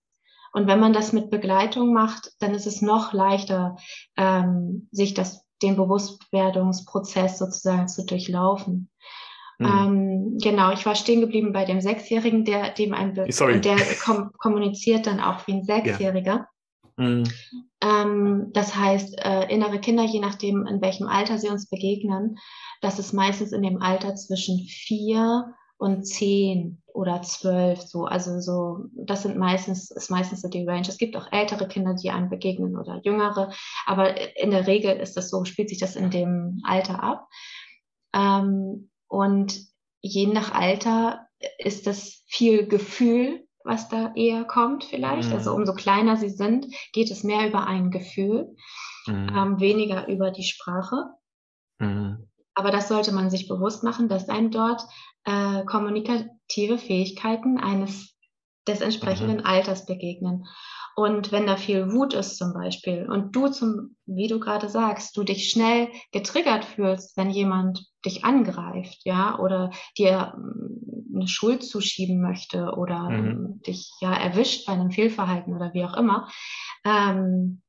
Und 0.53 0.67
wenn 0.67 0.79
man 0.79 0.93
das 0.93 1.13
mit 1.13 1.31
Begleitung 1.31 1.93
macht, 1.93 2.31
dann 2.39 2.53
ist 2.53 2.67
es 2.67 2.81
noch 2.81 3.11
leichter, 3.11 3.75
ähm, 4.17 4.87
sich 4.91 5.13
das, 5.13 5.45
den 5.61 5.75
Bewusstwerdungsprozess 5.75 7.39
sozusagen 7.39 7.87
zu 7.87 8.05
durchlaufen. 8.05 8.89
Mhm. 9.59 9.65
Ähm, 9.65 10.37
genau, 10.41 10.71
ich 10.71 10.85
war 10.85 10.95
stehen 10.95 11.21
geblieben 11.21 11.53
bei 11.53 11.65
dem 11.65 11.81
Sechsjährigen, 11.81 12.45
der 12.45 12.69
dem 12.69 12.93
ein 12.93 13.13
Be 13.13 13.31
Sorry. 13.31 13.61
der 13.61 13.77
kom 14.03 14.31
kommuniziert 14.37 15.07
dann 15.07 15.19
auch 15.19 15.45
wie 15.47 15.53
ein 15.53 15.63
Sechsjähriger. 15.63 16.47
Mhm. 16.97 17.23
Ähm, 17.81 18.51
das 18.53 18.75
heißt, 18.75 19.17
äh, 19.23 19.51
innere 19.53 19.79
Kinder, 19.79 20.03
je 20.03 20.19
nachdem, 20.19 20.65
in 20.67 20.81
welchem 20.81 21.07
Alter 21.07 21.37
sie 21.37 21.49
uns 21.49 21.67
begegnen, 21.67 22.37
das 22.81 22.99
ist 22.99 23.13
meistens 23.13 23.51
in 23.51 23.61
dem 23.61 23.81
Alter 23.81 24.15
zwischen 24.15 24.59
vier 24.59 25.53
und 25.77 26.05
zehn 26.05 26.81
oder 26.93 27.21
zwölf, 27.23 27.81
so. 27.81 28.05
Also 28.05 28.39
so, 28.39 28.85
das 28.93 29.23
sind 29.23 29.37
meistens, 29.37 29.91
ist 29.91 30.11
meistens 30.11 30.41
so 30.41 30.47
die 30.47 30.65
Range. 30.65 30.87
Es 30.87 30.97
gibt 30.97 31.17
auch 31.17 31.31
ältere 31.31 31.67
Kinder, 31.67 31.95
die 31.95 32.11
einem 32.11 32.29
begegnen 32.29 32.77
oder 32.77 33.01
jüngere, 33.03 33.51
aber 33.85 34.15
in 34.37 34.51
der 34.51 34.67
Regel 34.67 34.95
ist 34.97 35.17
das 35.17 35.29
so, 35.29 35.43
spielt 35.43 35.69
sich 35.69 35.79
das 35.79 35.95
in 35.95 36.11
dem 36.11 36.61
Alter 36.63 37.03
ab. 37.03 37.27
Ähm, 38.13 38.89
und 39.07 39.59
je 40.01 40.27
nach 40.27 40.53
Alter 40.53 41.27
ist 41.57 41.87
das 41.87 42.23
viel 42.27 42.67
Gefühl, 42.67 43.42
was 43.63 43.89
da 43.89 44.13
eher 44.15 44.43
kommt 44.43 44.83
vielleicht. 44.83 45.31
Also 45.31 45.31
mhm. 45.31 45.37
Also 45.37 45.53
umso 45.53 45.73
kleiner 45.73 46.17
sie 46.17 46.29
sind, 46.29 46.67
geht 46.91 47.11
es 47.11 47.23
mehr 47.23 47.47
über 47.47 47.67
ein 47.67 47.91
Gefühl, 47.91 48.55
mhm. 49.07 49.29
ähm, 49.35 49.59
weniger 49.59 50.07
über 50.07 50.31
die 50.31 50.43
Sprache. 50.43 50.95
Mhm. 51.79 52.29
Aber 52.55 52.71
das 52.71 52.87
sollte 52.87 53.11
man 53.11 53.29
sich 53.29 53.47
bewusst 53.47 53.83
machen, 53.83 54.09
dass 54.09 54.29
einem 54.29 54.51
dort 54.51 54.83
äh, 55.25 55.63
kommunikative 55.65 56.77
Fähigkeiten 56.77 57.57
eines 57.57 58.13
des 58.67 58.81
entsprechenden 58.81 59.37
mhm. 59.37 59.45
Alters 59.45 59.85
begegnen. 59.85 60.45
Und 60.95 61.31
wenn 61.31 61.47
da 61.47 61.57
viel 61.57 61.91
Wut 61.91 62.13
ist 62.13 62.37
zum 62.37 62.53
Beispiel 62.53 63.09
und 63.09 63.35
du 63.35 63.47
zum, 63.47 63.95
wie 64.05 64.27
du 64.27 64.39
gerade 64.39 64.69
sagst, 64.69 65.17
du 65.17 65.23
dich 65.23 65.49
schnell 65.49 65.89
getriggert 66.11 66.65
fühlst, 66.65 67.17
wenn 67.17 67.31
jemand 67.31 67.87
dich 68.05 68.23
angreift, 68.23 68.99
ja, 69.03 69.39
oder 69.39 69.71
dir 69.97 70.33
mm, 70.37 71.15
eine 71.15 71.27
Schuld 71.27 71.63
zuschieben 71.63 72.21
möchte 72.21 72.73
oder 72.75 73.09
mhm. 73.09 73.61
dich 73.65 73.91
ja 74.01 74.13
erwischt 74.13 74.67
bei 74.67 74.73
einem 74.73 74.91
Fehlverhalten 74.91 75.55
oder 75.55 75.73
wie 75.73 75.85
auch 75.85 75.95
immer, 75.95 76.27
ähm, 76.85 77.61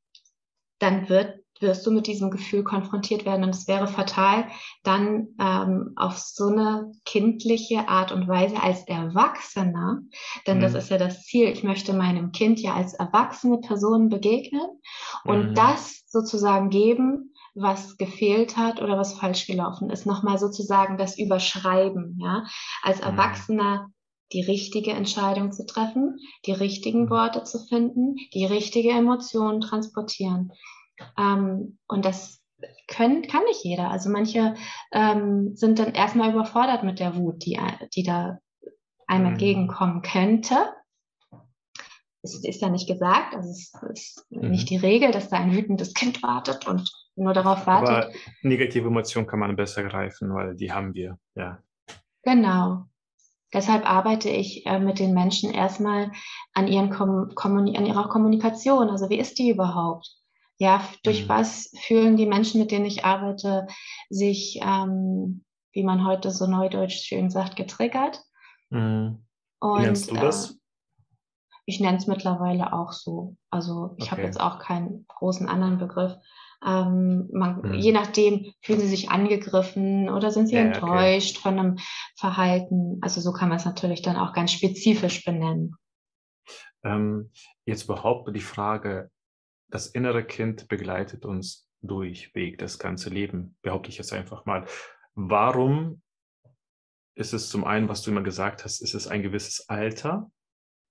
dann 0.78 1.08
wird 1.08 1.43
wirst 1.64 1.84
du 1.86 1.90
mit 1.90 2.06
diesem 2.06 2.30
Gefühl 2.30 2.62
konfrontiert 2.62 3.24
werden. 3.24 3.42
Und 3.42 3.54
es 3.54 3.66
wäre 3.66 3.88
fatal, 3.88 4.46
dann 4.84 5.28
ähm, 5.40 5.92
auf 5.96 6.16
so 6.18 6.46
eine 6.46 6.92
kindliche 7.04 7.88
Art 7.88 8.12
und 8.12 8.28
Weise 8.28 8.62
als 8.62 8.86
Erwachsener, 8.86 10.00
denn 10.46 10.58
mhm. 10.58 10.62
das 10.62 10.74
ist 10.74 10.90
ja 10.90 10.98
das 10.98 11.22
Ziel, 11.24 11.48
ich 11.48 11.64
möchte 11.64 11.92
meinem 11.92 12.30
Kind 12.30 12.60
ja 12.60 12.74
als 12.74 12.94
erwachsene 12.94 13.58
Person 13.58 14.08
begegnen 14.08 14.66
und 15.24 15.50
mhm. 15.50 15.54
das 15.54 16.04
sozusagen 16.06 16.70
geben, 16.70 17.32
was 17.54 17.96
gefehlt 17.96 18.56
hat 18.56 18.82
oder 18.82 18.96
was 18.96 19.14
falsch 19.14 19.46
gelaufen 19.46 19.90
ist. 19.90 20.06
Nochmal 20.06 20.38
sozusagen 20.38 20.98
das 20.98 21.18
Überschreiben, 21.18 22.18
ja, 22.20 22.44
als 22.82 22.98
mhm. 22.98 23.04
Erwachsener 23.04 23.88
die 24.32 24.42
richtige 24.42 24.92
Entscheidung 24.92 25.52
zu 25.52 25.64
treffen, 25.64 26.18
die 26.46 26.52
richtigen 26.52 27.04
mhm. 27.04 27.10
Worte 27.10 27.44
zu 27.44 27.58
finden, 27.60 28.16
die 28.34 28.44
richtige 28.44 28.90
Emotion 28.90 29.60
transportieren. 29.60 30.52
Ähm, 31.18 31.78
und 31.86 32.04
das 32.04 32.42
können, 32.88 33.22
kann 33.22 33.44
nicht 33.44 33.64
jeder. 33.64 33.90
Also 33.90 34.10
manche 34.10 34.54
ähm, 34.92 35.56
sind 35.56 35.78
dann 35.78 35.92
erstmal 35.92 36.30
überfordert 36.30 36.82
mit 36.84 37.00
der 37.00 37.16
Wut, 37.16 37.44
die, 37.44 37.58
die 37.94 38.02
da 38.02 38.38
einem 39.06 39.24
mhm. 39.24 39.30
entgegenkommen 39.30 40.02
könnte. 40.02 40.56
Es 42.22 42.42
ist 42.42 42.62
ja 42.62 42.70
nicht 42.70 42.88
gesagt, 42.88 43.34
also 43.34 43.50
es 43.50 43.72
ist 43.92 44.26
mhm. 44.30 44.50
nicht 44.50 44.70
die 44.70 44.78
Regel, 44.78 45.10
dass 45.10 45.28
da 45.28 45.36
ein 45.36 45.54
wütendes 45.54 45.92
Kind 45.92 46.22
wartet 46.22 46.66
und 46.66 46.90
nur 47.16 47.34
darauf 47.34 47.66
wartet. 47.66 48.06
Aber 48.06 48.12
negative 48.42 48.88
Emotionen 48.88 49.26
kann 49.26 49.40
man 49.40 49.56
besser 49.56 49.82
greifen, 49.84 50.34
weil 50.34 50.54
die 50.54 50.72
haben 50.72 50.94
wir, 50.94 51.18
ja. 51.34 51.58
Genau, 52.22 52.86
Deshalb 53.54 53.88
arbeite 53.88 54.28
ich 54.28 54.66
äh, 54.66 54.80
mit 54.80 54.98
den 54.98 55.14
Menschen 55.14 55.54
erstmal 55.54 56.10
an, 56.54 56.66
ihren 56.66 56.90
Kom 56.90 57.30
an 57.36 57.86
ihrer 57.86 58.08
Kommunikation. 58.08 58.88
Also 58.90 59.08
wie 59.10 59.18
ist 59.18 59.38
die 59.38 59.50
überhaupt? 59.50 60.10
Ja, 60.58 60.84
durch 61.02 61.24
mhm. 61.24 61.28
was 61.28 61.72
fühlen 61.80 62.16
die 62.16 62.26
Menschen, 62.26 62.60
mit 62.60 62.70
denen 62.70 62.84
ich 62.84 63.04
arbeite, 63.04 63.66
sich, 64.08 64.60
ähm, 64.62 65.44
wie 65.72 65.82
man 65.82 66.06
heute 66.06 66.30
so 66.30 66.46
neudeutsch 66.46 67.02
schön 67.04 67.30
sagt, 67.30 67.56
getriggert? 67.56 68.22
Mhm. 68.70 69.24
Und, 69.60 69.82
nennst 69.82 70.10
du 70.10 70.14
das? 70.14 70.52
Äh, 70.52 70.54
ich 71.66 71.80
nenne 71.80 71.96
es 71.96 72.06
mittlerweile 72.06 72.72
auch 72.72 72.92
so. 72.92 73.36
Also 73.50 73.94
ich 73.96 74.04
okay. 74.04 74.10
habe 74.10 74.22
jetzt 74.22 74.40
auch 74.40 74.58
keinen 74.58 75.06
großen 75.08 75.48
anderen 75.48 75.78
Begriff. 75.78 76.14
Ähm, 76.64 77.28
man, 77.32 77.60
mhm. 77.62 77.74
Je 77.74 77.92
nachdem 77.92 78.52
fühlen 78.60 78.80
sie 78.80 78.88
sich 78.88 79.10
angegriffen 79.10 80.08
oder 80.08 80.30
sind 80.30 80.48
sie 80.48 80.56
ja, 80.56 80.62
enttäuscht 80.62 81.36
okay. 81.36 81.42
von 81.42 81.58
einem 81.58 81.78
Verhalten. 82.16 82.98
Also 83.00 83.20
so 83.20 83.32
kann 83.32 83.48
man 83.48 83.56
es 83.56 83.64
natürlich 83.64 84.02
dann 84.02 84.16
auch 84.16 84.32
ganz 84.32 84.52
spezifisch 84.52 85.24
benennen. 85.24 85.76
Ähm, 86.84 87.30
jetzt 87.64 87.84
überhaupt 87.84 88.34
die 88.34 88.40
Frage, 88.40 89.10
das 89.74 89.88
innere 89.88 90.24
Kind 90.24 90.68
begleitet 90.68 91.24
uns 91.24 91.68
durchweg 91.82 92.58
das 92.58 92.78
ganze 92.78 93.10
Leben, 93.10 93.56
behaupte 93.60 93.90
ich 93.90 93.98
jetzt 93.98 94.12
einfach 94.12 94.46
mal. 94.46 94.66
Warum 95.14 96.00
ist 97.16 97.32
es 97.32 97.48
zum 97.48 97.64
einen, 97.64 97.88
was 97.88 98.02
du 98.02 98.12
immer 98.12 98.22
gesagt 98.22 98.64
hast, 98.64 98.80
ist 98.80 98.94
es 98.94 99.08
ein 99.08 99.22
gewisses 99.22 99.68
Alter, 99.68 100.30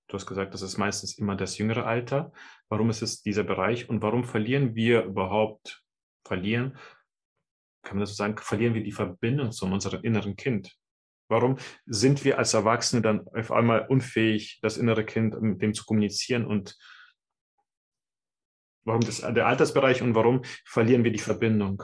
Du 0.08 0.16
hast 0.16 0.26
gesagt, 0.26 0.54
das 0.54 0.62
ist 0.62 0.78
meistens 0.78 1.18
immer 1.18 1.36
das 1.38 1.58
jüngere 1.58 1.86
Alter. 1.86 2.34
Warum 2.70 2.90
ist 2.90 3.02
es 3.02 3.24
dieser 3.24 3.44
Bereich 3.44 3.90
und 3.90 4.02
warum 4.02 4.26
verlieren 4.26 4.76
wir 4.76 5.06
überhaupt, 5.06 5.82
verlieren, 6.28 6.78
kann 7.84 7.98
man 7.98 8.02
das 8.02 8.10
so 8.10 8.16
sagen, 8.16 8.38
verlieren 8.38 8.74
wir 8.74 8.84
die 8.84 8.92
Verbindung 8.92 9.52
zu 9.54 9.66
unserem 9.66 10.04
inneren 10.04 10.36
Kind? 10.36 10.78
Warum 11.30 11.58
sind 11.86 12.26
wir 12.26 12.38
als 12.38 12.54
Erwachsene 12.54 13.02
dann 13.02 13.28
auf 13.30 13.52
einmal 13.52 13.88
unfähig, 13.88 14.60
das 14.62 14.78
innere 14.78 15.06
Kind 15.06 15.42
mit 15.42 15.62
dem 15.62 15.74
zu 15.74 15.86
kommunizieren 15.86 16.46
und 16.46 16.78
warum 18.86 19.02
das, 19.02 19.18
der 19.22 19.48
Altersbereich 19.48 20.02
und 20.02 20.16
warum 20.16 20.42
verlieren 20.66 21.04
wir 21.04 21.12
die 21.12 21.20
Verbindung? 21.20 21.84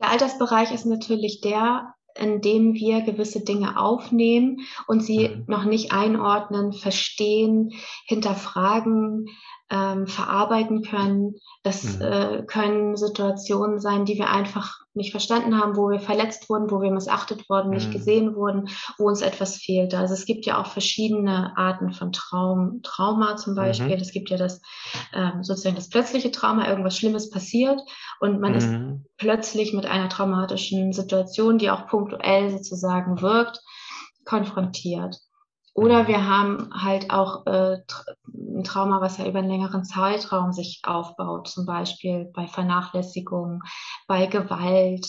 Der 0.00 0.10
Altersbereich 0.10 0.72
ist 0.72 0.84
natürlich 0.84 1.40
der, 1.40 1.94
indem 2.18 2.74
wir 2.74 3.02
gewisse 3.02 3.44
Dinge 3.44 3.78
aufnehmen 3.78 4.60
und 4.86 5.00
sie 5.00 5.28
mhm. 5.28 5.44
noch 5.46 5.64
nicht 5.64 5.92
einordnen, 5.92 6.72
verstehen, 6.72 7.72
hinterfragen, 8.06 9.26
ähm, 9.70 10.06
verarbeiten 10.06 10.82
können. 10.82 11.34
Das 11.62 11.96
mhm. 11.96 12.02
äh, 12.02 12.42
können 12.46 12.96
Situationen 12.96 13.80
sein, 13.80 14.04
die 14.04 14.16
wir 14.16 14.30
einfach 14.30 14.80
nicht 14.94 15.10
verstanden 15.10 15.60
haben, 15.60 15.76
wo 15.76 15.90
wir 15.90 15.98
verletzt 15.98 16.48
wurden, 16.48 16.70
wo 16.70 16.80
wir 16.80 16.90
missachtet 16.90 17.48
wurden, 17.50 17.70
nicht 17.70 17.88
mhm. 17.88 17.92
gesehen 17.92 18.36
wurden, 18.36 18.68
wo 18.96 19.06
uns 19.08 19.22
etwas 19.22 19.56
fehlt. 19.56 19.94
Also 19.94 20.14
es 20.14 20.24
gibt 20.24 20.46
ja 20.46 20.60
auch 20.60 20.66
verschiedene 20.66 21.56
Arten 21.56 21.92
von 21.92 22.12
Traum, 22.12 22.80
Trauma 22.82 23.36
zum 23.36 23.54
mhm. 23.54 23.56
Beispiel. 23.56 23.96
Mhm. 23.96 24.02
Es 24.02 24.12
gibt 24.12 24.30
ja 24.30 24.36
das 24.36 24.62
ähm, 25.12 25.42
sozusagen 25.42 25.76
das 25.76 25.90
plötzliche 25.90 26.30
Trauma, 26.30 26.68
irgendwas 26.68 26.96
Schlimmes 26.96 27.30
passiert 27.30 27.80
und 28.20 28.40
man 28.40 28.54
ist 28.54 28.68
mhm. 28.68 29.04
plötzlich 29.18 29.72
mit 29.72 29.86
einer 29.86 30.08
traumatischen 30.08 30.92
Situation, 30.92 31.58
die 31.58 31.70
auch 31.70 31.88
punktuell 31.88 32.50
sozusagen 32.50 33.20
wirkt, 33.20 33.60
konfrontiert. 34.24 35.18
Oder 35.76 36.08
wir 36.08 36.26
haben 36.26 36.70
halt 36.72 37.10
auch 37.10 37.44
äh, 37.44 37.76
ein 38.32 38.64
Trauma, 38.64 39.02
was 39.02 39.18
ja 39.18 39.26
über 39.26 39.40
einen 39.40 39.50
längeren 39.50 39.84
Zeitraum 39.84 40.52
sich 40.52 40.80
aufbaut, 40.84 41.48
zum 41.48 41.66
Beispiel 41.66 42.30
bei 42.34 42.46
Vernachlässigung, 42.46 43.62
bei 44.08 44.24
Gewalt. 44.24 45.06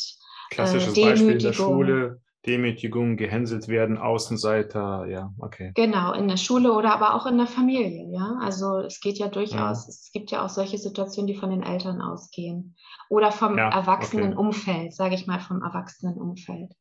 Klassisches 0.49 0.97
äh, 0.97 1.03
Beispiel 1.06 1.32
in 1.32 1.39
der 1.39 1.53
Schule, 1.53 2.21
Demütigung, 2.45 3.15
gehänselt 3.15 3.69
werden, 3.69 3.97
Außenseiter, 3.97 5.06
ja, 5.06 5.34
okay. 5.39 5.71
Genau, 5.73 6.12
in 6.12 6.27
der 6.27 6.36
Schule 6.36 6.73
oder 6.73 6.93
aber 6.93 7.15
auch 7.15 7.25
in 7.27 7.38
der 7.38 7.47
Familie, 7.47 8.12
ja. 8.12 8.38
Also 8.41 8.80
es 8.80 8.99
geht 8.99 9.19
ja 9.19 9.30
durchaus, 9.30 9.86
ja. 9.86 9.89
es 9.89 10.10
gibt 10.12 10.32
ja 10.32 10.43
auch 10.43 10.49
solche 10.49 10.77
Situationen, 10.77 11.27
die 11.27 11.36
von 11.36 11.49
den 11.49 11.63
Eltern 11.63 12.01
ausgehen. 12.01 12.75
Oder 13.10 13.32
vom 13.32 13.58
ja, 13.58 13.69
Erwachsenenumfeld, 13.69 14.77
okay. 14.77 14.91
sage 14.91 15.15
ich 15.15 15.27
mal, 15.27 15.39
vom 15.39 15.62
Erwachsenenumfeld. 15.62 16.73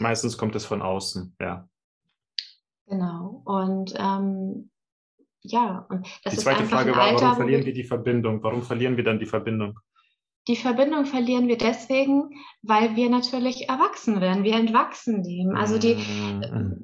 Meistens 0.00 0.36
kommt 0.36 0.54
es 0.54 0.66
von 0.66 0.82
außen, 0.82 1.34
ja. 1.40 1.66
Genau. 2.92 3.40
Und 3.46 3.94
ähm, 3.96 4.70
ja, 5.40 5.86
und 5.88 6.06
das 6.24 6.34
die 6.34 6.40
zweite 6.40 6.64
Frage 6.64 6.94
war, 6.94 7.04
Alter, 7.04 7.22
warum 7.22 7.36
verlieren 7.36 7.64
wir 7.64 7.72
die 7.72 7.84
Verbindung? 7.84 8.42
Warum 8.42 8.62
verlieren 8.62 8.98
wir 8.98 9.04
dann 9.04 9.18
die 9.18 9.24
Verbindung? 9.24 9.78
Die 10.46 10.56
Verbindung 10.56 11.06
verlieren 11.06 11.48
wir 11.48 11.56
deswegen, 11.56 12.34
weil 12.60 12.94
wir 12.94 13.08
natürlich 13.08 13.70
erwachsen 13.70 14.20
werden, 14.20 14.44
wir 14.44 14.56
entwachsen 14.56 15.22
dem. 15.22 15.56
Also 15.56 15.78
die, 15.78 15.94
mhm. 15.94 16.76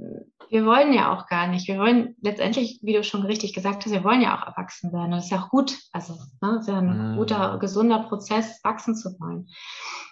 wir 0.48 0.64
wollen 0.64 0.94
ja 0.94 1.12
auch 1.12 1.26
gar 1.26 1.46
nicht. 1.46 1.68
Wir 1.68 1.78
wollen 1.78 2.16
letztendlich, 2.22 2.80
wie 2.82 2.94
du 2.94 3.04
schon 3.04 3.26
richtig 3.26 3.52
gesagt 3.52 3.84
hast, 3.84 3.92
wir 3.92 4.04
wollen 4.04 4.22
ja 4.22 4.38
auch 4.38 4.46
erwachsen 4.46 4.94
werden. 4.94 5.12
Und 5.12 5.18
das 5.18 5.26
ist 5.26 5.30
ja 5.30 5.42
auch 5.42 5.50
gut. 5.50 5.76
Also, 5.92 6.14
ne, 6.14 6.52
das 6.54 6.60
ist 6.62 6.68
ja 6.68 6.78
ein 6.78 7.12
mhm. 7.12 7.16
guter, 7.18 7.58
gesunder 7.58 7.98
Prozess, 8.04 8.60
wachsen 8.64 8.94
zu 8.96 9.10
wollen. 9.20 9.46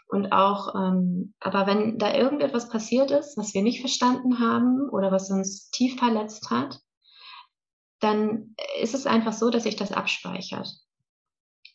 Und 0.09 0.31
auch, 0.33 0.75
ähm, 0.77 1.35
aber 1.41 1.67
wenn 1.67 1.99
da 1.99 2.15
irgendetwas 2.15 2.69
passiert 2.69 3.11
ist, 3.11 3.37
was 3.37 3.55
wir 3.55 3.63
nicht 3.63 3.81
verstanden 3.81 4.39
haben 4.39 4.89
oder 4.89 5.11
was 5.11 5.31
uns 5.31 5.71
tief 5.71 5.99
verletzt 5.99 6.51
hat, 6.51 6.81
dann 8.01 8.55
ist 8.81 8.95
es 8.95 9.07
einfach 9.07 9.33
so, 9.33 9.51
dass 9.51 9.65
sich 9.65 9.77
das 9.77 9.91
abspeichert. 9.91 10.69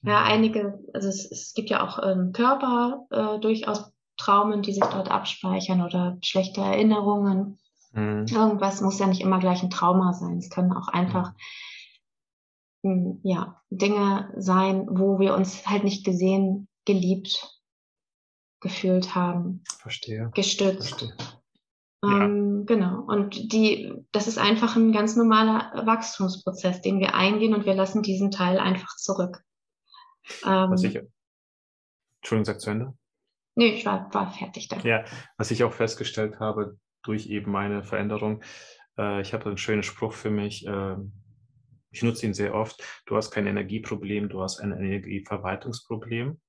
Ja, 0.03 0.21
mhm. 0.21 0.25
einige, 0.27 0.79
also 0.93 1.09
es, 1.09 1.29
es 1.29 1.53
gibt 1.53 1.69
ja 1.69 1.85
auch 1.85 1.99
im 1.99 2.31
Körper 2.31 3.05
äh, 3.09 3.39
durchaus 3.39 3.91
Traumen, 4.17 4.61
die 4.61 4.73
sich 4.73 4.83
dort 4.83 5.11
abspeichern 5.11 5.81
oder 5.81 6.17
schlechte 6.23 6.61
Erinnerungen. 6.61 7.59
Mhm. 7.91 8.25
Irgendwas 8.29 8.81
muss 8.81 8.99
ja 8.99 9.07
nicht 9.07 9.21
immer 9.21 9.39
gleich 9.39 9.61
ein 9.61 9.69
Trauma 9.69 10.13
sein. 10.13 10.37
Es 10.37 10.49
können 10.49 10.71
auch 10.71 10.87
einfach 10.87 11.33
mhm. 12.81 13.19
ja, 13.23 13.61
Dinge 13.69 14.31
sein, 14.37 14.87
wo 14.89 15.19
wir 15.19 15.35
uns 15.35 15.67
halt 15.67 15.83
nicht 15.83 16.05
gesehen, 16.05 16.67
geliebt 16.85 17.60
gefühlt 18.61 19.15
haben. 19.15 19.63
Verstehe. 19.79 20.31
Gestützt. 20.33 20.99
Verstehe. 20.99 21.13
Ähm, 22.03 22.65
ja. 22.67 22.75
Genau. 22.75 23.01
Und 23.01 23.51
die, 23.51 23.93
das 24.11 24.27
ist 24.27 24.37
einfach 24.37 24.75
ein 24.75 24.93
ganz 24.93 25.15
normaler 25.15 25.85
Wachstumsprozess, 25.85 26.81
den 26.81 26.99
wir 26.99 27.15
eingehen 27.15 27.53
und 27.53 27.65
wir 27.65 27.73
lassen 27.73 28.01
diesen 28.01 28.31
Teil 28.31 28.59
einfach 28.59 28.95
zurück. 28.97 29.43
Ähm, 30.45 30.71
was 30.71 30.83
ich, 30.83 30.99
Entschuldigung, 32.21 32.45
sag 32.45 32.61
zu 32.61 32.69
Ende. 32.69 32.93
Nee, 33.55 33.73
ich 33.73 33.85
war, 33.85 34.13
war 34.13 34.31
fertig 34.31 34.69
da. 34.69 34.77
Ja, 34.79 35.03
was 35.37 35.51
ich 35.51 35.63
auch 35.63 35.73
festgestellt 35.73 36.39
habe 36.39 36.77
durch 37.03 37.27
eben 37.27 37.51
meine 37.51 37.83
Veränderung, 37.83 38.43
äh, 38.97 39.21
ich 39.21 39.33
habe 39.33 39.45
einen 39.45 39.57
schönen 39.57 39.83
Spruch 39.83 40.13
für 40.13 40.29
mich, 40.29 40.65
äh, 40.65 40.95
ich 41.89 42.03
nutze 42.03 42.25
ihn 42.25 42.33
sehr 42.33 42.53
oft, 42.53 42.81
du 43.05 43.17
hast 43.17 43.31
kein 43.31 43.47
Energieproblem, 43.47 44.29
du 44.29 44.41
hast 44.41 44.59
ein 44.59 44.71
Energieverwaltungsproblem. 44.71 46.39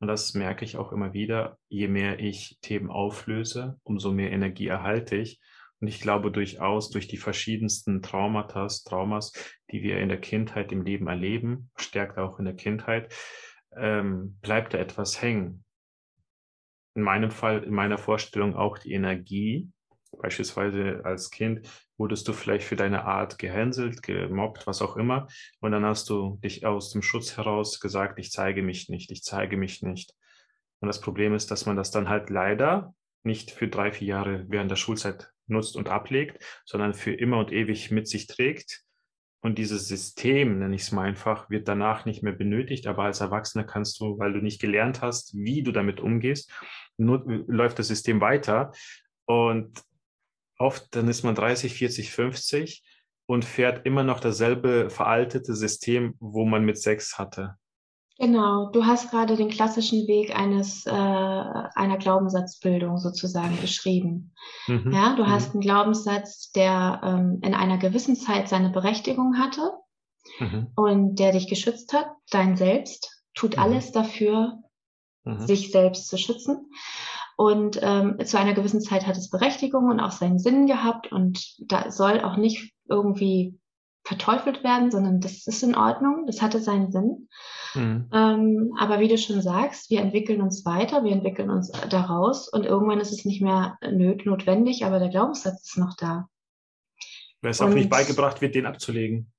Und 0.00 0.08
das 0.08 0.34
merke 0.34 0.64
ich 0.64 0.78
auch 0.78 0.92
immer 0.92 1.12
wieder. 1.12 1.58
Je 1.68 1.86
mehr 1.86 2.18
ich 2.18 2.58
Themen 2.62 2.90
auflöse, 2.90 3.78
umso 3.82 4.12
mehr 4.12 4.32
Energie 4.32 4.66
erhalte 4.66 5.16
ich. 5.16 5.40
Und 5.78 5.88
ich 5.88 6.00
glaube 6.00 6.30
durchaus 6.30 6.90
durch 6.90 7.06
die 7.06 7.18
verschiedensten 7.18 8.02
Traumata, 8.02 8.66
Traumas, 8.66 9.32
die 9.70 9.82
wir 9.82 9.98
in 10.00 10.08
der 10.08 10.20
Kindheit 10.20 10.72
im 10.72 10.82
Leben 10.82 11.06
erleben, 11.06 11.70
stärkt 11.76 12.18
auch 12.18 12.38
in 12.38 12.46
der 12.46 12.54
Kindheit, 12.54 13.14
ähm, 13.76 14.38
bleibt 14.40 14.74
da 14.74 14.78
etwas 14.78 15.20
hängen. 15.20 15.64
In 16.94 17.02
meinem 17.02 17.30
Fall, 17.30 17.62
in 17.62 17.72
meiner 17.72 17.98
Vorstellung 17.98 18.56
auch 18.56 18.78
die 18.78 18.92
Energie. 18.92 19.70
Beispielsweise 20.18 21.02
als 21.04 21.30
Kind 21.30 21.68
wurdest 22.00 22.26
du 22.26 22.32
vielleicht 22.32 22.64
für 22.64 22.76
deine 22.76 23.04
Art 23.04 23.38
gehänselt, 23.38 24.02
gemobbt, 24.02 24.66
was 24.66 24.80
auch 24.80 24.96
immer. 24.96 25.28
Und 25.60 25.72
dann 25.72 25.84
hast 25.84 26.08
du 26.08 26.40
dich 26.42 26.64
aus 26.64 26.90
dem 26.90 27.02
Schutz 27.02 27.36
heraus 27.36 27.78
gesagt, 27.78 28.18
ich 28.18 28.32
zeige 28.32 28.62
mich 28.62 28.88
nicht, 28.88 29.10
ich 29.10 29.22
zeige 29.22 29.58
mich 29.58 29.82
nicht. 29.82 30.14
Und 30.80 30.88
das 30.88 31.02
Problem 31.02 31.34
ist, 31.34 31.50
dass 31.50 31.66
man 31.66 31.76
das 31.76 31.90
dann 31.90 32.08
halt 32.08 32.30
leider 32.30 32.94
nicht 33.22 33.50
für 33.50 33.68
drei, 33.68 33.92
vier 33.92 34.08
Jahre 34.08 34.46
während 34.48 34.70
der 34.70 34.76
Schulzeit 34.76 35.30
nutzt 35.46 35.76
und 35.76 35.90
ablegt, 35.90 36.42
sondern 36.64 36.94
für 36.94 37.12
immer 37.12 37.38
und 37.38 37.52
ewig 37.52 37.90
mit 37.90 38.08
sich 38.08 38.26
trägt. 38.26 38.82
Und 39.42 39.58
dieses 39.58 39.86
System, 39.86 40.58
nenne 40.58 40.74
ich 40.74 40.82
es 40.82 40.92
mal 40.92 41.06
einfach, 41.06 41.50
wird 41.50 41.68
danach 41.68 42.06
nicht 42.06 42.22
mehr 42.22 42.32
benötigt. 42.32 42.86
Aber 42.86 43.04
als 43.04 43.20
Erwachsener 43.20 43.64
kannst 43.64 44.00
du, 44.00 44.18
weil 44.18 44.32
du 44.32 44.40
nicht 44.40 44.60
gelernt 44.60 45.02
hast, 45.02 45.34
wie 45.34 45.62
du 45.62 45.70
damit 45.70 46.00
umgehst, 46.00 46.50
nur, 46.96 47.22
läuft 47.26 47.78
das 47.78 47.88
System 47.88 48.22
weiter. 48.22 48.72
Und 49.26 49.82
oft, 50.60 50.94
dann 50.94 51.08
ist 51.08 51.24
man 51.24 51.34
30, 51.34 51.74
40, 51.74 52.10
50 52.10 52.84
und 53.26 53.44
fährt 53.44 53.86
immer 53.86 54.02
noch 54.02 54.20
dasselbe 54.20 54.90
veraltete 54.90 55.54
System, 55.54 56.14
wo 56.20 56.44
man 56.44 56.64
mit 56.64 56.78
sechs 56.78 57.18
hatte. 57.18 57.56
Genau, 58.18 58.68
du 58.70 58.84
hast 58.84 59.10
gerade 59.10 59.34
den 59.34 59.48
klassischen 59.48 60.06
Weg 60.06 60.38
eines 60.38 60.84
äh, 60.84 60.90
einer 60.90 61.96
Glaubenssatzbildung 61.96 62.98
sozusagen 62.98 63.58
beschrieben. 63.62 64.34
Mhm. 64.66 64.92
Ja, 64.92 65.14
du 65.16 65.22
mhm. 65.22 65.30
hast 65.30 65.54
einen 65.54 65.62
Glaubenssatz, 65.62 66.52
der 66.52 67.00
ähm, 67.02 67.40
in 67.42 67.54
einer 67.54 67.78
gewissen 67.78 68.16
Zeit 68.16 68.50
seine 68.50 68.68
Berechtigung 68.68 69.38
hatte 69.38 69.72
mhm. 70.38 70.66
und 70.76 71.18
der 71.18 71.32
dich 71.32 71.48
geschützt 71.48 71.94
hat. 71.94 72.10
Dein 72.30 72.58
Selbst 72.58 73.24
tut 73.34 73.56
mhm. 73.56 73.62
alles 73.62 73.92
dafür, 73.92 74.58
mhm. 75.24 75.46
sich 75.46 75.70
selbst 75.70 76.08
zu 76.08 76.18
schützen. 76.18 76.70
Und 77.40 77.80
ähm, 77.80 78.18
zu 78.22 78.38
einer 78.38 78.52
gewissen 78.52 78.82
Zeit 78.82 79.06
hat 79.06 79.16
es 79.16 79.30
Berechtigung 79.30 79.88
und 79.88 79.98
auch 79.98 80.10
seinen 80.10 80.38
Sinn 80.38 80.66
gehabt 80.66 81.10
und 81.10 81.56
da 81.58 81.90
soll 81.90 82.20
auch 82.20 82.36
nicht 82.36 82.74
irgendwie 82.86 83.58
verteufelt 84.04 84.62
werden, 84.62 84.90
sondern 84.90 85.22
das 85.22 85.46
ist 85.46 85.62
in 85.62 85.74
Ordnung, 85.74 86.26
das 86.26 86.42
hatte 86.42 86.60
seinen 86.60 86.92
Sinn. 86.92 87.28
Mhm. 87.74 88.10
Ähm, 88.12 88.74
aber 88.78 89.00
wie 89.00 89.08
du 89.08 89.16
schon 89.16 89.40
sagst, 89.40 89.88
wir 89.88 90.02
entwickeln 90.02 90.42
uns 90.42 90.66
weiter, 90.66 91.02
wir 91.02 91.12
entwickeln 91.12 91.48
uns 91.48 91.72
daraus 91.88 92.46
und 92.46 92.66
irgendwann 92.66 93.00
ist 93.00 93.12
es 93.12 93.24
nicht 93.24 93.40
mehr 93.40 93.78
notwendig, 93.90 94.84
aber 94.84 94.98
der 94.98 95.08
Glaubenssatz 95.08 95.62
ist 95.62 95.78
noch 95.78 95.96
da. 95.96 96.28
Weil 97.40 97.52
es 97.52 97.62
auch 97.62 97.70
nicht 97.70 97.88
beigebracht 97.88 98.42
wird, 98.42 98.54
den 98.54 98.66
abzulegen. 98.66 99.32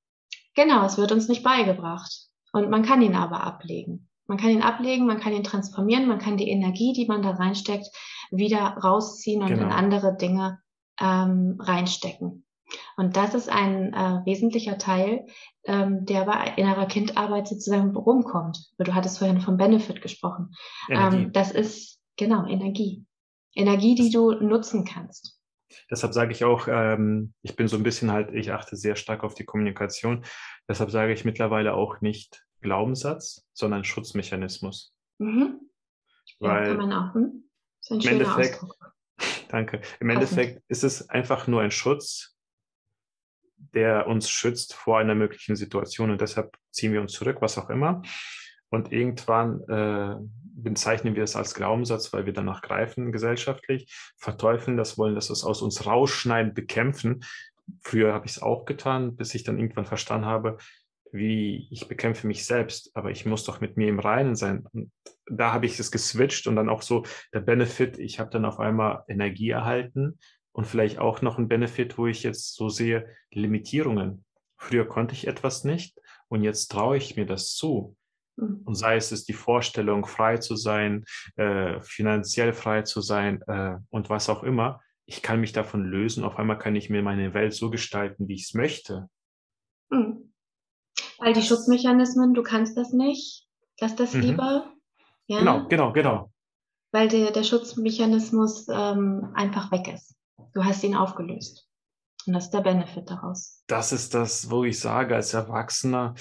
Genau, 0.55 0.83
es 0.87 0.97
wird 0.97 1.11
uns 1.11 1.27
nicht 1.27 1.43
beigebracht. 1.43 2.11
Und 2.51 2.71
man 2.71 2.81
kann 2.81 3.03
ihn 3.03 3.13
aber 3.13 3.43
ablegen. 3.43 4.09
Man 4.27 4.37
kann 4.37 4.49
ihn 4.49 4.61
ablegen, 4.61 5.07
man 5.07 5.19
kann 5.19 5.33
ihn 5.33 5.43
transformieren, 5.43 6.07
man 6.07 6.19
kann 6.19 6.37
die 6.37 6.49
Energie, 6.49 6.93
die 6.93 7.05
man 7.05 7.21
da 7.21 7.31
reinsteckt, 7.31 7.87
wieder 8.31 8.77
rausziehen 8.81 9.41
und 9.41 9.49
genau. 9.49 9.63
in 9.63 9.71
andere 9.71 10.15
Dinge 10.15 10.59
ähm, 10.99 11.57
reinstecken. 11.59 12.45
Und 12.95 13.17
das 13.17 13.33
ist 13.33 13.49
ein 13.49 13.93
äh, 13.93 14.25
wesentlicher 14.25 14.77
Teil, 14.77 15.25
ähm, 15.65 16.05
der 16.05 16.25
bei 16.25 16.53
innerer 16.55 16.85
Kindarbeit 16.85 17.47
sozusagen 17.47 17.95
rumkommt. 17.95 18.71
Du 18.77 18.93
hattest 18.93 19.19
vorhin 19.19 19.41
vom 19.41 19.57
Benefit 19.57 20.01
gesprochen. 20.01 20.53
Ähm, 20.89 21.33
das 21.33 21.51
ist 21.51 21.99
genau 22.17 22.45
Energie. 22.45 23.05
Energie, 23.53 23.95
die 23.95 24.09
du 24.09 24.31
nutzen 24.31 24.85
kannst. 24.85 25.37
Deshalb 25.89 26.13
sage 26.13 26.31
ich 26.31 26.43
auch, 26.43 26.67
ähm, 26.67 27.33
ich 27.41 27.55
bin 27.55 27.67
so 27.67 27.77
ein 27.77 27.83
bisschen 27.83 28.11
halt, 28.11 28.33
ich 28.33 28.51
achte 28.51 28.75
sehr 28.75 28.95
stark 28.95 29.23
auf 29.23 29.35
die 29.35 29.45
Kommunikation. 29.45 30.23
Deshalb 30.67 30.91
sage 30.91 31.13
ich 31.13 31.25
mittlerweile 31.25 31.73
auch 31.73 32.01
nicht 32.01 32.45
Glaubenssatz, 32.61 33.45
sondern 33.53 33.83
Schutzmechanismus. 33.83 34.93
Mhm. 35.17 35.59
Weil 36.39 36.63
ja, 36.63 36.75
kann 36.75 36.77
man 36.77 36.93
auch. 36.93 37.13
Hm? 37.13 37.43
Ist 37.81 37.91
ein 37.91 38.01
schöner 38.01 38.13
Endeffekt, 38.21 38.63
Ausdruck. 38.63 38.93
Danke. 39.49 39.81
Im 39.99 40.09
Endeffekt 40.09 40.63
ist 40.67 40.83
es 40.83 41.09
einfach 41.09 41.47
nur 41.47 41.61
ein 41.61 41.71
Schutz, 41.71 42.37
der 43.73 44.07
uns 44.07 44.29
schützt 44.29 44.73
vor 44.73 44.99
einer 44.99 45.15
möglichen 45.15 45.55
Situation 45.55 46.11
und 46.11 46.21
deshalb 46.21 46.57
ziehen 46.71 46.93
wir 46.93 47.01
uns 47.01 47.13
zurück, 47.13 47.37
was 47.41 47.57
auch 47.57 47.69
immer. 47.69 48.01
Und 48.69 48.91
irgendwann 48.91 49.61
äh, 49.67 50.15
bezeichnen 50.55 51.15
wir 51.15 51.23
es 51.23 51.35
als 51.35 51.53
Glaubenssatz, 51.53 52.13
weil 52.13 52.25
wir 52.25 52.33
danach 52.33 52.61
greifen 52.61 53.11
gesellschaftlich, 53.11 53.93
verteufeln 54.17 54.77
das, 54.77 54.97
wollen 54.97 55.15
das 55.15 55.29
aus 55.43 55.61
uns 55.61 55.85
rausschneiden, 55.85 56.53
bekämpfen. 56.53 57.23
Früher 57.81 58.13
habe 58.13 58.25
ich 58.25 58.33
es 58.33 58.41
auch 58.41 58.65
getan, 58.65 59.15
bis 59.15 59.35
ich 59.35 59.43
dann 59.43 59.59
irgendwann 59.59 59.85
verstanden 59.85 60.25
habe, 60.25 60.57
wie 61.11 61.67
ich 61.71 61.87
bekämpfe 61.87 62.27
mich 62.27 62.45
selbst, 62.45 62.95
aber 62.95 63.11
ich 63.11 63.25
muss 63.25 63.43
doch 63.43 63.61
mit 63.61 63.77
mir 63.77 63.89
im 63.89 63.99
Reinen 63.99 64.35
sein. 64.35 64.65
Und 64.71 64.91
da 65.25 65.53
habe 65.53 65.65
ich 65.65 65.79
es 65.79 65.91
geswitcht 65.91 66.47
und 66.47 66.55
dann 66.55 66.69
auch 66.69 66.81
so 66.81 67.03
der 67.33 67.41
Benefit, 67.41 67.99
ich 67.99 68.19
habe 68.19 68.29
dann 68.29 68.45
auf 68.45 68.59
einmal 68.59 69.03
Energie 69.07 69.49
erhalten 69.49 70.19
und 70.51 70.65
vielleicht 70.65 70.99
auch 70.99 71.21
noch 71.21 71.37
ein 71.37 71.47
Benefit, 71.47 71.97
wo 71.97 72.07
ich 72.07 72.23
jetzt 72.23 72.55
so 72.55 72.69
sehe, 72.69 73.07
Limitierungen. 73.31 74.25
Früher 74.57 74.87
konnte 74.87 75.13
ich 75.13 75.27
etwas 75.27 75.63
nicht 75.63 75.99
und 76.27 76.43
jetzt 76.43 76.67
traue 76.67 76.97
ich 76.97 77.15
mir 77.15 77.25
das 77.25 77.55
zu. 77.55 77.95
Mhm. 78.37 78.61
Und 78.65 78.75
sei 78.75 78.95
es, 78.95 79.11
es 79.11 79.25
die 79.25 79.33
Vorstellung, 79.33 80.05
frei 80.05 80.37
zu 80.37 80.55
sein, 80.55 81.05
äh, 81.35 81.79
finanziell 81.81 82.53
frei 82.53 82.83
zu 82.83 83.01
sein 83.01 83.41
äh, 83.47 83.77
und 83.89 84.09
was 84.09 84.29
auch 84.29 84.43
immer. 84.43 84.81
Ich 85.05 85.21
kann 85.21 85.41
mich 85.41 85.51
davon 85.51 85.83
lösen. 85.83 86.23
Auf 86.23 86.37
einmal 86.37 86.57
kann 86.57 86.75
ich 86.75 86.89
mir 86.89 87.01
meine 87.01 87.33
Welt 87.33 87.53
so 87.53 87.69
gestalten, 87.69 88.27
wie 88.27 88.35
ich 88.35 88.43
es 88.43 88.53
möchte. 88.53 89.09
Mhm. 89.89 90.30
Weil 91.21 91.33
die 91.33 91.43
Schutzmechanismen, 91.43 92.33
du 92.33 92.41
kannst 92.41 92.75
das 92.75 92.93
nicht, 92.93 93.47
lass 93.79 93.95
das 93.95 94.13
mhm. 94.13 94.21
lieber. 94.21 94.73
Ja? 95.27 95.39
Genau, 95.39 95.67
genau, 95.67 95.93
genau. 95.93 96.31
Weil 96.91 97.07
der, 97.07 97.31
der 97.31 97.43
Schutzmechanismus 97.43 98.67
ähm, 98.69 99.31
einfach 99.35 99.71
weg 99.71 99.93
ist. 99.93 100.15
Du 100.53 100.65
hast 100.65 100.83
ihn 100.83 100.95
aufgelöst. 100.95 101.67
Und 102.25 102.33
das 102.33 102.45
ist 102.45 102.53
der 102.53 102.61
Benefit 102.61 103.09
daraus. 103.09 103.63
Das 103.67 103.91
ist 103.91 104.15
das, 104.15 104.49
wo 104.49 104.63
ich 104.63 104.79
sage, 104.79 105.15
als 105.15 105.33
Erwachsener, 105.33 106.15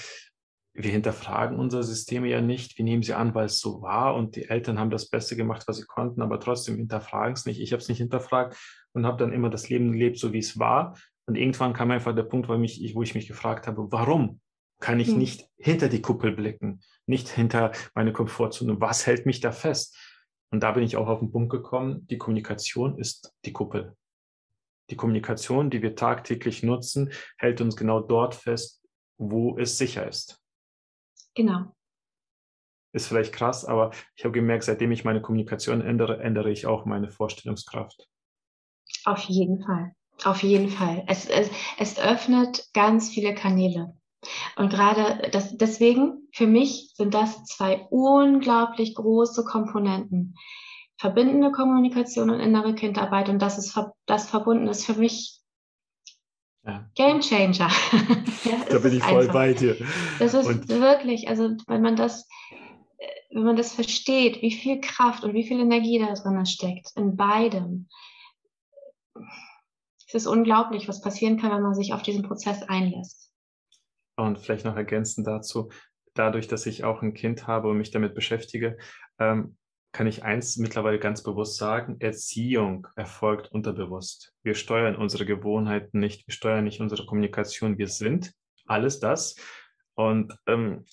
wir 0.73 0.91
hinterfragen 0.91 1.59
unsere 1.59 1.83
Systeme 1.83 2.29
ja 2.29 2.39
nicht. 2.39 2.77
Wir 2.77 2.85
nehmen 2.85 3.03
sie 3.03 3.13
an, 3.13 3.33
weil 3.33 3.47
es 3.47 3.59
so 3.59 3.81
war 3.81 4.15
und 4.15 4.35
die 4.35 4.49
Eltern 4.49 4.79
haben 4.79 4.91
das 4.91 5.09
Beste 5.09 5.35
gemacht, 5.35 5.63
was 5.67 5.77
sie 5.77 5.85
konnten, 5.85 6.21
aber 6.21 6.39
trotzdem 6.39 6.77
hinterfragen 6.77 7.33
es 7.33 7.45
nicht. 7.45 7.59
Ich 7.59 7.73
habe 7.73 7.81
es 7.81 7.89
nicht 7.89 7.97
hinterfragt 7.97 8.55
und 8.93 9.05
habe 9.05 9.17
dann 9.17 9.33
immer 9.33 9.49
das 9.49 9.67
Leben 9.67 9.91
gelebt, 9.91 10.19
so 10.19 10.31
wie 10.31 10.39
es 10.39 10.59
war. 10.59 10.95
Und 11.25 11.35
irgendwann 11.35 11.73
kam 11.73 11.89
einfach 11.89 12.15
der 12.15 12.23
Punkt, 12.23 12.47
wo, 12.47 12.57
mich, 12.57 12.93
wo 12.93 13.01
ich 13.01 13.15
mich 13.15 13.27
gefragt 13.27 13.67
habe, 13.67 13.91
warum 13.91 14.39
kann 14.81 14.99
ich 14.99 15.09
hm. 15.09 15.17
nicht 15.17 15.47
hinter 15.57 15.87
die 15.87 16.01
Kuppel 16.01 16.33
blicken, 16.33 16.81
nicht 17.05 17.29
hinter 17.29 17.71
meine 17.95 18.11
Komfortzone? 18.11 18.81
Was 18.81 19.07
hält 19.07 19.25
mich 19.25 19.39
da 19.39 19.51
fest? 19.51 19.97
Und 20.51 20.61
da 20.63 20.71
bin 20.71 20.83
ich 20.83 20.97
auch 20.97 21.07
auf 21.07 21.19
den 21.19 21.31
Punkt 21.31 21.49
gekommen, 21.49 22.05
die 22.07 22.17
Kommunikation 22.17 22.99
ist 22.99 23.33
die 23.45 23.53
Kuppel. 23.53 23.95
Die 24.89 24.97
Kommunikation, 24.97 25.69
die 25.69 25.81
wir 25.81 25.95
tagtäglich 25.95 26.63
nutzen, 26.63 27.13
hält 27.37 27.61
uns 27.61 27.77
genau 27.77 28.01
dort 28.01 28.35
fest, 28.35 28.83
wo 29.17 29.57
es 29.57 29.77
sicher 29.77 30.05
ist. 30.05 30.41
Genau. 31.33 31.73
Ist 32.91 33.07
vielleicht 33.07 33.31
krass, 33.31 33.63
aber 33.63 33.91
ich 34.15 34.25
habe 34.25 34.33
gemerkt, 34.33 34.65
seitdem 34.65 34.91
ich 34.91 35.05
meine 35.05 35.21
Kommunikation 35.21 35.79
ändere, 35.79 36.19
ändere 36.21 36.51
ich 36.51 36.65
auch 36.65 36.83
meine 36.83 37.09
Vorstellungskraft. 37.09 38.09
Auf 39.05 39.21
jeden 39.21 39.63
Fall. 39.63 39.95
Auf 40.25 40.43
jeden 40.43 40.67
Fall. 40.67 41.05
Es, 41.07 41.25
es, 41.25 41.49
es 41.79 41.97
öffnet 41.97 42.69
ganz 42.73 43.09
viele 43.09 43.33
Kanäle. 43.33 43.95
Und 44.55 44.69
gerade 44.69 45.29
das, 45.31 45.57
deswegen, 45.57 46.27
für 46.31 46.47
mich 46.47 46.93
sind 46.95 47.13
das 47.13 47.43
zwei 47.45 47.87
unglaublich 47.89 48.95
große 48.95 49.43
Komponenten. 49.43 50.35
Verbindende 50.97 51.51
Kommunikation 51.51 52.29
und 52.29 52.39
innere 52.39 52.75
Kindarbeit. 52.75 53.29
Und 53.29 53.39
das 53.39 53.57
ist, 53.57 53.77
das 54.05 54.29
verbunden 54.29 54.67
ist 54.67 54.85
für 54.85 54.93
mich 54.93 55.41
ja. 56.63 56.87
Game 56.93 57.21
Changer. 57.21 57.69
ja, 58.43 58.65
da 58.69 58.77
bin 58.77 58.97
ich 58.97 59.03
voll 59.03 59.21
einfach. 59.21 59.33
bei 59.33 59.53
dir. 59.53 59.77
Das 60.19 60.35
ist 60.35 60.45
und 60.45 60.69
wirklich, 60.69 61.27
also 61.27 61.55
wenn 61.67 61.81
man 61.81 61.95
das, 61.95 62.27
wenn 63.31 63.43
man 63.43 63.55
das 63.55 63.73
versteht, 63.73 64.43
wie 64.43 64.51
viel 64.51 64.79
Kraft 64.79 65.23
und 65.23 65.33
wie 65.33 65.47
viel 65.47 65.59
Energie 65.59 65.97
da 65.97 66.13
drin 66.13 66.45
steckt, 66.45 66.91
in 66.95 67.15
beidem. 67.15 67.89
Es 70.05 70.13
ist 70.13 70.27
unglaublich, 70.27 70.87
was 70.87 71.01
passieren 71.01 71.37
kann, 71.37 71.51
wenn 71.51 71.63
man 71.63 71.73
sich 71.73 71.93
auf 71.93 72.03
diesen 72.03 72.23
Prozess 72.23 72.61
einlässt. 72.63 73.30
Und 74.15 74.39
vielleicht 74.39 74.65
noch 74.65 74.75
ergänzend 74.75 75.27
dazu, 75.27 75.69
dadurch, 76.13 76.47
dass 76.47 76.65
ich 76.65 76.83
auch 76.83 77.01
ein 77.01 77.13
Kind 77.13 77.47
habe 77.47 77.69
und 77.69 77.77
mich 77.77 77.91
damit 77.91 78.13
beschäftige, 78.13 78.77
ähm, 79.19 79.57
kann 79.93 80.07
ich 80.07 80.23
eins 80.23 80.57
mittlerweile 80.57 80.99
ganz 80.99 81.21
bewusst 81.21 81.57
sagen, 81.57 81.97
Erziehung 81.99 82.87
erfolgt 82.95 83.51
unterbewusst. 83.51 84.33
Wir 84.41 84.55
steuern 84.55 84.95
unsere 84.95 85.25
Gewohnheiten 85.25 85.99
nicht, 85.99 86.27
wir 86.27 86.33
steuern 86.33 86.63
nicht 86.63 86.79
unsere 86.79 87.05
Kommunikation, 87.05 87.77
wir 87.77 87.87
sind 87.87 88.33
alles 88.65 88.99
das. 88.99 89.35
Und 89.95 90.33
ähm, 90.47 90.85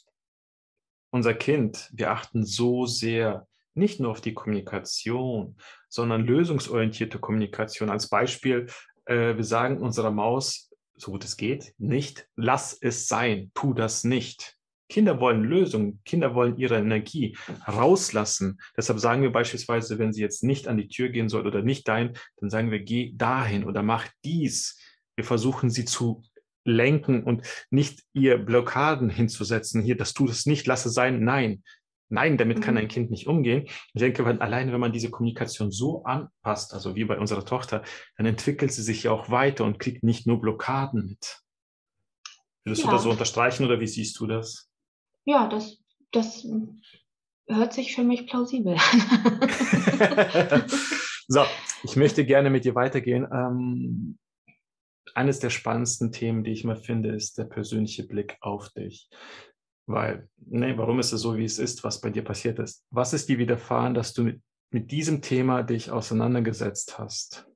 unser 1.10 1.34
Kind, 1.34 1.88
wir 1.92 2.10
achten 2.10 2.44
so 2.44 2.86
sehr 2.86 3.46
nicht 3.74 4.00
nur 4.00 4.10
auf 4.10 4.20
die 4.20 4.34
Kommunikation, 4.34 5.56
sondern 5.88 6.26
lösungsorientierte 6.26 7.20
Kommunikation. 7.20 7.90
Als 7.90 8.08
Beispiel, 8.08 8.66
äh, 9.04 9.36
wir 9.36 9.44
sagen 9.44 9.80
unserer 9.80 10.10
Maus, 10.10 10.67
so 11.00 11.12
gut 11.12 11.24
es 11.24 11.36
geht, 11.36 11.74
nicht, 11.78 12.28
lass 12.36 12.76
es 12.80 13.08
sein, 13.08 13.50
tu 13.54 13.74
das 13.74 14.04
nicht. 14.04 14.58
Kinder 14.88 15.20
wollen 15.20 15.44
Lösungen, 15.44 16.00
Kinder 16.04 16.34
wollen 16.34 16.56
ihre 16.56 16.78
Energie 16.78 17.36
rauslassen. 17.66 18.58
Deshalb 18.76 18.98
sagen 18.98 19.22
wir 19.22 19.30
beispielsweise, 19.30 19.98
wenn 19.98 20.12
sie 20.12 20.22
jetzt 20.22 20.42
nicht 20.42 20.66
an 20.66 20.78
die 20.78 20.88
Tür 20.88 21.10
gehen 21.10 21.28
soll 21.28 21.46
oder 21.46 21.62
nicht 21.62 21.86
dahin, 21.86 22.14
dann 22.38 22.48
sagen 22.48 22.70
wir, 22.70 22.80
geh 22.80 23.12
dahin 23.14 23.64
oder 23.64 23.82
mach 23.82 24.08
dies. 24.24 24.80
Wir 25.16 25.24
versuchen 25.24 25.68
sie 25.68 25.84
zu 25.84 26.22
lenken 26.64 27.22
und 27.22 27.46
nicht 27.70 28.04
ihr 28.12 28.38
Blockaden 28.38 29.10
hinzusetzen. 29.10 29.82
Hier, 29.82 29.96
das 29.96 30.14
tut 30.14 30.30
es 30.30 30.46
nicht, 30.46 30.66
lasse 30.66 30.90
sein. 30.90 31.22
Nein, 31.22 31.62
nein, 32.08 32.36
damit 32.36 32.62
kann 32.62 32.74
mhm. 32.74 32.80
ein 32.80 32.88
Kind 32.88 33.10
nicht 33.10 33.26
umgehen. 33.26 33.64
Ich 33.94 34.00
denke, 34.00 34.24
weil 34.24 34.38
alleine, 34.40 34.72
wenn 34.72 34.80
man 34.80 34.92
diese 34.92 35.10
Kommunikation 35.10 35.70
so 35.70 36.04
anpasst, 36.04 36.74
also 36.74 36.94
wie 36.94 37.04
bei 37.04 37.18
unserer 37.18 37.44
Tochter, 37.44 37.82
dann 38.16 38.26
entwickelt 38.26 38.72
sie 38.72 38.82
sich 38.82 39.04
ja 39.04 39.12
auch 39.12 39.30
weiter 39.30 39.64
und 39.64 39.78
kriegt 39.78 40.02
nicht 40.02 40.26
nur 40.26 40.40
Blockaden 40.40 41.06
mit. 41.06 41.40
Würdest 42.64 42.82
ja. 42.82 42.88
du 42.88 42.92
das 42.94 43.02
so 43.04 43.10
unterstreichen 43.10 43.64
oder 43.64 43.80
wie 43.80 43.86
siehst 43.86 44.18
du 44.20 44.26
das? 44.26 44.68
ja, 45.28 45.46
das, 45.46 45.78
das 46.10 46.46
hört 47.48 47.72
sich 47.74 47.94
für 47.94 48.02
mich 48.02 48.26
plausibel 48.26 48.76
an. 48.76 50.64
so, 51.28 51.44
ich 51.82 51.96
möchte 51.96 52.24
gerne 52.24 52.48
mit 52.48 52.64
dir 52.64 52.74
weitergehen. 52.74 53.28
Ähm, 53.30 54.18
eines 55.14 55.38
der 55.38 55.50
spannendsten 55.50 56.12
Themen, 56.12 56.44
die 56.44 56.52
ich 56.52 56.64
mal 56.64 56.76
finde, 56.76 57.10
ist 57.10 57.36
der 57.36 57.44
persönliche 57.44 58.06
Blick 58.06 58.38
auf 58.40 58.70
dich. 58.70 59.10
Weil, 59.88 60.28
ne, 60.36 60.76
warum 60.76 61.00
ist 61.00 61.12
es 61.12 61.22
so, 61.22 61.38
wie 61.38 61.46
es 61.46 61.58
ist, 61.58 61.82
was 61.82 62.02
bei 62.02 62.10
dir 62.10 62.22
passiert 62.22 62.58
ist? 62.58 62.84
Was 62.90 63.14
ist 63.14 63.26
dir 63.30 63.38
widerfahren, 63.38 63.94
dass 63.94 64.12
du 64.12 64.22
mit, 64.22 64.42
mit 64.70 64.90
diesem 64.90 65.22
Thema 65.22 65.62
dich 65.62 65.90
auseinandergesetzt 65.90 66.98
hast? 66.98 67.48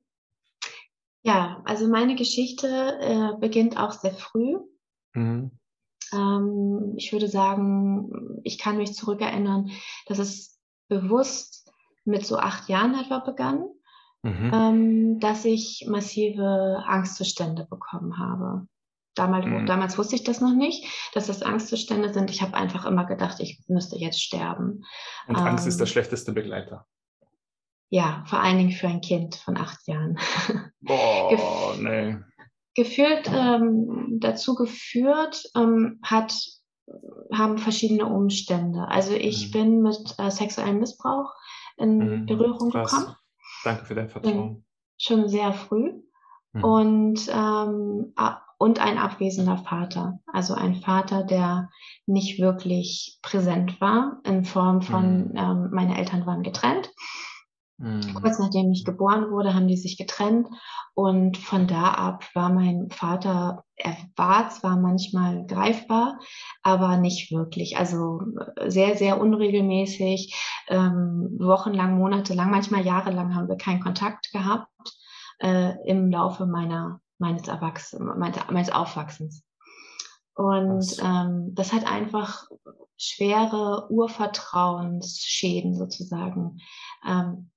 Ja, 1.22 1.60
also 1.66 1.86
meine 1.88 2.16
Geschichte 2.16 2.66
äh, 2.66 3.38
beginnt 3.38 3.78
auch 3.78 3.92
sehr 3.92 4.14
früh. 4.14 4.56
Mhm. 5.12 5.50
Ähm, 6.14 6.94
ich 6.96 7.12
würde 7.12 7.28
sagen, 7.28 8.40
ich 8.44 8.58
kann 8.58 8.78
mich 8.78 8.94
zurückerinnern, 8.94 9.70
dass 10.06 10.18
es 10.18 10.58
bewusst 10.88 11.70
mit 12.06 12.24
so 12.24 12.38
acht 12.38 12.66
Jahren 12.70 12.94
etwa 12.94 13.18
begann, 13.18 13.68
mhm. 14.22 14.50
ähm, 14.54 15.20
dass 15.20 15.44
ich 15.44 15.86
massive 15.86 16.82
Angstzustände 16.86 17.66
bekommen 17.68 18.16
habe. 18.16 18.66
Damals, 19.14 19.44
mhm. 19.44 19.66
damals 19.66 19.98
wusste 19.98 20.14
ich 20.14 20.24
das 20.24 20.40
noch 20.40 20.54
nicht, 20.54 20.86
dass 21.12 21.26
das 21.26 21.42
Angstzustände 21.42 22.12
sind. 22.12 22.30
Ich 22.30 22.40
habe 22.40 22.54
einfach 22.54 22.86
immer 22.86 23.04
gedacht, 23.04 23.40
ich 23.40 23.60
müsste 23.68 23.96
jetzt 23.96 24.22
sterben. 24.22 24.84
Und 25.26 25.38
ähm, 25.38 25.44
Angst 25.44 25.66
ist 25.66 25.78
der 25.78 25.86
ähm, 25.86 25.92
schlechteste 25.92 26.32
Begleiter. 26.32 26.86
Ja, 27.90 28.24
vor 28.26 28.40
allen 28.40 28.56
Dingen 28.56 28.70
für 28.70 28.88
ein 28.88 29.02
Kind 29.02 29.36
von 29.36 29.58
acht 29.58 29.86
Jahren. 29.86 30.18
Boah, 30.80 31.28
Gef 31.28 31.82
nee. 31.82 32.16
Gefühlt, 32.74 33.30
ähm, 33.30 34.18
dazu 34.18 34.54
geführt 34.54 35.44
ähm, 35.54 36.00
hat, 36.02 36.34
haben 37.30 37.58
verschiedene 37.58 38.06
Umstände. 38.06 38.88
Also 38.88 39.12
ich 39.12 39.48
mhm. 39.48 39.50
bin 39.50 39.82
mit 39.82 40.14
äh, 40.16 40.30
sexuellem 40.30 40.78
Missbrauch 40.78 41.34
in 41.76 41.98
mhm. 41.98 42.26
Berührung 42.26 42.70
Krass. 42.70 42.92
gekommen. 42.92 43.16
Danke 43.62 43.84
für 43.84 43.94
dein 43.94 44.08
Vertrauen. 44.08 44.64
Schon 44.96 45.28
sehr 45.28 45.52
früh. 45.52 45.92
Mhm. 46.52 46.64
Und 46.64 47.28
ähm, 47.28 48.14
und 48.62 48.78
ein 48.78 48.96
abwesender 48.96 49.58
Vater. 49.58 50.20
Also 50.32 50.54
ein 50.54 50.76
Vater, 50.76 51.24
der 51.24 51.68
nicht 52.06 52.40
wirklich 52.40 53.18
präsent 53.20 53.80
war, 53.80 54.20
in 54.22 54.44
Form 54.44 54.82
von, 54.82 55.30
mhm. 55.30 55.36
ähm, 55.36 55.70
meine 55.72 55.98
Eltern 55.98 56.26
waren 56.26 56.44
getrennt. 56.44 56.88
Mhm. 57.78 58.14
Kurz 58.14 58.38
nachdem 58.38 58.70
ich 58.70 58.84
geboren 58.84 59.32
wurde, 59.32 59.54
haben 59.54 59.66
die 59.66 59.76
sich 59.76 59.98
getrennt. 59.98 60.46
Und 60.94 61.38
von 61.38 61.66
da 61.66 61.90
ab 61.90 62.24
war 62.34 62.50
mein 62.50 62.88
Vater, 62.90 63.64
er 63.74 63.96
war 64.14 64.48
zwar 64.50 64.76
manchmal 64.76 65.44
greifbar, 65.44 66.20
aber 66.62 66.98
nicht 66.98 67.32
wirklich. 67.32 67.78
Also 67.78 68.20
sehr, 68.64 68.96
sehr 68.96 69.20
unregelmäßig, 69.20 70.36
ähm, 70.68 71.36
wochenlang, 71.40 71.98
monatelang, 71.98 72.52
manchmal 72.52 72.86
jahrelang 72.86 73.34
haben 73.34 73.48
wir 73.48 73.56
keinen 73.56 73.80
Kontakt 73.80 74.30
gehabt 74.30 74.68
äh, 75.40 75.72
im 75.84 76.12
Laufe 76.12 76.46
meiner 76.46 77.00
meines 77.22 77.48
Erwachsenen, 77.48 78.18
meines, 78.18 78.38
meines 78.50 78.70
Aufwachsens. 78.70 79.44
Und 80.34 80.96
ähm, 81.02 81.54
das 81.54 81.72
hat 81.72 81.86
einfach 81.86 82.48
schwere 82.98 83.90
Urvertrauensschäden 83.90 85.74
sozusagen 85.74 86.58
ähm, 87.06 87.50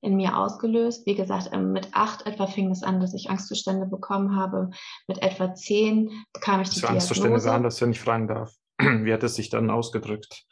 in 0.00 0.16
mir 0.16 0.36
ausgelöst. 0.36 1.06
Wie 1.06 1.14
gesagt, 1.14 1.50
ähm, 1.52 1.72
mit 1.72 1.88
acht 1.92 2.26
etwa 2.26 2.46
fing 2.46 2.70
es 2.70 2.82
an, 2.82 3.00
dass 3.00 3.14
ich 3.14 3.30
Angstzustände 3.30 3.86
bekommen 3.86 4.34
habe. 4.36 4.70
Mit 5.06 5.22
etwa 5.22 5.54
zehn 5.54 6.24
bekam 6.32 6.62
ich 6.62 6.70
die 6.70 6.80
für 6.80 6.88
Angstzustände 6.88 7.44
waren 7.44 7.62
das, 7.62 7.80
wenn 7.80 7.92
ich 7.92 8.00
fragen 8.00 8.28
darf? 8.28 8.54
Wie 8.78 9.12
hat 9.12 9.22
es 9.22 9.36
sich 9.36 9.50
dann 9.50 9.70
ausgedrückt? 9.70 10.44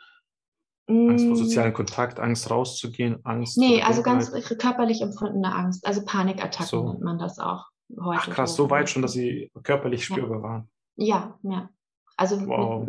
Angst 0.89 1.25
vor 1.25 1.35
mm. 1.35 1.37
sozialen 1.37 1.73
Kontakt, 1.73 2.19
Angst 2.19 2.51
rauszugehen, 2.51 3.21
Angst. 3.25 3.59
Nee, 3.59 3.81
also 3.83 4.03
ganz 4.03 4.33
körperlich 4.59 5.03
empfundene 5.03 5.55
Angst, 5.55 5.87
also 5.87 6.05
Panikattacken 6.05 6.67
so. 6.67 6.85
nennt 6.89 7.03
man 7.03 7.19
das 7.19 7.39
auch 7.39 7.67
heute. 7.99 8.21
Ach 8.23 8.31
krass, 8.31 8.57
so, 8.57 8.65
so 8.65 8.71
weit 8.71 8.89
schon, 8.89 9.03
dass 9.03 9.13
sie 9.13 9.51
körperlich 9.63 10.05
spürbar 10.05 10.39
ja. 10.39 10.43
waren. 10.43 10.71
Ja, 10.97 11.39
ja. 11.43 11.71
Also 12.17 12.47
wow. 12.47 12.87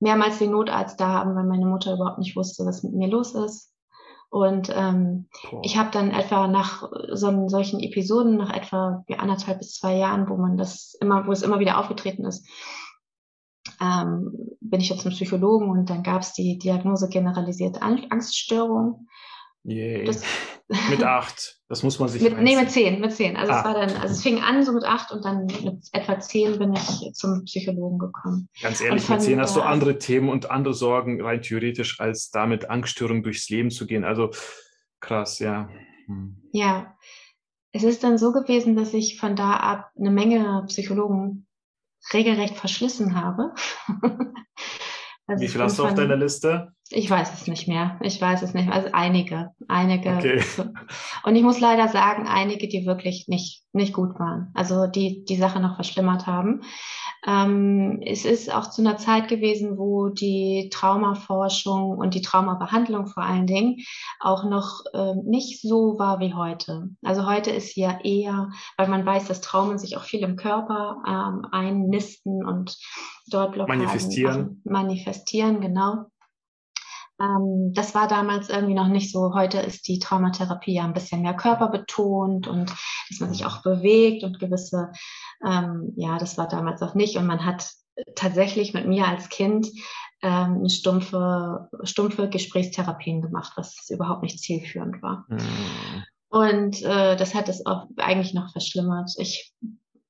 mehrmals 0.00 0.38
den 0.38 0.50
Notarzt 0.50 1.00
da 1.00 1.08
haben, 1.08 1.34
weil 1.36 1.44
meine 1.44 1.66
Mutter 1.66 1.94
überhaupt 1.94 2.18
nicht 2.18 2.36
wusste, 2.36 2.64
was 2.66 2.82
mit 2.82 2.94
mir 2.94 3.08
los 3.08 3.34
ist. 3.34 3.72
Und 4.30 4.68
ähm, 4.74 5.28
ich 5.62 5.78
habe 5.78 5.90
dann 5.92 6.10
etwa 6.10 6.48
nach 6.48 6.90
so, 7.12 7.48
solchen 7.48 7.78
Episoden, 7.78 8.36
nach 8.36 8.52
etwa 8.52 9.04
anderthalb 9.16 9.58
bis 9.58 9.74
zwei 9.74 9.96
Jahren, 9.96 10.28
wo 10.28 10.36
man 10.36 10.56
das 10.56 10.96
immer, 11.00 11.28
wo 11.28 11.30
es 11.30 11.42
immer 11.42 11.60
wieder 11.60 11.78
aufgetreten 11.78 12.24
ist, 12.24 12.44
ähm, 13.80 14.56
bin 14.60 14.80
ich 14.80 14.88
jetzt 14.88 15.02
zum 15.02 15.12
Psychologen 15.12 15.70
und 15.70 15.88
dann 15.88 16.02
gab 16.02 16.22
es 16.22 16.32
die 16.32 16.58
Diagnose 16.58 17.08
generalisierte 17.08 17.80
Angststörung. 17.82 19.06
Yay. 19.64 20.04
Das, 20.04 20.22
mit 20.90 21.02
acht. 21.02 21.60
Das 21.68 21.82
muss 21.82 21.98
man 21.98 22.08
sich. 22.08 22.22
Mit, 22.22 22.38
nee, 22.38 22.56
mit 22.56 22.70
zehn, 22.70 23.00
mit 23.00 23.12
zehn. 23.12 23.36
Also 23.36 23.52
ah. 23.52 23.58
es 23.58 23.64
war 23.64 23.74
dann, 23.74 23.90
also 23.96 24.14
es 24.14 24.22
fing 24.22 24.40
an 24.40 24.64
so 24.64 24.72
mit 24.72 24.84
acht 24.84 25.10
und 25.10 25.24
dann 25.24 25.46
mit 25.46 25.88
etwa 25.92 26.20
zehn 26.20 26.58
bin 26.58 26.74
ich 26.74 27.12
zum 27.14 27.44
Psychologen 27.44 27.98
gekommen. 27.98 28.48
Ganz 28.62 28.80
ehrlich, 28.80 29.08
mit 29.08 29.22
zehn 29.22 29.40
hast 29.40 29.56
du 29.56 29.62
andere 29.62 29.98
Themen 29.98 30.28
und 30.28 30.50
andere 30.50 30.74
Sorgen 30.74 31.20
rein 31.22 31.42
theoretisch, 31.42 32.00
als 32.00 32.30
damit 32.30 32.70
Angststörung 32.70 33.22
durchs 33.22 33.48
Leben 33.48 33.70
zu 33.70 33.86
gehen. 33.86 34.04
Also 34.04 34.30
krass, 35.00 35.38
ja. 35.38 35.68
Hm. 36.06 36.36
Ja. 36.52 36.96
Es 37.72 37.82
ist 37.82 38.04
dann 38.04 38.18
so 38.18 38.32
gewesen, 38.32 38.76
dass 38.76 38.94
ich 38.94 39.18
von 39.18 39.34
da 39.34 39.54
ab 39.54 39.90
eine 39.98 40.10
Menge 40.10 40.64
Psychologen 40.68 41.46
regelrecht 42.12 42.56
verschlissen 42.56 43.14
habe. 43.20 43.54
Also 45.26 45.42
Wie 45.42 45.48
viel 45.48 45.62
hast 45.62 45.78
du 45.78 45.84
auf 45.84 45.94
deiner 45.94 46.16
Liste? 46.16 46.74
Ich 46.96 47.10
weiß 47.10 47.34
es 47.34 47.48
nicht 47.48 47.66
mehr. 47.66 47.98
Ich 48.02 48.20
weiß 48.20 48.42
es 48.42 48.54
nicht 48.54 48.66
mehr. 48.66 48.74
Also 48.74 48.90
einige, 48.92 49.50
einige. 49.66 50.10
Okay. 50.10 50.42
Und 51.24 51.34
ich 51.34 51.42
muss 51.42 51.58
leider 51.58 51.88
sagen, 51.88 52.28
einige, 52.28 52.68
die 52.68 52.86
wirklich 52.86 53.26
nicht, 53.26 53.64
nicht 53.72 53.92
gut 53.92 54.18
waren. 54.20 54.52
Also 54.54 54.86
die 54.86 55.24
die 55.24 55.36
Sache 55.36 55.58
noch 55.58 55.74
verschlimmert 55.74 56.28
haben. 56.28 56.62
Ähm, 57.26 58.00
es 58.04 58.24
ist 58.24 58.52
auch 58.54 58.70
zu 58.70 58.80
einer 58.80 58.96
Zeit 58.96 59.28
gewesen, 59.28 59.76
wo 59.76 60.08
die 60.08 60.68
Traumaforschung 60.72 61.98
und 61.98 62.14
die 62.14 62.22
Traumabehandlung 62.22 63.06
vor 63.08 63.24
allen 63.24 63.46
Dingen 63.46 63.78
auch 64.20 64.44
noch 64.44 64.84
äh, 64.92 65.14
nicht 65.24 65.62
so 65.62 65.98
war 65.98 66.20
wie 66.20 66.34
heute. 66.34 66.90
Also 67.02 67.26
heute 67.26 67.50
ist 67.50 67.76
ja 67.76 67.98
eher, 68.04 68.50
weil 68.76 68.88
man 68.88 69.04
weiß, 69.04 69.26
dass 69.26 69.40
Traumen 69.40 69.78
sich 69.78 69.96
auch 69.96 70.04
viel 70.04 70.20
im 70.20 70.36
Körper 70.36 71.02
ähm, 71.06 71.46
einnisten 71.50 72.44
und 72.44 72.76
dort 73.26 73.52
Blockaden 73.52 73.80
manifestieren. 73.80 74.62
manifestieren, 74.64 75.60
genau. 75.60 76.06
Ähm, 77.20 77.72
das 77.74 77.94
war 77.94 78.08
damals 78.08 78.48
irgendwie 78.48 78.74
noch 78.74 78.88
nicht 78.88 79.12
so. 79.12 79.34
Heute 79.34 79.58
ist 79.58 79.88
die 79.88 79.98
Traumatherapie 79.98 80.74
ja 80.74 80.84
ein 80.84 80.94
bisschen 80.94 81.22
mehr 81.22 81.34
körperbetont 81.34 82.46
und 82.46 82.70
dass 83.08 83.20
man 83.20 83.32
sich 83.32 83.44
auch 83.46 83.62
bewegt 83.62 84.24
und 84.24 84.38
gewisse, 84.38 84.90
ähm, 85.46 85.92
ja, 85.96 86.18
das 86.18 86.38
war 86.38 86.48
damals 86.48 86.82
auch 86.82 86.94
nicht. 86.94 87.16
Und 87.16 87.26
man 87.26 87.44
hat 87.44 87.70
tatsächlich 88.16 88.74
mit 88.74 88.86
mir 88.86 89.06
als 89.06 89.28
Kind 89.28 89.68
ähm, 90.22 90.68
stumpfe, 90.68 91.68
stumpfe 91.82 92.28
Gesprächstherapien 92.28 93.22
gemacht, 93.22 93.52
was 93.56 93.88
überhaupt 93.90 94.22
nicht 94.22 94.40
zielführend 94.40 95.02
war. 95.02 95.26
Mhm. 95.28 96.04
Und 96.30 96.82
äh, 96.82 97.14
das 97.14 97.34
hat 97.34 97.48
es 97.48 97.64
auch 97.64 97.86
eigentlich 97.96 98.34
noch 98.34 98.50
verschlimmert. 98.50 99.10
Ich 99.18 99.54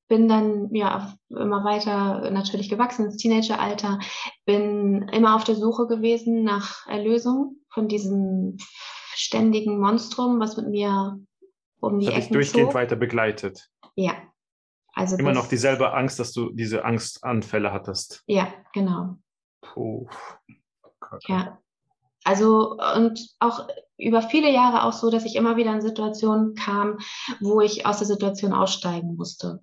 bin 0.09 0.29
dann 0.29 0.75
ja 0.75 1.15
immer 1.31 1.65
weiter 1.65 2.31
natürlich 2.31 2.69
gewachsen 2.69 3.07
ins 3.07 3.17
Teenageralter, 3.17 3.99
bin 4.45 5.09
immer 5.09 5.35
auf 5.35 5.45
der 5.45 5.55
Suche 5.55 5.87
gewesen 5.87 6.45
nach 6.45 6.87
Erlösung 6.87 7.57
von 7.71 7.89
diesem 7.89 8.57
ständigen 9.15 9.81
Monstrum, 9.81 10.41
was 10.41 10.57
mit 10.57 10.69
mir 10.69 11.19
um 11.81 11.99
die 11.99 12.07
das 12.07 12.17
Ecken 12.17 12.35
durchgehend 12.35 12.69
zog. 12.69 12.75
weiter 12.75 12.97
begleitet. 12.97 13.71
Ja. 13.97 14.15
Also 14.93 15.17
immer 15.17 15.33
noch 15.33 15.49
dieselbe 15.49 15.93
Angst, 15.93 16.21
dass 16.21 16.33
du 16.33 16.51
diese 16.51 16.85
Angstanfälle 16.85 17.73
hattest. 17.73 18.23
Ja, 18.27 18.53
genau. 18.73 19.17
Puh. 19.61 20.07
Ja. 21.27 21.59
Also 22.25 22.79
und 22.97 23.35
auch 23.39 23.69
über 23.99 24.23
viele 24.23 24.51
Jahre 24.51 24.85
auch 24.85 24.93
so, 24.93 25.11
dass 25.11 25.25
ich 25.25 25.37
immer 25.37 25.57
wieder 25.57 25.73
in 25.73 25.83
Situationen 25.83 26.55
kam, 26.55 26.99
wo 27.41 27.61
ich 27.61 27.87
aus 27.87 27.99
der 27.99 28.07
Situation 28.07 28.53
aussteigen 28.53 29.17
musste 29.17 29.61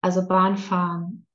also 0.00 0.26
Bahn 0.26 0.56
fahren. 0.56 1.26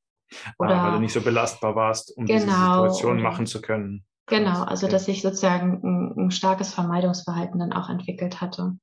Oder, 0.57 0.75
ah, 0.75 0.85
weil 0.85 0.91
du 0.93 0.99
nicht 0.99 1.13
so 1.13 1.21
belastbar 1.21 1.75
warst, 1.75 2.15
um 2.17 2.25
genau, 2.25 2.39
diese 2.39 2.51
Situation 2.51 3.21
machen 3.21 3.45
zu 3.45 3.61
können. 3.61 4.05
Genau, 4.27 4.63
also 4.63 4.87
dass 4.87 5.07
ich 5.07 5.21
sozusagen 5.21 5.81
ein, 5.83 6.25
ein 6.25 6.31
starkes 6.31 6.73
Vermeidungsverhalten 6.73 7.59
dann 7.59 7.73
auch 7.73 7.89
entwickelt 7.89 8.41
hatte. 8.41 8.77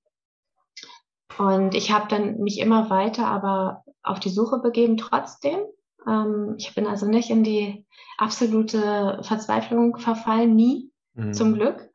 Und 1.39 1.75
ich 1.75 1.91
habe 1.91 2.09
dann 2.09 2.39
mich 2.39 2.59
immer 2.59 2.91
weiter 2.91 3.27
aber 3.27 3.85
auf 4.03 4.21
die 4.21 4.29
Suche 4.29 4.59
begeben 4.59 4.97
trotzdem. 4.97 5.61
Ähm, 6.07 6.55
ich 6.59 6.75
bin 6.75 6.87
also 6.87 7.07
nicht 7.07 7.31
in 7.31 7.45
die 7.45 7.87
absolute 8.19 9.21
Verzweiflung 9.23 9.97
verfallen, 9.97 10.55
nie, 10.55 10.91
mhm. 11.15 11.33
zum 11.33 11.55
Glück. 11.55 11.89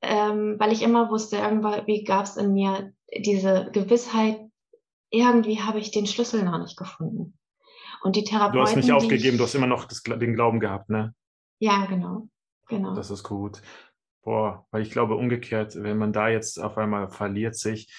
Ähm, 0.00 0.56
weil 0.58 0.72
ich 0.72 0.82
immer 0.82 1.10
wusste, 1.10 1.36
irgendwie 1.36 2.04
gab 2.04 2.24
es 2.24 2.36
in 2.36 2.52
mir 2.52 2.92
diese 3.16 3.70
Gewissheit, 3.72 4.40
irgendwie 5.14 5.60
habe 5.60 5.78
ich 5.78 5.90
den 5.90 6.06
Schlüssel 6.06 6.44
noch 6.44 6.58
nicht 6.58 6.76
gefunden. 6.76 7.38
Und 8.02 8.16
die 8.16 8.24
Therapeuten. 8.24 8.58
Du 8.58 8.62
hast 8.62 8.76
nicht 8.76 8.92
aufgegeben, 8.92 9.34
ich, 9.34 9.38
du 9.38 9.44
hast 9.44 9.54
immer 9.54 9.66
noch 9.66 9.86
das, 9.86 10.02
den 10.02 10.34
Glauben 10.34 10.60
gehabt, 10.60 10.90
ne? 10.90 11.14
Ja, 11.58 11.86
genau. 11.86 12.28
genau. 12.68 12.94
Das 12.94 13.10
ist 13.10 13.22
gut. 13.22 13.62
Boah, 14.22 14.66
weil 14.70 14.82
ich 14.82 14.90
glaube, 14.90 15.16
umgekehrt, 15.16 15.76
wenn 15.76 15.98
man 15.98 16.12
da 16.12 16.28
jetzt 16.28 16.58
auf 16.58 16.76
einmal 16.76 17.08
verliert 17.08 17.56
sich, 17.56 17.92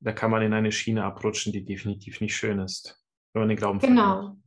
da 0.00 0.12
kann 0.12 0.30
man 0.30 0.42
in 0.42 0.52
eine 0.52 0.72
Schiene 0.72 1.04
abrutschen, 1.04 1.52
die 1.52 1.64
definitiv 1.64 2.20
nicht 2.20 2.36
schön 2.36 2.58
ist, 2.58 3.02
wenn 3.32 3.42
man 3.42 3.48
den 3.48 3.58
Glauben 3.58 3.78
genau. 3.78 4.02
verliert. 4.02 4.22
Genau, 4.22 4.43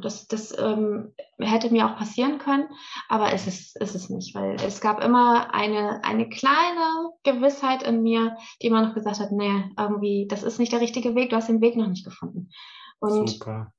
das, 0.00 0.26
das 0.26 0.56
ähm, 0.58 1.12
hätte 1.38 1.70
mir 1.70 1.86
auch 1.86 1.96
passieren 1.96 2.38
können, 2.38 2.68
aber 3.08 3.32
es 3.32 3.46
ist, 3.46 3.80
ist 3.80 3.94
es 3.94 4.10
nicht, 4.10 4.34
weil 4.34 4.56
es 4.56 4.80
gab 4.80 5.02
immer 5.02 5.54
eine, 5.54 6.02
eine 6.04 6.28
kleine 6.28 7.10
Gewissheit 7.22 7.82
in 7.82 8.02
mir, 8.02 8.36
die 8.60 8.66
immer 8.66 8.86
noch 8.86 8.94
gesagt 8.94 9.20
hat, 9.20 9.32
nee, 9.32 9.64
irgendwie, 9.78 10.26
das 10.28 10.42
ist 10.42 10.58
nicht 10.58 10.72
der 10.72 10.80
richtige 10.80 11.14
Weg, 11.14 11.30
du 11.30 11.36
hast 11.36 11.48
den 11.48 11.60
Weg 11.60 11.76
noch 11.76 11.88
nicht 11.88 12.04
gefunden. 12.04 12.50
Und 12.98 13.30
Super. 13.30 13.72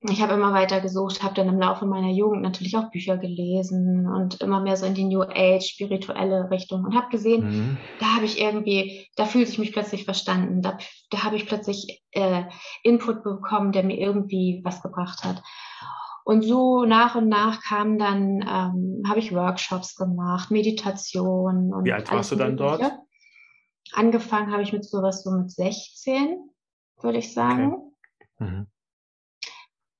Ich 0.00 0.22
habe 0.22 0.34
immer 0.34 0.52
weiter 0.52 0.80
gesucht, 0.80 1.24
habe 1.24 1.34
dann 1.34 1.48
im 1.48 1.58
Laufe 1.58 1.84
meiner 1.84 2.10
Jugend 2.12 2.42
natürlich 2.42 2.76
auch 2.76 2.90
Bücher 2.90 3.16
gelesen 3.16 4.06
und 4.06 4.40
immer 4.40 4.60
mehr 4.60 4.76
so 4.76 4.86
in 4.86 4.94
die 4.94 5.04
New 5.04 5.22
Age, 5.22 5.64
spirituelle 5.64 6.50
Richtung 6.50 6.84
und 6.84 6.94
habe 6.94 7.08
gesehen, 7.08 7.44
mhm. 7.44 7.76
da 7.98 8.14
habe 8.14 8.24
ich 8.24 8.40
irgendwie, 8.40 9.08
da 9.16 9.24
fühlte 9.24 9.50
ich 9.50 9.58
mich 9.58 9.72
plötzlich 9.72 10.04
verstanden, 10.04 10.62
da, 10.62 10.78
da 11.10 11.24
habe 11.24 11.34
ich 11.34 11.46
plötzlich 11.46 12.04
äh, 12.12 12.44
Input 12.84 13.24
bekommen, 13.24 13.72
der 13.72 13.82
mir 13.82 13.98
irgendwie 13.98 14.60
was 14.64 14.82
gebracht 14.82 15.24
hat. 15.24 15.42
Und 16.24 16.42
so 16.42 16.84
nach 16.84 17.16
und 17.16 17.28
nach 17.28 17.60
kamen 17.62 17.98
dann, 17.98 18.42
ähm, 18.42 19.02
habe 19.08 19.18
ich 19.18 19.34
Workshops 19.34 19.96
gemacht, 19.96 20.52
Meditation 20.52 21.72
und 21.72 21.84
Wie 21.84 21.92
alt 21.92 22.10
warst 22.12 22.30
du 22.30 22.36
dann 22.36 22.56
dort? 22.56 22.82
Angefangen 23.94 24.52
habe 24.52 24.62
ich 24.62 24.72
mit 24.72 24.84
sowas 24.84 25.24
so 25.24 25.30
mit 25.32 25.50
16, 25.50 26.38
würde 27.00 27.18
ich 27.18 27.32
sagen. 27.32 27.72
Okay. 27.72 28.50
Mhm 28.50 28.66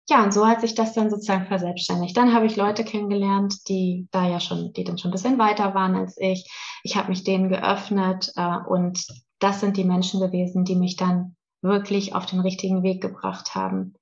ja, 0.09 0.24
und 0.24 0.32
so 0.32 0.46
hat 0.46 0.62
sich 0.62 0.74
das 0.74 0.94
dann 0.94 1.11
sozusagen 1.11 1.46
verselbstständigt. 1.46 2.16
Dann 2.16 2.32
habe 2.32 2.46
ich 2.46 2.56
Leute 2.56 2.82
kennengelernt, 2.82 3.68
die 3.68 4.09
da 4.11 4.26
ja 4.26 4.40
schon, 4.40 4.72
die 4.72 4.84
dann 4.84 4.96
schon 4.96 5.11
ein 5.11 5.12
bisschen 5.12 5.38
weiter 5.38 5.74
waren 5.74 5.94
als 5.96 6.16
ich. 6.18 6.50
Ich 6.82 6.96
habe 6.96 7.11
mich 7.11 7.24
denen 7.24 7.50
geöffnet 7.50 8.32
äh, 8.36 8.56
und 8.66 9.06
das 9.38 9.61
sind 9.61 9.76
die 9.76 9.84
Menschen 9.84 10.20
gewesen, 10.20 10.64
die 10.64 10.76
mich 10.76 10.96
dann 10.96 11.36
wirklich 11.61 12.14
auf 12.14 12.24
den 12.24 12.40
richtigen 12.40 12.82
Weg 12.82 13.02
gebracht 13.02 13.54
haben. 13.54 13.94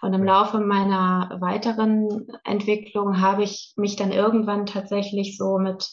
Und 0.00 0.14
im 0.14 0.24
Laufe 0.24 0.60
meiner 0.60 1.36
weiteren 1.40 2.26
Entwicklung 2.44 3.20
habe 3.20 3.42
ich 3.42 3.74
mich 3.76 3.96
dann 3.96 4.12
irgendwann 4.12 4.64
tatsächlich 4.64 5.36
so 5.36 5.58
mit 5.58 5.86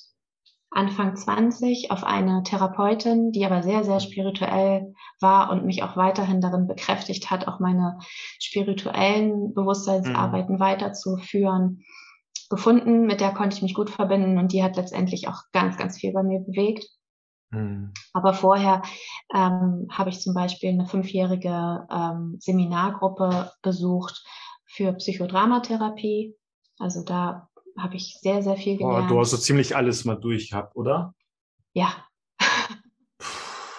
Anfang 0.74 1.18
20 1.18 1.92
auf 1.92 2.06
eine 2.06 2.44
Therapeutin, 2.44 3.34
die 3.34 3.46
aber 3.46 3.62
sehr, 3.62 3.84
sehr 3.84 4.00
spirituell 4.00 4.94
war 5.20 5.52
und 5.52 5.66
mich 5.66 5.84
auch 5.84 5.98
weiterhin 5.98 6.40
darin 6.40 6.66
bekräftigt 6.66 7.30
hat, 7.30 7.48
auch 7.48 7.60
meine 7.60 8.00
spirituellen 8.40 9.54
Bewusstseinsarbeiten 9.54 10.56
mhm. 10.56 10.60
weiterzuführen, 10.62 11.84
gefunden. 12.50 13.06
Mit 13.06 13.20
der 13.20 13.34
konnte 13.34 13.58
ich 13.58 13.62
mich 13.62 13.74
gut 13.74 13.90
verbinden 13.90 14.38
und 14.38 14.54
die 14.54 14.64
hat 14.64 14.78
letztendlich 14.78 15.28
auch 15.28 15.42
ganz, 15.52 15.76
ganz 15.76 15.98
viel 15.98 16.14
bei 16.14 16.24
mir 16.24 16.40
bewegt. 16.40 16.88
Mhm. 17.50 17.92
Aber 18.14 18.34
vorher 18.34 18.82
ähm, 19.34 19.88
habe 19.92 20.10
ich 20.10 20.22
zum 20.22 20.34
Beispiel 20.34 20.70
eine 20.70 20.86
fünfjährige 20.86 21.86
ähm, 21.92 22.38
Seminargruppe 22.40 23.52
besucht 23.62 24.24
für 24.66 24.94
Psychodramatherapie. 24.94 26.34
Also 26.80 27.04
da 27.04 27.50
habe 27.78 27.96
ich 27.96 28.18
sehr, 28.22 28.44
sehr 28.44 28.56
viel 28.56 28.78
gelernt. 28.78 29.06
Oh, 29.06 29.14
du 29.14 29.20
hast 29.20 29.32
so 29.32 29.38
ziemlich 29.38 29.76
alles 29.76 30.06
mal 30.06 30.16
durchgehabt, 30.16 30.76
oder? 30.76 31.14
Ja. 31.74 32.06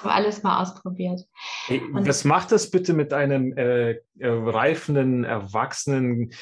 alles 0.02 0.42
mal 0.42 0.60
ausprobiert. 0.62 1.26
Hey, 1.66 1.82
was 1.92 2.24
macht 2.24 2.52
das 2.52 2.70
bitte 2.70 2.92
mit 2.92 3.12
einem 3.12 3.56
äh, 3.56 3.92
äh, 3.92 4.00
reifenden, 4.20 5.24
Erwachsenen, 5.24 6.32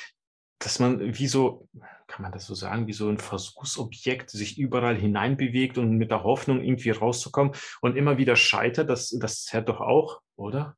dass 0.58 0.78
man 0.78 1.18
wie 1.18 1.26
so, 1.26 1.68
kann 2.06 2.22
man 2.22 2.32
das 2.32 2.46
so 2.46 2.54
sagen, 2.54 2.86
wie 2.86 2.92
so 2.92 3.08
ein 3.08 3.18
Versuchsobjekt 3.18 4.30
sich 4.30 4.58
überall 4.58 4.96
hineinbewegt 4.96 5.78
und 5.78 5.96
mit 5.96 6.10
der 6.10 6.24
Hoffnung 6.24 6.62
irgendwie 6.62 6.90
rauszukommen 6.90 7.54
und 7.80 7.96
immer 7.96 8.18
wieder 8.18 8.36
scheitert? 8.36 8.90
Das, 8.90 9.10
das 9.10 9.48
hört 9.52 9.68
doch 9.68 9.80
auch, 9.80 10.20
oder? 10.36 10.76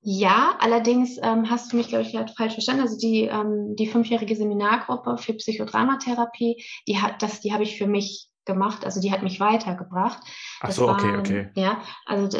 Ja, 0.00 0.56
allerdings 0.58 1.18
ähm, 1.22 1.48
hast 1.48 1.72
du 1.72 1.76
mich, 1.76 1.88
glaube 1.88 2.02
ich, 2.02 2.12
gerade 2.12 2.32
falsch 2.36 2.54
verstanden. 2.54 2.82
Also 2.82 2.98
die, 2.98 3.24
ähm, 3.24 3.76
die 3.76 3.86
fünfjährige 3.86 4.34
Seminargruppe 4.34 5.16
für 5.16 5.34
Psychodramatherapie, 5.34 6.62
die 6.88 6.98
hat 7.00 7.22
das, 7.22 7.40
die 7.40 7.52
habe 7.52 7.62
ich 7.62 7.78
für 7.78 7.86
mich 7.86 8.28
gemacht, 8.44 8.84
also 8.84 9.00
die 9.00 9.12
hat 9.12 9.22
mich 9.22 9.38
weitergebracht. 9.38 10.18
Ach 10.60 10.72
so, 10.72 10.86
war, 10.86 10.94
okay, 10.94 11.16
okay. 11.16 11.50
Ja, 11.54 11.82
also 12.04 12.38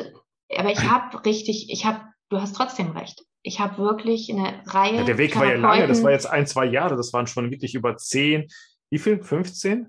aber 0.56 0.72
ich 0.72 0.82
habe 0.82 1.24
richtig, 1.24 1.70
ich 1.70 1.84
habe, 1.84 2.00
du 2.28 2.40
hast 2.40 2.56
trotzdem 2.56 2.90
recht. 2.90 3.24
Ich 3.42 3.60
habe 3.60 3.78
wirklich 3.78 4.30
eine 4.30 4.62
Reihe. 4.66 4.96
Ja, 4.96 5.04
der 5.04 5.18
Weg 5.18 5.36
war 5.36 5.46
ja 5.46 5.56
lange, 5.56 5.86
das 5.86 6.02
war 6.02 6.12
jetzt 6.12 6.26
ein, 6.26 6.46
zwei 6.46 6.66
Jahre, 6.66 6.96
das 6.96 7.12
waren 7.12 7.26
schon 7.26 7.50
wirklich 7.50 7.74
über 7.74 7.96
zehn, 7.96 8.48
wie 8.90 8.98
viel? 8.98 9.22
15? 9.22 9.88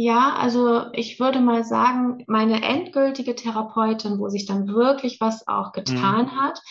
Ja, 0.00 0.36
also 0.36 0.84
ich 0.92 1.18
würde 1.18 1.40
mal 1.40 1.64
sagen, 1.64 2.22
meine 2.28 2.62
endgültige 2.62 3.34
Therapeutin, 3.34 4.20
wo 4.20 4.28
sich 4.28 4.46
dann 4.46 4.68
wirklich 4.68 5.20
was 5.20 5.48
auch 5.48 5.72
getan 5.72 6.26
mhm. 6.26 6.40
hat 6.40 6.62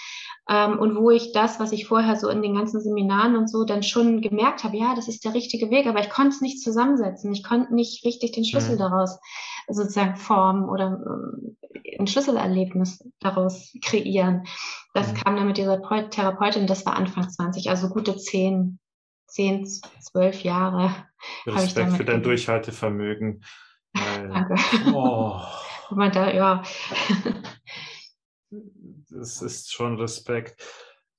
ähm, 0.48 0.80
und 0.80 0.96
wo 0.96 1.12
ich 1.12 1.34
das, 1.34 1.60
was 1.60 1.74
ich 1.74 1.88
vorher 1.88 2.16
so 2.16 2.30
in 2.30 2.42
den 2.42 2.56
ganzen 2.56 2.80
Seminaren 2.80 3.36
und 3.36 3.50
so 3.50 3.66
dann 3.66 3.84
schon 3.84 4.22
gemerkt 4.22 4.64
habe, 4.64 4.78
ja, 4.78 4.96
das 4.96 5.10
ist 5.10 5.26
der 5.26 5.34
richtige 5.34 5.70
Weg, 5.70 5.88
aber 5.88 6.00
ich 6.00 6.10
konnte 6.10 6.30
es 6.30 6.42
nicht 6.42 6.62
zusammensetzen. 6.62 7.34
Ich 7.34 7.44
konnte 7.44 7.76
nicht 7.76 8.06
richtig 8.06 8.32
den 8.32 8.46
Schlüssel 8.46 8.76
mhm. 8.76 8.80
daraus 8.80 9.20
sozusagen 9.68 10.16
formen 10.16 10.70
oder 10.70 10.98
äh, 11.74 11.98
ein 12.00 12.08
Schlüsselerlebnis 12.08 13.04
daraus 13.20 13.74
kreieren. 13.84 14.46
Das 14.94 15.12
mhm. 15.12 15.16
kam 15.16 15.36
dann 15.36 15.48
mit 15.48 15.58
dieser 15.58 15.82
Therapeutin, 15.82 16.66
das 16.66 16.86
war 16.86 16.96
Anfang 16.96 17.30
20, 17.30 17.70
also 17.70 17.90
gute 17.90 18.16
zehn, 18.16 18.80
zehn, 19.28 19.66
zwölf 19.66 20.44
Jahre. 20.44 21.08
Respekt 21.46 21.94
für 21.94 22.06
dein 22.06 22.24
Durchhaltevermögen. 22.24 23.44
Danke. 23.94 24.56
Oh. 24.94 25.42
Man 25.90 26.12
da, 26.12 26.32
ja. 26.32 26.64
das 29.10 29.42
ist 29.42 29.72
schon 29.72 30.00
Respekt. 30.00 30.62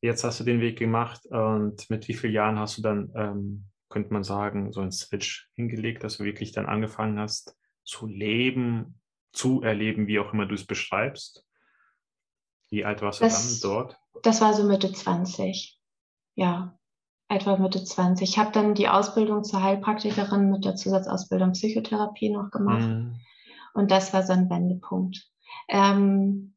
Jetzt 0.01 0.25
hast 0.25 0.41
du 0.41 0.45
den 0.45 0.61
Weg 0.61 0.79
gemacht 0.79 1.27
und 1.27 1.89
mit 1.91 2.07
wie 2.09 2.15
vielen 2.15 2.35
Jahren 2.35 2.59
hast 2.59 2.79
du 2.79 2.83
dann, 2.83 3.11
ähm, 3.17 3.65
könnte 3.89 4.13
man 4.13 4.23
sagen, 4.23 4.73
so 4.73 4.81
einen 4.81 4.93
Switch 4.93 5.49
hingelegt, 5.55 6.05
dass 6.05 6.19
du 6.19 6.25
wirklich 6.25 6.53
dann 6.53 6.67
angefangen 6.67 7.19
hast 7.19 7.57
zu 7.85 8.07
leben, 8.07 9.01
zu 9.33 9.63
erleben, 9.63 10.07
wie 10.07 10.19
auch 10.19 10.33
immer 10.33 10.47
du 10.47 10.55
es 10.55 10.67
beschreibst? 10.67 11.47
Wie 12.71 12.85
alt 12.85 13.01
warst 13.01 13.21
du 13.21 13.25
das, 13.25 13.61
dann 13.61 13.71
dort? 13.71 13.99
Das 14.23 14.41
war 14.41 14.53
so 14.53 14.65
Mitte 14.65 14.93
20. 14.93 15.81
Ja 16.35 16.79
etwa 17.29 17.57
Mitte 17.57 17.85
20. 17.85 18.29
Ich 18.29 18.39
habe 18.39 18.53
dann 18.53 18.75
die 18.75 18.89
Ausbildung 18.89 19.45
zur 19.45 19.63
Heilpraktikerin 19.63 20.51
mit 20.51 20.65
der 20.65 20.77
Zusatzausbildung 20.77 21.53
Psychotherapie 21.53 22.31
noch 22.31 22.51
gemacht. 22.51 22.89
Mhm. 22.89 23.21
Und 23.75 23.91
das 23.91 24.13
war 24.13 24.23
so 24.23 24.33
ein 24.33 24.49
Wendepunkt. 24.49 25.29
Ähm, 25.69 26.55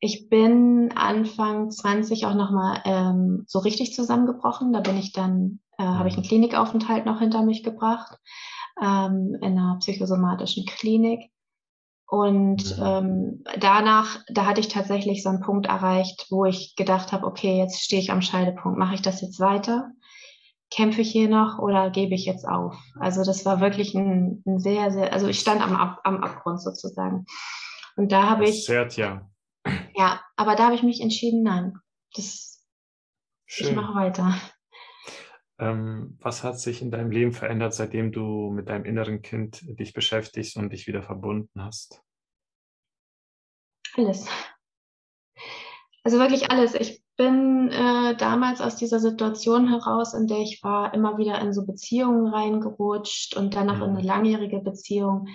ich 0.00 0.28
bin 0.28 0.92
Anfang 0.94 1.70
20 1.70 2.26
auch 2.26 2.34
nochmal 2.34 2.82
ähm, 2.84 3.44
so 3.46 3.60
richtig 3.60 3.94
zusammengebrochen. 3.94 4.72
Da 4.72 4.80
bin 4.80 4.96
ich 4.96 5.12
dann, 5.12 5.60
äh, 5.78 5.84
mhm. 5.84 5.98
habe 5.98 6.08
ich 6.08 6.16
einen. 6.16 6.26
Klinikaufenthalt 6.26 7.06
noch 7.06 7.20
hinter 7.20 7.42
mich 7.42 7.62
gebracht 7.62 8.18
ähm, 8.80 9.36
in 9.40 9.58
einer 9.58 9.76
psychosomatischen 9.78 10.66
Klinik. 10.66 11.30
Und 12.08 12.78
mhm. 12.78 12.84
ähm, 12.84 13.44
danach, 13.58 14.20
da 14.28 14.46
hatte 14.46 14.60
ich 14.60 14.68
tatsächlich 14.68 15.22
so 15.22 15.28
einen 15.28 15.40
Punkt 15.40 15.66
erreicht, 15.66 16.26
wo 16.30 16.44
ich 16.44 16.76
gedacht 16.76 17.12
habe, 17.12 17.26
okay, 17.26 17.58
jetzt 17.58 17.82
stehe 17.82 18.00
ich 18.00 18.12
am 18.12 18.22
Scheidepunkt. 18.22 18.78
Mache 18.78 18.94
ich 18.94 19.02
das 19.02 19.20
jetzt 19.20 19.40
weiter? 19.40 19.90
Kämpfe 20.70 21.00
ich 21.00 21.10
hier 21.10 21.28
noch 21.28 21.58
oder 21.58 21.90
gebe 21.90 22.14
ich 22.14 22.24
jetzt 22.24 22.46
auf? 22.46 22.76
Also 22.98 23.24
das 23.24 23.44
war 23.44 23.60
wirklich 23.60 23.94
ein, 23.94 24.42
ein 24.46 24.58
sehr, 24.58 24.90
sehr, 24.92 25.12
also 25.12 25.26
ich 25.26 25.40
stand 25.40 25.60
am, 25.62 25.74
Ab, 25.74 26.00
am 26.04 26.22
Abgrund 26.22 26.62
sozusagen. 26.62 27.26
Und 27.96 28.12
da 28.12 28.28
habe 28.30 28.44
ich. 28.44 28.64
Zert, 28.64 28.96
ja. 28.96 29.28
Ja, 29.96 30.20
aber 30.36 30.54
da 30.54 30.66
habe 30.66 30.74
ich 30.74 30.82
mich 30.82 31.00
entschieden, 31.00 31.42
nein, 31.42 31.74
das, 32.14 32.64
Schön. 33.46 33.68
ich 33.68 33.74
mache 33.74 33.94
weiter. 33.94 34.34
Ähm, 35.58 36.18
was 36.20 36.44
hat 36.44 36.60
sich 36.60 36.82
in 36.82 36.90
deinem 36.90 37.10
Leben 37.10 37.32
verändert, 37.32 37.74
seitdem 37.74 38.12
du 38.12 38.50
mit 38.50 38.68
deinem 38.68 38.84
inneren 38.84 39.22
Kind 39.22 39.62
dich 39.78 39.92
beschäftigst 39.94 40.56
und 40.56 40.70
dich 40.70 40.86
wieder 40.86 41.02
verbunden 41.02 41.62
hast? 41.62 42.02
Alles. 43.94 44.28
Also 46.04 46.18
wirklich 46.18 46.50
alles. 46.50 46.74
Ich 46.74 47.02
bin 47.16 47.70
äh, 47.70 48.14
damals 48.16 48.60
aus 48.60 48.76
dieser 48.76 49.00
Situation 49.00 49.68
heraus, 49.68 50.12
in 50.12 50.26
der 50.26 50.38
ich 50.38 50.62
war, 50.62 50.92
immer 50.92 51.16
wieder 51.16 51.40
in 51.40 51.52
so 51.52 51.64
Beziehungen 51.64 52.26
reingerutscht 52.26 53.36
und 53.36 53.54
danach 53.54 53.78
in 53.78 53.90
eine 53.90 54.00
mhm. 54.00 54.06
langjährige 54.06 54.60
Beziehung, 54.60 55.28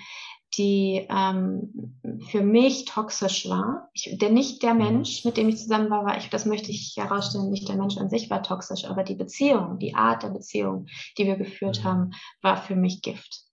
die 0.58 1.08
ähm, 1.10 2.00
für 2.30 2.42
mich 2.42 2.86
toxisch 2.86 3.48
war. 3.50 3.90
Ich, 3.94 4.18
denn 4.18 4.34
nicht 4.34 4.64
der 4.64 4.74
mhm. 4.74 4.80
Mensch, 4.80 5.24
mit 5.24 5.38
dem 5.38 5.50
ich 5.50 5.58
zusammen 5.58 5.90
war, 5.90 6.06
war 6.06 6.18
ich, 6.18 6.30
das 6.30 6.46
möchte 6.46 6.72
ich 6.72 6.96
herausstellen, 6.98 7.50
nicht 7.50 7.70
der 7.70 7.78
Mensch 7.78 7.98
an 7.98 8.10
sich 8.10 8.30
war 8.30 8.44
toxisch, 8.44 8.86
aber 8.86 9.04
die 9.04 9.16
Beziehung, 9.16 9.80
die 9.80 9.96
Art 9.96 10.24
der 10.24 10.30
Beziehung, 10.30 10.88
die 11.18 11.26
wir 11.26 11.38
geführt 11.38 11.80
mhm. 11.80 11.84
haben, 11.84 12.12
war 12.42 12.58
für 12.58 12.76
mich 12.76 13.02
Gift. 13.02 13.44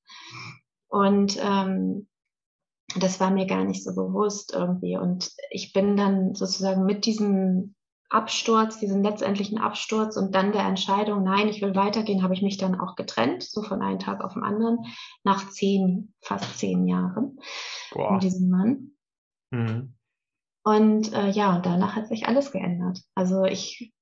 Und 0.88 1.38
ähm, 1.40 2.08
das 2.96 3.20
war 3.20 3.30
mir 3.30 3.46
gar 3.46 3.64
nicht 3.64 3.84
so 3.84 3.94
bewusst 3.94 4.54
irgendwie. 4.54 4.96
Und 4.96 5.30
ich 5.50 5.72
bin 5.72 5.96
dann 5.96 6.34
sozusagen 6.34 6.84
mit 6.84 7.04
diesem 7.04 7.74
Absturz, 8.10 8.78
diesen 8.78 9.02
letztendlichen 9.02 9.58
Absturz 9.58 10.16
und 10.16 10.34
dann 10.34 10.52
der 10.52 10.62
Entscheidung, 10.62 11.24
nein, 11.24 11.48
ich 11.48 11.60
will 11.60 11.74
weitergehen, 11.74 12.22
habe 12.22 12.32
ich 12.32 12.42
mich 12.42 12.56
dann 12.56 12.80
auch 12.80 12.96
getrennt, 12.96 13.42
so 13.42 13.62
von 13.62 13.82
einem 13.82 13.98
Tag 13.98 14.24
auf 14.24 14.32
den 14.32 14.44
anderen, 14.44 14.78
nach 15.24 15.50
zehn, 15.50 16.14
fast 16.22 16.58
zehn 16.58 16.86
Jahren 16.86 17.38
Boah. 17.92 18.12
mit 18.12 18.22
diesem 18.22 18.48
Mann. 18.48 18.90
Mhm. 19.50 19.94
Und 20.64 21.12
äh, 21.12 21.28
ja, 21.30 21.60
danach 21.60 21.96
hat 21.96 22.08
sich 22.08 22.26
alles 22.26 22.50
geändert. 22.50 23.00
Also 23.14 23.44
ich, 23.44 23.92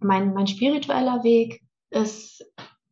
mein, 0.00 0.32
mein 0.32 0.46
spiritueller 0.46 1.24
Weg 1.24 1.62
ist 1.90 2.44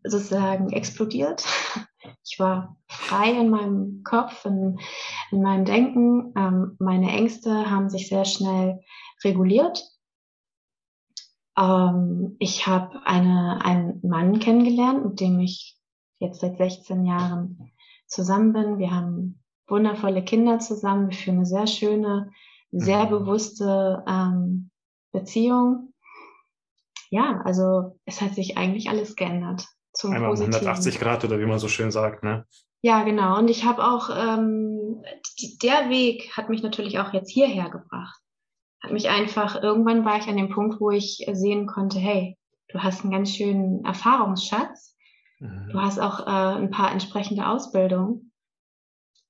sozusagen 0.02 0.70
explodiert. 0.70 1.44
Ich 2.24 2.38
war 2.38 2.76
frei 2.86 3.32
in 3.32 3.50
meinem 3.50 4.02
Kopf, 4.04 4.44
in, 4.46 4.78
in 5.32 5.42
meinem 5.42 5.64
Denken. 5.64 6.32
Ähm, 6.36 6.76
meine 6.78 7.10
Ängste 7.10 7.70
haben 7.70 7.90
sich 7.90 8.08
sehr 8.08 8.24
schnell 8.24 8.80
reguliert 9.24 9.82
Ähm, 11.60 12.36
ich 12.38 12.66
habe 12.66 13.04
einen 13.04 14.00
Mann 14.02 14.38
kennengelernt, 14.38 15.04
mit 15.04 15.20
dem 15.20 15.40
ich 15.40 15.76
jetzt 16.18 16.40
seit 16.40 16.56
16 16.56 17.04
Jahren 17.04 17.72
zusammen 18.06 18.52
bin. 18.52 18.78
Wir 18.78 18.90
haben 18.90 19.42
wundervolle 19.66 20.24
Kinder 20.24 20.58
zusammen. 20.58 21.10
Wir 21.10 21.16
führen 21.16 21.36
eine 21.36 21.46
sehr 21.46 21.66
schöne, 21.66 22.30
sehr 22.70 23.06
mhm. 23.06 23.10
bewusste 23.10 24.04
ähm, 24.06 24.70
Beziehung. 25.12 25.92
Ja, 27.10 27.40
also 27.44 27.98
es 28.04 28.20
hat 28.20 28.34
sich 28.34 28.56
eigentlich 28.56 28.88
alles 28.88 29.16
geändert. 29.16 29.66
Zum 29.92 30.12
Einmal 30.12 30.30
Positiven. 30.30 30.54
180 30.54 31.00
Grad 31.00 31.24
oder 31.24 31.40
wie 31.40 31.46
man 31.46 31.58
so 31.58 31.68
schön 31.68 31.90
sagt, 31.90 32.22
ne? 32.22 32.46
Ja, 32.82 33.02
genau. 33.02 33.38
Und 33.38 33.48
ich 33.48 33.64
habe 33.64 33.84
auch, 33.84 34.08
ähm, 34.10 35.02
der 35.62 35.90
Weg 35.90 36.34
hat 36.36 36.48
mich 36.48 36.62
natürlich 36.62 36.98
auch 36.98 37.12
jetzt 37.12 37.30
hierher 37.30 37.68
gebracht. 37.68 38.19
Mich 38.90 39.08
einfach, 39.08 39.62
irgendwann 39.62 40.04
war 40.04 40.18
ich 40.18 40.28
an 40.28 40.36
dem 40.36 40.50
Punkt, 40.50 40.80
wo 40.80 40.90
ich 40.90 41.26
sehen 41.32 41.66
konnte, 41.66 41.98
hey, 41.98 42.36
du 42.68 42.80
hast 42.80 43.02
einen 43.02 43.12
ganz 43.12 43.34
schönen 43.34 43.84
Erfahrungsschatz. 43.84 44.96
Mhm. 45.38 45.70
Du 45.72 45.80
hast 45.80 45.98
auch 45.98 46.26
äh, 46.26 46.58
ein 46.58 46.70
paar 46.70 46.92
entsprechende 46.92 47.46
Ausbildungen. 47.46 48.32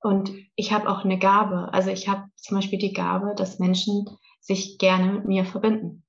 Und 0.03 0.33
ich 0.57 0.73
habe 0.73 0.89
auch 0.89 1.05
eine 1.05 1.19
Gabe. 1.19 1.73
Also 1.73 1.91
ich 1.91 2.09
habe 2.09 2.25
zum 2.37 2.57
Beispiel 2.57 2.79
die 2.79 2.93
Gabe, 2.93 3.35
dass 3.37 3.59
Menschen 3.59 4.07
sich 4.41 4.79
gerne 4.79 5.13
mit 5.13 5.27
mir 5.27 5.45
verbinden. 5.45 6.05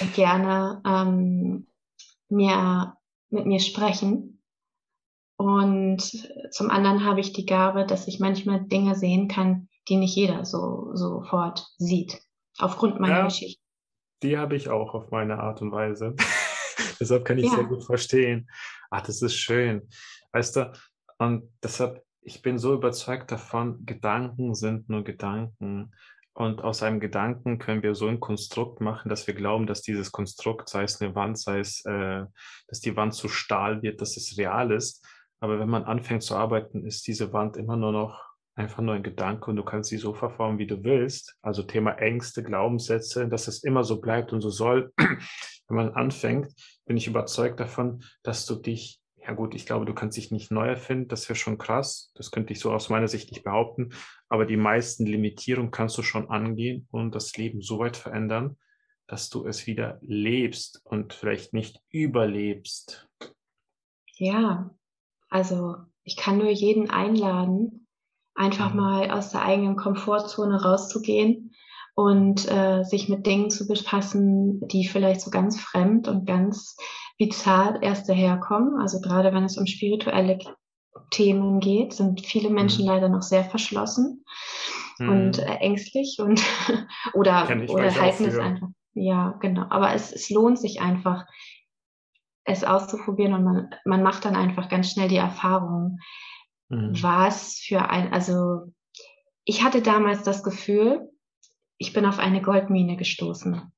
Und 0.00 0.12
gerne 0.14 0.82
ähm, 0.84 1.68
mir, 2.28 2.96
mit 3.28 3.46
mir 3.46 3.60
sprechen 3.60 4.40
und 5.40 6.02
zum 6.50 6.68
anderen 6.68 7.02
habe 7.06 7.20
ich 7.20 7.32
die 7.32 7.46
Gabe, 7.46 7.86
dass 7.86 8.06
ich 8.06 8.20
manchmal 8.20 8.60
Dinge 8.60 8.94
sehen 8.94 9.26
kann, 9.26 9.70
die 9.88 9.96
nicht 9.96 10.14
jeder 10.14 10.44
so 10.44 10.90
sofort 10.92 11.66
sieht, 11.78 12.20
aufgrund 12.62 13.00
meiner 13.00 13.18
ja, 13.18 13.24
Geschichte. 13.24 13.62
Die 14.22 14.36
habe 14.36 14.56
ich 14.56 14.68
auch 14.68 14.94
auf 14.94 15.10
meine 15.10 15.38
Art 15.38 15.62
und 15.62 15.72
Weise. 15.72 16.14
deshalb 17.00 17.24
kann 17.24 17.38
ich 17.38 17.46
ja. 17.46 17.56
sehr 17.56 17.64
gut 17.64 17.84
verstehen. 17.84 18.50
Ach, 18.90 19.02
das 19.02 19.22
ist 19.22 19.36
schön. 19.36 19.88
Weißt 20.32 20.56
du, 20.56 20.72
und 21.18 21.50
deshalb, 21.62 22.02
ich 22.22 22.42
bin 22.42 22.58
so 22.58 22.74
überzeugt 22.74 23.30
davon, 23.30 23.84
Gedanken 23.86 24.54
sind 24.54 24.88
nur 24.88 25.04
Gedanken. 25.04 25.92
Und 26.32 26.62
aus 26.62 26.82
einem 26.82 27.00
Gedanken 27.00 27.58
können 27.58 27.82
wir 27.82 27.94
so 27.94 28.06
ein 28.06 28.20
Konstrukt 28.20 28.80
machen, 28.80 29.08
dass 29.08 29.26
wir 29.26 29.34
glauben, 29.34 29.66
dass 29.66 29.82
dieses 29.82 30.12
Konstrukt, 30.12 30.68
sei 30.68 30.84
es 30.84 31.00
eine 31.00 31.14
Wand, 31.14 31.38
sei 31.38 31.58
es, 31.58 31.84
äh, 31.84 32.24
dass 32.68 32.80
die 32.80 32.96
Wand 32.96 33.14
zu 33.14 33.28
Stahl 33.28 33.82
wird, 33.82 34.00
dass 34.00 34.16
es 34.16 34.38
real 34.38 34.70
ist. 34.70 35.04
Aber 35.40 35.58
wenn 35.58 35.68
man 35.68 35.84
anfängt 35.84 36.22
zu 36.22 36.36
arbeiten, 36.36 36.86
ist 36.86 37.06
diese 37.06 37.32
Wand 37.32 37.56
immer 37.56 37.76
nur 37.76 37.92
noch 37.92 38.29
einfach 38.60 38.82
nur 38.82 38.94
ein 38.94 39.02
Gedanke 39.02 39.50
und 39.50 39.56
du 39.56 39.64
kannst 39.64 39.88
sie 39.90 39.96
so 39.96 40.12
verformen, 40.12 40.58
wie 40.58 40.66
du 40.66 40.84
willst. 40.84 41.36
Also 41.42 41.62
Thema 41.62 41.92
Ängste, 41.92 42.42
Glaubenssätze, 42.42 43.26
dass 43.28 43.48
es 43.48 43.64
immer 43.64 43.84
so 43.84 44.00
bleibt 44.00 44.32
und 44.32 44.40
so 44.42 44.50
soll. 44.50 44.92
wenn 45.68 45.76
man 45.76 45.94
anfängt, 45.94 46.52
bin 46.84 46.96
ich 46.96 47.06
überzeugt 47.06 47.58
davon, 47.58 48.04
dass 48.22 48.44
du 48.44 48.56
dich, 48.56 49.00
ja 49.16 49.32
gut, 49.32 49.54
ich 49.54 49.64
glaube, 49.64 49.86
du 49.86 49.94
kannst 49.94 50.16
dich 50.16 50.30
nicht 50.30 50.50
neu 50.50 50.68
erfinden, 50.68 51.08
das 51.08 51.28
wäre 51.28 51.38
schon 51.38 51.58
krass. 51.58 52.12
Das 52.14 52.30
könnte 52.30 52.52
ich 52.52 52.60
so 52.60 52.70
aus 52.70 52.90
meiner 52.90 53.08
Sicht 53.08 53.30
nicht 53.30 53.44
behaupten. 53.44 53.90
Aber 54.28 54.44
die 54.44 54.58
meisten 54.58 55.06
Limitierungen 55.06 55.70
kannst 55.70 55.96
du 55.96 56.02
schon 56.02 56.28
angehen 56.30 56.86
und 56.90 57.14
das 57.14 57.36
Leben 57.36 57.62
so 57.62 57.78
weit 57.78 57.96
verändern, 57.96 58.58
dass 59.06 59.30
du 59.30 59.46
es 59.46 59.66
wieder 59.66 59.98
lebst 60.02 60.82
und 60.84 61.14
vielleicht 61.14 61.54
nicht 61.54 61.80
überlebst. 61.88 63.08
Ja, 64.16 64.70
also 65.30 65.76
ich 66.04 66.16
kann 66.16 66.38
nur 66.38 66.50
jeden 66.50 66.90
einladen, 66.90 67.86
einfach 68.34 68.72
mhm. 68.72 68.80
mal 68.80 69.10
aus 69.10 69.30
der 69.30 69.42
eigenen 69.42 69.76
Komfortzone 69.76 70.62
rauszugehen 70.62 71.52
und 71.94 72.50
äh, 72.50 72.84
sich 72.84 73.08
mit 73.08 73.26
Dingen 73.26 73.50
zu 73.50 73.66
befassen, 73.66 74.60
die 74.68 74.86
vielleicht 74.86 75.20
so 75.20 75.30
ganz 75.30 75.60
fremd 75.60 76.08
und 76.08 76.26
ganz 76.26 76.76
bizarr 77.18 77.82
erst 77.82 78.08
daherkommen. 78.08 78.80
Also 78.80 79.00
gerade 79.00 79.32
wenn 79.34 79.44
es 79.44 79.58
um 79.58 79.66
spirituelle 79.66 80.38
Themen 81.10 81.60
geht, 81.60 81.92
sind 81.92 82.20
viele 82.24 82.50
Menschen 82.50 82.84
mhm. 82.84 82.90
leider 82.90 83.08
noch 83.08 83.22
sehr 83.22 83.44
verschlossen 83.44 84.24
mhm. 84.98 85.08
und 85.08 85.38
äh, 85.38 85.56
ängstlich 85.56 86.18
und 86.20 86.40
oder, 87.12 87.48
oder 87.68 88.00
halten 88.00 88.24
es 88.24 88.38
einfach. 88.38 88.68
Ja, 88.94 89.36
genau. 89.40 89.66
Aber 89.70 89.92
es, 89.92 90.12
es 90.12 90.30
lohnt 90.30 90.58
sich 90.58 90.80
einfach, 90.80 91.26
es 92.44 92.64
auszuprobieren 92.64 93.34
und 93.34 93.44
man, 93.44 93.70
man 93.84 94.02
macht 94.02 94.24
dann 94.24 94.36
einfach 94.36 94.68
ganz 94.68 94.90
schnell 94.90 95.08
die 95.08 95.16
Erfahrung, 95.16 95.98
mhm. 96.70 97.02
was 97.02 97.58
für 97.58 97.88
ein, 97.88 98.12
also 98.12 98.72
ich 99.44 99.62
hatte 99.62 99.82
damals 99.82 100.22
das 100.22 100.42
Gefühl, 100.42 101.10
ich 101.76 101.92
bin 101.92 102.06
auf 102.06 102.18
eine 102.18 102.42
Goldmine 102.42 102.96
gestoßen. 102.96 103.70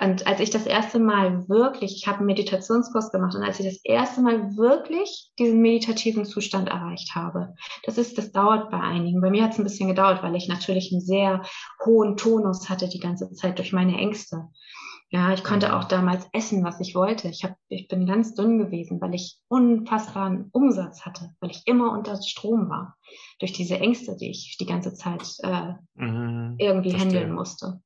Und 0.00 0.26
als 0.26 0.40
ich 0.40 0.50
das 0.50 0.66
erste 0.66 0.98
Mal 0.98 1.48
wirklich, 1.48 1.94
ich 1.96 2.06
habe 2.06 2.18
einen 2.18 2.26
Meditationskurs 2.26 3.10
gemacht 3.10 3.34
und 3.34 3.42
als 3.42 3.60
ich 3.60 3.66
das 3.66 3.80
erste 3.82 4.20
Mal 4.20 4.56
wirklich 4.56 5.30
diesen 5.38 5.60
meditativen 5.60 6.24
Zustand 6.24 6.68
erreicht 6.68 7.14
habe, 7.14 7.54
das 7.84 7.96
ist, 7.98 8.18
das 8.18 8.32
dauert 8.32 8.70
bei 8.70 8.78
einigen. 8.78 9.20
Bei 9.20 9.30
mir 9.30 9.42
hat 9.42 9.52
es 9.52 9.58
ein 9.58 9.64
bisschen 9.64 9.88
gedauert, 9.88 10.22
weil 10.22 10.36
ich 10.36 10.48
natürlich 10.48 10.92
einen 10.92 11.00
sehr 11.00 11.42
hohen 11.84 12.16
Tonus 12.16 12.68
hatte 12.68 12.88
die 12.88 13.00
ganze 13.00 13.32
Zeit 13.32 13.58
durch 13.58 13.72
meine 13.72 13.96
Ängste. 13.96 14.48
Ja, 15.12 15.32
ich 15.32 15.42
konnte 15.42 15.76
auch 15.76 15.84
damals 15.84 16.28
essen, 16.32 16.62
was 16.62 16.78
ich 16.78 16.94
wollte. 16.94 17.28
Ich, 17.28 17.42
hab, 17.42 17.56
ich 17.68 17.88
bin 17.88 18.06
ganz 18.06 18.34
dünn 18.34 18.58
gewesen, 18.58 19.00
weil 19.00 19.12
ich 19.12 19.40
unfassbaren 19.48 20.50
Umsatz 20.52 21.04
hatte, 21.04 21.34
weil 21.40 21.50
ich 21.50 21.66
immer 21.66 21.90
unter 21.90 22.22
Strom 22.22 22.70
war. 22.70 22.96
Durch 23.40 23.52
diese 23.52 23.80
Ängste, 23.80 24.16
die 24.16 24.30
ich 24.30 24.56
die 24.60 24.66
ganze 24.66 24.94
Zeit 24.94 25.24
äh, 25.42 25.72
mhm, 25.94 26.54
irgendwie 26.58 26.90
verstehe. 26.90 27.22
handeln 27.22 27.34
musste. 27.34 27.82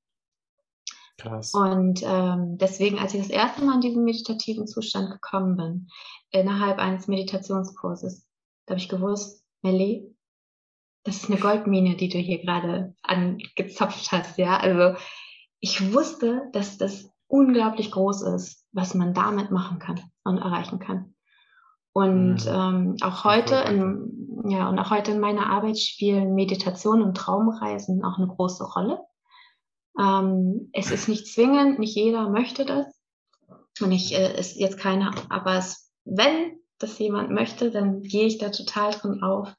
Krass. 1.16 1.54
Und 1.54 2.02
ähm, 2.04 2.58
deswegen, 2.58 2.98
als 2.98 3.14
ich 3.14 3.22
das 3.22 3.30
erste 3.30 3.64
Mal 3.64 3.76
in 3.76 3.80
diesen 3.80 4.04
meditativen 4.04 4.66
Zustand 4.66 5.10
gekommen 5.10 5.56
bin, 5.56 5.88
innerhalb 6.30 6.78
eines 6.78 7.08
Meditationskurses, 7.08 8.26
da 8.66 8.72
habe 8.72 8.80
ich 8.80 8.88
gewusst, 8.90 9.42
Melly, 9.62 10.14
das 11.04 11.22
ist 11.22 11.30
eine 11.30 11.40
Goldmine, 11.40 11.96
die 11.96 12.10
du 12.10 12.18
hier 12.18 12.42
gerade 12.42 12.94
angezapft 13.02 14.12
hast, 14.12 14.36
ja. 14.36 14.58
Also 14.58 14.98
ich 15.60 15.94
wusste, 15.94 16.50
dass 16.52 16.76
das 16.76 17.13
unglaublich 17.34 17.90
groß 17.90 18.22
ist, 18.22 18.64
was 18.70 18.94
man 18.94 19.12
damit 19.12 19.50
machen 19.50 19.80
kann 19.80 20.00
und 20.22 20.38
erreichen 20.38 20.78
kann. 20.78 21.14
Und 21.92 22.44
mhm. 22.44 22.48
ähm, 22.48 22.96
auch 23.02 23.24
heute 23.24 23.56
in, 23.56 24.44
ja, 24.48 24.68
und 24.68 24.78
auch 24.78 24.90
heute 24.90 25.12
in 25.12 25.20
meiner 25.20 25.50
Arbeit 25.50 25.78
spielen 25.78 26.34
Meditation 26.34 27.02
und 27.02 27.16
Traumreisen 27.16 28.04
auch 28.04 28.18
eine 28.18 28.28
große 28.28 28.64
Rolle. 28.64 29.00
Ähm, 29.98 30.70
es 30.72 30.92
ist 30.92 31.08
nicht 31.08 31.26
zwingend, 31.26 31.78
nicht 31.80 31.96
jeder 31.96 32.30
möchte 32.30 32.64
das. 32.64 32.86
Und 33.80 33.90
ich 33.90 34.14
äh, 34.14 34.38
ist 34.38 34.56
jetzt 34.56 34.78
keine, 34.78 35.10
aber 35.28 35.56
es, 35.56 35.92
wenn 36.04 36.58
das 36.78 36.98
jemand 36.98 37.30
möchte, 37.30 37.70
dann 37.70 38.02
gehe 38.02 38.26
ich 38.26 38.38
da 38.38 38.50
total 38.50 38.92
drin 38.92 39.22
auf, 39.22 39.52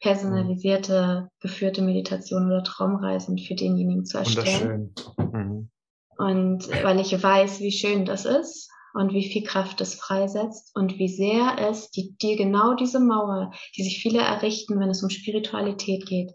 personalisierte, 0.00 1.28
geführte 1.40 1.82
Meditation 1.82 2.46
oder 2.46 2.64
Traumreisen 2.64 3.38
für 3.38 3.54
denjenigen 3.54 4.04
zu 4.04 4.18
erstellen. 4.18 4.94
Mhm. 5.18 5.34
Und 6.24 6.70
weil 6.82 7.00
ich 7.00 7.22
weiß, 7.22 7.60
wie 7.60 7.70
schön 7.70 8.06
das 8.06 8.24
ist 8.24 8.70
und 8.94 9.12
wie 9.12 9.28
viel 9.28 9.42
Kraft 9.42 9.82
es 9.82 9.94
freisetzt 9.94 10.74
und 10.74 10.98
wie 10.98 11.08
sehr 11.08 11.56
es 11.58 11.90
die, 11.90 12.16
dir 12.16 12.36
genau 12.36 12.74
diese 12.74 12.98
Mauer, 12.98 13.52
die 13.76 13.82
sich 13.82 14.00
viele 14.00 14.20
errichten, 14.20 14.80
wenn 14.80 14.88
es 14.88 15.02
um 15.02 15.10
Spiritualität 15.10 16.06
geht, 16.06 16.32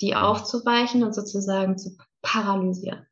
die 0.00 0.14
aufzuweichen 0.14 1.02
und 1.02 1.12
sozusagen 1.12 1.76
zu 1.76 1.96
paralysieren. 2.22 3.04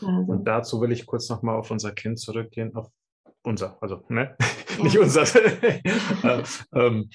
Also. 0.00 0.32
Und 0.32 0.44
dazu 0.44 0.80
will 0.80 0.92
ich 0.92 1.04
kurz 1.04 1.28
nochmal 1.28 1.56
auf 1.56 1.72
unser 1.72 1.90
Kind 1.90 2.20
zurückgehen, 2.20 2.76
auf 2.76 2.88
unser, 3.42 3.76
also, 3.82 4.04
ne? 4.08 4.36
Ja. 4.38 4.46
Nicht 4.84 4.98
unser. 4.98 5.22
äh, 5.82 6.44
ähm, 6.72 7.10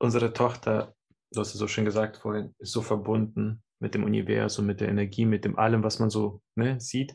unsere 0.00 0.32
Tochter, 0.32 0.92
du 1.30 1.40
hast 1.40 1.54
es 1.54 1.60
so 1.60 1.68
schön 1.68 1.84
gesagt 1.84 2.16
vorhin, 2.16 2.52
ist 2.58 2.72
so 2.72 2.82
verbunden 2.82 3.62
mit 3.78 3.94
dem 3.94 4.04
Universum, 4.04 4.66
mit 4.66 4.80
der 4.80 4.88
Energie, 4.88 5.26
mit 5.26 5.44
dem 5.44 5.58
allem, 5.58 5.82
was 5.82 5.98
man 5.98 6.10
so 6.10 6.42
ne, 6.54 6.80
sieht. 6.80 7.14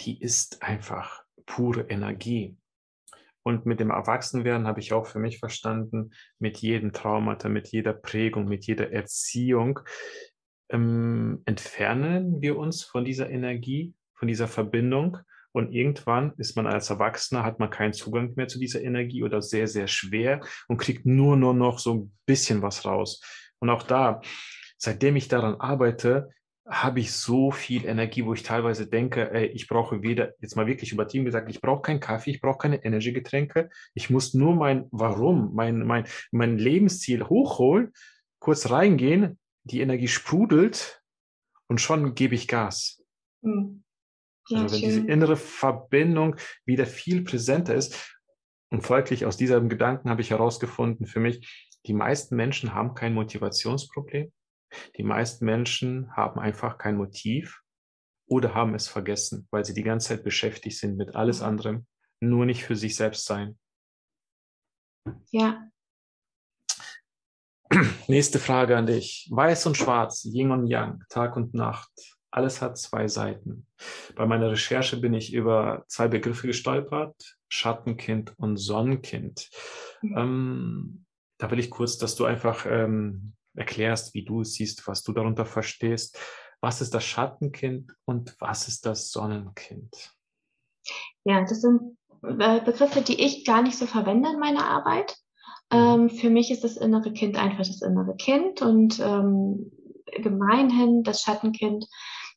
Die 0.00 0.20
ist 0.20 0.62
einfach 0.62 1.22
pure 1.46 1.82
Energie. 1.88 2.56
Und 3.42 3.64
mit 3.64 3.80
dem 3.80 3.90
Erwachsenwerden 3.90 4.66
habe 4.66 4.80
ich 4.80 4.92
auch 4.92 5.06
für 5.06 5.18
mich 5.18 5.38
verstanden, 5.38 6.10
mit 6.38 6.58
jedem 6.58 6.92
Traumata, 6.92 7.48
mit 7.48 7.68
jeder 7.68 7.94
Prägung, 7.94 8.46
mit 8.46 8.66
jeder 8.66 8.92
Erziehung 8.92 9.80
ähm, 10.70 11.42
entfernen 11.46 12.42
wir 12.42 12.58
uns 12.58 12.84
von 12.84 13.04
dieser 13.04 13.30
Energie, 13.30 13.94
von 14.14 14.28
dieser 14.28 14.48
Verbindung 14.48 15.18
und 15.52 15.72
irgendwann 15.72 16.34
ist 16.36 16.56
man 16.56 16.66
als 16.66 16.90
Erwachsener, 16.90 17.42
hat 17.42 17.58
man 17.58 17.70
keinen 17.70 17.92
Zugang 17.92 18.34
mehr 18.36 18.48
zu 18.48 18.58
dieser 18.58 18.82
Energie 18.82 19.22
oder 19.22 19.40
sehr, 19.40 19.66
sehr 19.66 19.88
schwer 19.88 20.40
und 20.68 20.78
kriegt 20.78 21.06
nur, 21.06 21.36
nur 21.36 21.54
noch 21.54 21.78
so 21.78 21.94
ein 21.94 22.16
bisschen 22.26 22.62
was 22.62 22.84
raus. 22.84 23.22
Und 23.58 23.70
auch 23.70 23.82
da, 23.82 24.20
seitdem 24.78 25.16
ich 25.16 25.28
daran 25.28 25.56
arbeite, 25.60 26.30
habe 26.66 27.00
ich 27.00 27.12
so 27.12 27.50
viel 27.50 27.86
Energie, 27.86 28.24
wo 28.24 28.34
ich 28.34 28.42
teilweise 28.42 28.86
denke, 28.86 29.30
ey, 29.32 29.46
ich 29.46 29.68
brauche 29.68 30.02
weder, 30.02 30.34
jetzt 30.40 30.54
mal 30.54 30.66
wirklich 30.66 30.92
übertrieben 30.92 31.24
gesagt, 31.24 31.48
ich 31.48 31.62
brauche 31.62 31.82
keinen 31.82 32.00
Kaffee, 32.00 32.30
ich 32.30 32.40
brauche 32.40 32.58
keine 32.58 32.84
Energygetränke. 32.84 33.70
Ich 33.94 34.10
muss 34.10 34.34
nur 34.34 34.54
mein 34.54 34.86
Warum, 34.90 35.54
mein, 35.54 35.86
mein, 35.86 36.06
mein 36.30 36.58
Lebensziel 36.58 37.24
hochholen, 37.24 37.92
kurz 38.38 38.70
reingehen, 38.70 39.38
die 39.64 39.80
Energie 39.80 40.08
sprudelt 40.08 41.02
und 41.68 41.80
schon 41.80 42.14
gebe 42.14 42.34
ich 42.34 42.48
Gas. 42.48 43.02
Mhm. 43.40 43.82
Ja, 44.48 44.62
also 44.62 44.74
wenn 44.74 44.80
schön. 44.80 44.88
diese 44.88 45.06
innere 45.06 45.36
Verbindung 45.36 46.36
wieder 46.64 46.86
viel 46.86 47.22
präsenter 47.22 47.74
ist. 47.74 48.16
Und 48.70 48.82
folglich 48.82 49.24
aus 49.24 49.38
diesem 49.38 49.70
Gedanken 49.70 50.10
habe 50.10 50.20
ich 50.20 50.30
herausgefunden 50.30 51.06
für 51.06 51.20
mich, 51.20 51.68
die 51.86 51.94
meisten 51.94 52.36
Menschen 52.36 52.74
haben 52.74 52.94
kein 52.94 53.14
Motivationsproblem. 53.14 54.30
Die 54.96 55.02
meisten 55.02 55.44
Menschen 55.44 56.14
haben 56.16 56.38
einfach 56.38 56.78
kein 56.78 56.96
Motiv 56.96 57.62
oder 58.26 58.54
haben 58.54 58.74
es 58.74 58.88
vergessen, 58.88 59.48
weil 59.50 59.64
sie 59.64 59.74
die 59.74 59.82
ganze 59.82 60.08
Zeit 60.08 60.24
beschäftigt 60.24 60.78
sind 60.78 60.96
mit 60.96 61.14
alles 61.14 61.40
mhm. 61.40 61.46
anderem, 61.46 61.86
nur 62.20 62.46
nicht 62.46 62.64
für 62.64 62.76
sich 62.76 62.96
selbst 62.96 63.24
sein. 63.24 63.58
Ja. 65.30 65.68
Nächste 68.06 68.38
Frage 68.38 68.76
an 68.76 68.86
dich. 68.86 69.28
Weiß 69.30 69.66
und 69.66 69.76
Schwarz, 69.76 70.24
Yin 70.24 70.50
und 70.50 70.66
Yang, 70.66 71.04
Tag 71.08 71.36
und 71.36 71.54
Nacht. 71.54 71.90
Alles 72.30 72.60
hat 72.60 72.76
zwei 72.78 73.08
Seiten. 73.08 73.66
Bei 74.14 74.26
meiner 74.26 74.50
Recherche 74.50 74.98
bin 74.98 75.14
ich 75.14 75.32
über 75.32 75.84
zwei 75.88 76.08
Begriffe 76.08 76.46
gestolpert, 76.46 77.38
Schattenkind 77.48 78.38
und 78.38 78.56
Sonnenkind. 78.56 79.48
Mhm. 80.02 80.16
Ähm, 80.16 81.06
da 81.38 81.50
will 81.50 81.58
ich 81.58 81.70
kurz, 81.70 81.96
dass 81.98 82.16
du 82.16 82.24
einfach 82.24 82.66
ähm, 82.66 83.34
erklärst, 83.58 84.14
wie 84.14 84.24
du 84.24 84.40
es 84.42 84.54
siehst, 84.54 84.86
was 84.86 85.02
du 85.02 85.12
darunter 85.12 85.46
verstehst. 85.46 86.18
Was 86.60 86.80
ist 86.80 86.94
das 86.94 87.04
Schattenkind 87.04 87.94
und 88.04 88.34
was 88.40 88.66
ist 88.68 88.84
das 88.86 89.10
Sonnenkind? 89.10 90.12
Ja, 91.24 91.42
das 91.42 91.60
sind 91.60 91.96
äh, 92.22 92.60
Begriffe, 92.60 93.00
die 93.00 93.22
ich 93.22 93.44
gar 93.44 93.62
nicht 93.62 93.78
so 93.78 93.86
verwende 93.86 94.30
in 94.30 94.40
meiner 94.40 94.66
Arbeit. 94.66 95.16
Mhm. 95.72 95.78
Ähm, 95.78 96.10
für 96.10 96.30
mich 96.30 96.50
ist 96.50 96.64
das 96.64 96.76
innere 96.76 97.12
Kind 97.12 97.36
einfach 97.36 97.58
das 97.58 97.82
innere 97.82 98.16
Kind 98.16 98.62
und 98.62 98.98
ähm, 99.00 99.70
gemeinhin 100.16 101.02
das 101.02 101.22
Schattenkind 101.22 101.86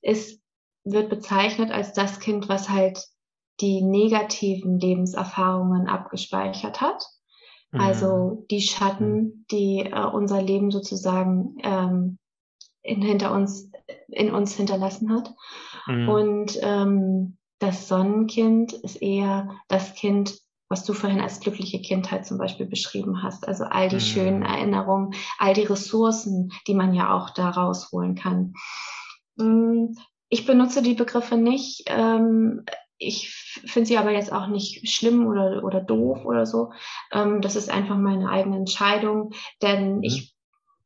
ist, 0.02 0.42
wird 0.84 1.10
bezeichnet 1.10 1.72
als 1.72 1.94
das 1.94 2.20
Kind, 2.20 2.50
was 2.50 2.70
halt 2.70 3.08
die 3.60 3.82
negativen 3.82 4.80
Lebenserfahrungen 4.80 5.88
abgespeichert 5.88 6.82
hat. 6.82 7.04
Mhm. 7.72 7.80
Also 7.80 8.46
die 8.50 8.62
Schatten, 8.62 9.14
mhm. 9.14 9.46
die 9.52 9.80
äh, 9.80 10.06
unser 10.06 10.42
Leben 10.42 10.72
sozusagen 10.72 11.58
ähm, 11.64 12.18
in, 12.84 13.02
hinter 13.02 13.34
uns, 13.34 13.70
in 14.08 14.32
uns 14.32 14.54
hinterlassen 14.56 15.14
hat. 15.14 15.34
Mhm. 15.88 16.10
Und 16.10 16.60
ähm, 16.62 17.38
das 17.60 17.88
Sonnenkind 17.88 18.74
ist 18.74 19.02
eher 19.02 19.50
das 19.68 19.94
Kind, 19.94 20.40
was 20.68 20.84
du 20.84 20.94
vorhin 20.94 21.20
als 21.20 21.42
glückliche 21.42 21.82
Kindheit 21.82 22.26
zum 22.26 22.38
Beispiel 22.38 22.66
beschrieben 22.66 23.24
hast. 23.24 23.48
Also 23.48 23.66
all 23.66 23.90
die 23.90 23.96
mhm. 23.96 24.00
schönen 24.00 24.42
Erinnerungen, 24.44 25.14
all 25.38 25.54
die 25.54 25.64
Ressourcen, 25.64 26.52
die 26.68 26.74
man 26.74 26.94
ja 26.94 27.14
auch 27.14 27.30
da 27.32 27.50
rausholen 27.50 28.16
kann. 28.16 28.54
Mm, 29.36 29.94
ich 30.30 30.46
benutze 30.46 30.82
die 30.82 30.94
Begriffe 30.94 31.36
nicht. 31.36 31.84
Ähm, 31.88 32.64
ich 33.02 33.30
finde 33.66 33.88
sie 33.88 33.98
aber 33.98 34.12
jetzt 34.12 34.32
auch 34.32 34.48
nicht 34.48 34.88
schlimm 34.90 35.26
oder, 35.26 35.64
oder 35.64 35.82
doof 35.82 36.24
oder 36.24 36.46
so. 36.46 36.72
Ähm, 37.12 37.42
das 37.42 37.56
ist 37.56 37.70
einfach 37.70 37.98
meine 37.98 38.30
eigene 38.30 38.58
Entscheidung, 38.58 39.32
denn 39.62 39.98
mhm. 39.98 40.04
ich 40.04 40.36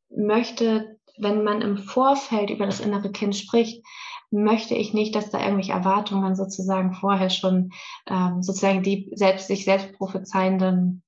möchte, 0.09 0.97
wenn 1.17 1.43
man 1.43 1.61
im 1.61 1.77
Vorfeld 1.77 2.49
über 2.49 2.65
das 2.65 2.79
innere 2.79 3.11
Kind 3.11 3.35
spricht, 3.35 3.85
möchte 4.31 4.75
ich 4.75 4.93
nicht, 4.93 5.13
dass 5.13 5.29
da 5.29 5.39
irgendwelche 5.39 5.73
Erwartungen 5.73 6.35
sozusagen 6.35 6.93
vorher 6.93 7.29
schon 7.29 7.71
ähm, 8.07 8.41
sozusagen 8.41 8.81
die 8.81 9.11
selbst 9.15 9.47
sich 9.47 9.65
selbst 9.65 9.93
prophezeienden 9.93 11.03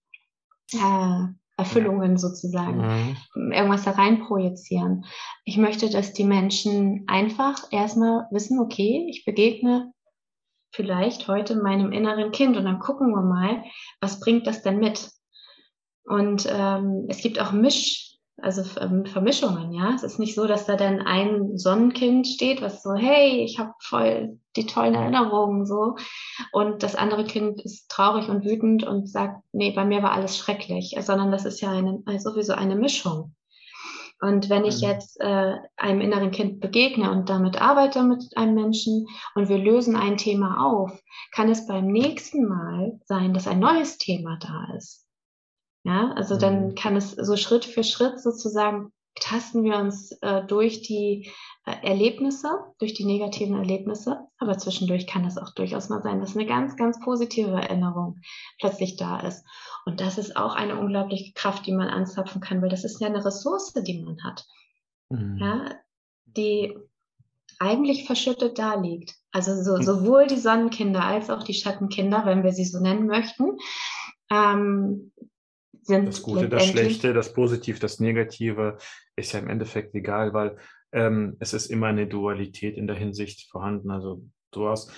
äh, 0.73 1.25
Erfüllungen 1.57 2.17
sozusagen, 2.17 3.15
mhm. 3.33 3.51
irgendwas 3.51 3.83
da 3.83 3.91
rein 3.91 4.19
projizieren. 4.19 5.05
Ich 5.43 5.57
möchte, 5.57 5.89
dass 5.89 6.13
die 6.13 6.25
Menschen 6.25 7.05
einfach 7.07 7.63
erstmal 7.71 8.27
wissen, 8.29 8.59
okay, 8.59 9.07
ich 9.09 9.25
begegne 9.25 9.91
vielleicht 10.71 11.27
heute 11.27 11.55
meinem 11.55 11.91
inneren 11.91 12.31
Kind 12.31 12.57
und 12.57 12.65
dann 12.65 12.79
gucken 12.79 13.09
wir 13.09 13.21
mal, 13.21 13.63
was 14.01 14.19
bringt 14.19 14.47
das 14.47 14.61
denn 14.61 14.79
mit? 14.79 15.09
Und 16.03 16.47
ähm, 16.49 17.05
es 17.09 17.21
gibt 17.21 17.41
auch 17.41 17.51
Misch, 17.51 18.17
also 18.39 18.63
ähm, 18.79 19.05
Vermischungen, 19.05 19.73
ja. 19.73 19.93
Es 19.95 20.03
ist 20.03 20.19
nicht 20.19 20.35
so, 20.35 20.45
dass 20.45 20.65
da 20.65 20.75
dann 20.75 21.01
ein 21.01 21.57
Sonnenkind 21.57 22.27
steht, 22.27 22.61
was 22.61 22.83
so, 22.83 22.93
hey, 22.93 23.43
ich 23.43 23.59
habe 23.59 23.73
voll 23.81 24.39
die 24.55 24.65
tollen 24.65 24.93
Erinnerungen 24.93 25.65
so. 25.65 25.95
Und 26.51 26.83
das 26.83 26.95
andere 26.95 27.25
Kind 27.25 27.61
ist 27.61 27.89
traurig 27.89 28.29
und 28.29 28.45
wütend 28.45 28.83
und 28.83 29.09
sagt, 29.09 29.41
nee, 29.51 29.71
bei 29.71 29.85
mir 29.85 30.03
war 30.03 30.11
alles 30.11 30.37
schrecklich, 30.37 30.95
sondern 30.99 31.31
das 31.31 31.45
ist 31.45 31.61
ja 31.61 31.71
eine, 31.71 32.01
also 32.05 32.31
sowieso 32.31 32.53
eine 32.53 32.75
Mischung. 32.75 33.35
Und 34.19 34.49
wenn 34.49 34.65
ich 34.65 34.81
mhm. 34.81 34.87
jetzt 34.87 35.19
äh, 35.19 35.55
einem 35.75 36.01
inneren 36.01 36.31
Kind 36.31 36.59
begegne 36.59 37.11
und 37.11 37.29
damit 37.29 37.61
arbeite 37.61 38.03
mit 38.03 38.35
einem 38.35 38.55
Menschen 38.55 39.07
und 39.35 39.47
wir 39.47 39.57
lösen 39.57 39.95
ein 39.95 40.17
Thema 40.17 40.65
auf, 40.65 40.99
kann 41.31 41.49
es 41.49 41.67
beim 41.67 41.87
nächsten 41.87 42.47
Mal 42.47 42.99
sein, 43.05 43.33
dass 43.33 43.47
ein 43.47 43.59
neues 43.59 43.97
Thema 43.97 44.37
da 44.39 44.75
ist. 44.75 45.05
Ja, 45.83 46.11
also 46.15 46.35
mhm. 46.35 46.39
dann 46.39 46.75
kann 46.75 46.95
es 46.95 47.11
so 47.11 47.37
Schritt 47.37 47.65
für 47.65 47.83
Schritt 47.83 48.19
sozusagen 48.19 48.91
tasten 49.19 49.63
wir 49.63 49.77
uns 49.77 50.11
äh, 50.21 50.43
durch 50.45 50.81
die 50.81 51.31
äh, 51.65 51.75
Erlebnisse, 51.83 52.49
durch 52.79 52.93
die 52.93 53.05
negativen 53.05 53.55
Erlebnisse. 53.55 54.19
Aber 54.37 54.57
zwischendurch 54.57 55.07
kann 55.07 55.25
es 55.25 55.37
auch 55.37 55.53
durchaus 55.53 55.89
mal 55.89 56.01
sein, 56.01 56.19
dass 56.19 56.35
eine 56.35 56.45
ganz, 56.45 56.75
ganz 56.75 56.99
positive 56.99 57.51
Erinnerung 57.51 58.21
plötzlich 58.59 58.95
da 58.97 59.19
ist. 59.19 59.45
Und 59.85 60.01
das 60.01 60.17
ist 60.17 60.35
auch 60.35 60.55
eine 60.55 60.77
unglaubliche 60.79 61.33
Kraft, 61.33 61.65
die 61.65 61.73
man 61.73 61.89
anzapfen 61.89 62.41
kann, 62.41 62.61
weil 62.61 62.69
das 62.69 62.83
ist 62.83 62.99
ja 63.01 63.07
eine 63.07 63.23
Ressource, 63.23 63.73
die 63.73 64.03
man 64.03 64.23
hat. 64.23 64.45
Mhm. 65.09 65.37
Ja, 65.37 65.75
die 66.25 66.77
eigentlich 67.59 68.05
verschüttet 68.05 68.59
da 68.59 68.75
liegt. 68.75 69.15
Also 69.31 69.61
so, 69.61 69.81
sowohl 69.81 70.27
die 70.27 70.37
Sonnenkinder 70.37 71.03
als 71.03 71.29
auch 71.29 71.43
die 71.43 71.53
Schattenkinder, 71.53 72.25
wenn 72.25 72.43
wir 72.43 72.51
sie 72.51 72.65
so 72.65 72.79
nennen 72.79 73.07
möchten, 73.07 73.57
ähm, 74.29 75.11
sind 75.87 76.05
das 76.05 76.21
Gute, 76.21 76.49
das 76.49 76.65
Schlechte, 76.67 77.13
das 77.13 77.33
Positive, 77.33 77.79
das 77.79 77.99
Negative 77.99 78.77
ist 79.15 79.31
ja 79.31 79.39
im 79.39 79.49
Endeffekt 79.49 79.95
egal, 79.95 80.33
weil 80.33 80.57
ähm, 80.91 81.37
es 81.39 81.53
ist 81.53 81.67
immer 81.67 81.87
eine 81.87 82.07
Dualität 82.07 82.77
in 82.77 82.87
der 82.87 82.95
Hinsicht 82.95 83.49
vorhanden. 83.49 83.89
Also 83.91 84.23
du 84.51 84.67
hast, 84.67 84.91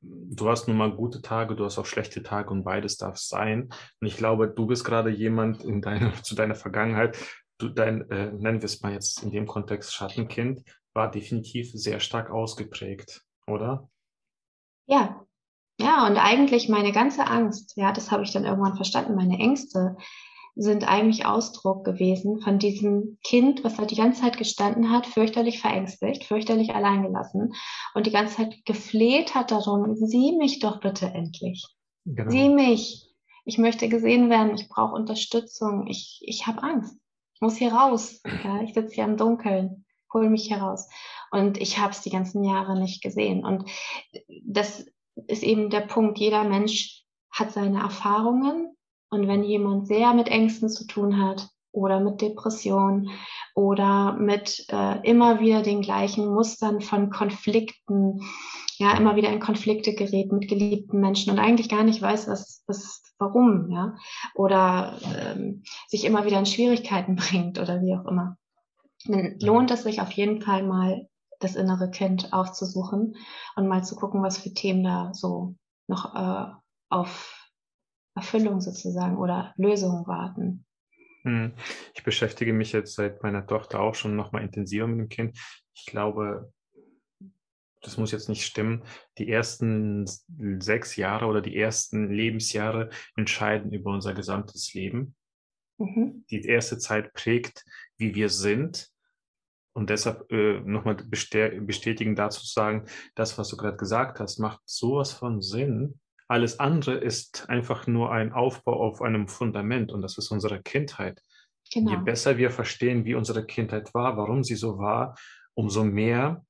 du 0.00 0.48
hast 0.48 0.68
nun 0.68 0.76
mal 0.76 0.92
gute 0.92 1.22
Tage, 1.22 1.54
du 1.54 1.64
hast 1.64 1.78
auch 1.78 1.86
schlechte 1.86 2.22
Tage 2.22 2.50
und 2.50 2.64
beides 2.64 2.96
darf 2.96 3.18
sein. 3.18 3.68
Und 4.00 4.06
ich 4.06 4.16
glaube, 4.16 4.48
du 4.48 4.66
bist 4.66 4.84
gerade 4.84 5.10
jemand 5.10 5.64
in 5.64 5.82
deiner, 5.82 6.12
zu 6.22 6.34
deiner 6.34 6.54
Vergangenheit, 6.54 7.16
du, 7.58 7.68
dein, 7.68 8.10
äh, 8.10 8.32
nennen 8.32 8.60
wir 8.60 8.66
es 8.66 8.80
mal 8.82 8.92
jetzt 8.92 9.22
in 9.22 9.30
dem 9.30 9.46
Kontext 9.46 9.94
Schattenkind, 9.94 10.62
war 10.94 11.10
definitiv 11.10 11.70
sehr 11.72 12.00
stark 12.00 12.30
ausgeprägt, 12.30 13.22
oder? 13.46 13.88
Ja, 14.86 15.21
ja, 15.82 16.06
und 16.06 16.16
eigentlich 16.16 16.68
meine 16.68 16.92
ganze 16.92 17.26
Angst, 17.26 17.76
ja, 17.76 17.92
das 17.92 18.10
habe 18.10 18.22
ich 18.22 18.32
dann 18.32 18.44
irgendwann 18.44 18.76
verstanden, 18.76 19.14
meine 19.14 19.38
Ängste 19.38 19.96
sind 20.54 20.86
eigentlich 20.86 21.24
Ausdruck 21.24 21.84
gewesen 21.84 22.40
von 22.40 22.58
diesem 22.58 23.18
Kind, 23.24 23.64
was 23.64 23.76
da 23.76 23.86
die 23.86 23.96
ganze 23.96 24.20
Zeit 24.20 24.36
gestanden 24.36 24.90
hat, 24.90 25.06
fürchterlich 25.06 25.60
verängstigt, 25.60 26.24
fürchterlich 26.24 26.74
alleingelassen 26.74 27.54
und 27.94 28.06
die 28.06 28.10
ganze 28.10 28.36
Zeit 28.36 28.64
gefleht 28.66 29.34
hat 29.34 29.50
darum, 29.50 29.96
sieh 29.96 30.36
mich 30.36 30.58
doch 30.58 30.80
bitte 30.80 31.06
endlich. 31.06 31.66
Genau. 32.04 32.30
Sieh 32.30 32.48
mich. 32.48 33.08
Ich 33.44 33.58
möchte 33.58 33.88
gesehen 33.88 34.30
werden, 34.30 34.54
ich 34.54 34.68
brauche 34.68 34.94
Unterstützung, 34.94 35.86
ich, 35.86 36.20
ich 36.22 36.46
habe 36.46 36.62
Angst. 36.62 36.96
Ich 37.34 37.40
muss 37.40 37.56
hier 37.56 37.72
raus. 37.72 38.20
Ja, 38.44 38.60
ich 38.62 38.74
sitze 38.74 38.94
hier 38.94 39.04
im 39.04 39.16
Dunkeln, 39.16 39.84
hol 40.12 40.28
mich 40.28 40.46
hier 40.46 40.58
raus. 40.58 40.88
Und 41.30 41.58
ich 41.58 41.78
habe 41.78 41.90
es 41.90 42.02
die 42.02 42.10
ganzen 42.10 42.44
Jahre 42.44 42.78
nicht 42.78 43.02
gesehen. 43.02 43.44
Und 43.44 43.64
das 44.44 44.84
ist 45.26 45.42
eben 45.42 45.70
der 45.70 45.80
Punkt, 45.80 46.18
jeder 46.18 46.44
Mensch 46.44 47.04
hat 47.30 47.52
seine 47.52 47.80
Erfahrungen 47.80 48.76
und 49.10 49.28
wenn 49.28 49.44
jemand 49.44 49.86
sehr 49.86 50.14
mit 50.14 50.28
Ängsten 50.28 50.68
zu 50.68 50.86
tun 50.86 51.22
hat 51.22 51.48
oder 51.72 52.00
mit 52.00 52.20
Depressionen 52.20 53.10
oder 53.54 54.14
mit 54.14 54.66
äh, 54.70 55.00
immer 55.08 55.40
wieder 55.40 55.62
den 55.62 55.82
gleichen 55.82 56.26
Mustern 56.26 56.80
von 56.80 57.10
Konflikten, 57.10 58.20
ja, 58.76 58.96
immer 58.96 59.16
wieder 59.16 59.30
in 59.30 59.40
Konflikte 59.40 59.94
gerät 59.94 60.32
mit 60.32 60.48
geliebten 60.48 61.00
Menschen 61.00 61.30
und 61.30 61.38
eigentlich 61.38 61.68
gar 61.68 61.84
nicht 61.84 62.00
weiß, 62.00 62.28
was, 62.28 62.62
was 62.66 63.02
warum, 63.18 63.70
ja, 63.70 63.96
oder 64.34 64.98
ähm, 65.16 65.62
sich 65.88 66.04
immer 66.04 66.24
wieder 66.24 66.38
in 66.38 66.46
Schwierigkeiten 66.46 67.16
bringt 67.16 67.58
oder 67.58 67.80
wie 67.80 67.94
auch 67.94 68.06
immer. 68.06 68.36
Dann 69.06 69.38
lohnt 69.40 69.70
es 69.70 69.82
sich 69.82 70.00
auf 70.00 70.12
jeden 70.12 70.42
Fall 70.42 70.62
mal 70.62 71.08
das 71.42 71.56
innere 71.56 71.90
Kind 71.90 72.32
aufzusuchen 72.32 73.16
und 73.56 73.68
mal 73.68 73.84
zu 73.84 73.96
gucken, 73.96 74.22
was 74.22 74.38
für 74.38 74.52
Themen 74.52 74.84
da 74.84 75.12
so 75.14 75.56
noch 75.88 76.14
äh, 76.14 76.52
auf 76.88 77.50
Erfüllung 78.14 78.60
sozusagen 78.60 79.16
oder 79.16 79.54
Lösungen 79.56 80.06
warten. 80.06 80.64
Hm. 81.22 81.52
Ich 81.94 82.02
beschäftige 82.02 82.52
mich 82.52 82.72
jetzt 82.72 82.94
seit 82.94 83.22
meiner 83.22 83.46
Tochter 83.46 83.80
auch 83.80 83.94
schon 83.94 84.16
noch 84.16 84.32
mal 84.32 84.42
intensiver 84.42 84.86
mit 84.86 84.98
dem 84.98 85.08
Kind. 85.08 85.38
Ich 85.74 85.86
glaube, 85.86 86.52
das 87.80 87.96
muss 87.96 88.12
jetzt 88.12 88.28
nicht 88.28 88.44
stimmen. 88.44 88.84
Die 89.18 89.28
ersten 89.28 90.06
sechs 90.60 90.96
Jahre 90.96 91.26
oder 91.26 91.40
die 91.40 91.56
ersten 91.56 92.10
Lebensjahre 92.10 92.90
entscheiden 93.16 93.72
über 93.72 93.92
unser 93.92 94.14
gesamtes 94.14 94.72
Leben. 94.74 95.14
Mhm. 95.78 96.24
Die 96.30 96.44
erste 96.44 96.78
Zeit 96.78 97.12
prägt, 97.12 97.64
wie 97.96 98.14
wir 98.14 98.28
sind 98.28 98.92
Und 99.74 99.88
deshalb 99.90 100.30
äh, 100.30 100.60
nochmal 100.60 100.96
bestätigen 100.96 102.14
dazu 102.14 102.40
zu 102.40 102.52
sagen, 102.52 102.84
das, 103.14 103.38
was 103.38 103.48
du 103.48 103.56
gerade 103.56 103.76
gesagt 103.76 104.20
hast, 104.20 104.38
macht 104.38 104.60
sowas 104.64 105.12
von 105.12 105.40
Sinn. 105.40 105.98
Alles 106.28 106.60
andere 106.60 106.96
ist 106.96 107.48
einfach 107.48 107.86
nur 107.86 108.12
ein 108.12 108.32
Aufbau 108.32 108.80
auf 108.80 109.00
einem 109.00 109.28
Fundament 109.28 109.92
und 109.92 110.02
das 110.02 110.18
ist 110.18 110.30
unsere 110.30 110.62
Kindheit. 110.62 111.22
Genau. 111.72 111.90
Je 111.90 111.96
besser 111.96 112.36
wir 112.36 112.50
verstehen, 112.50 113.04
wie 113.04 113.14
unsere 113.14 113.46
Kindheit 113.46 113.94
war, 113.94 114.16
warum 114.16 114.44
sie 114.44 114.56
so 114.56 114.78
war, 114.78 115.16
umso 115.54 115.84
mehr 115.84 116.44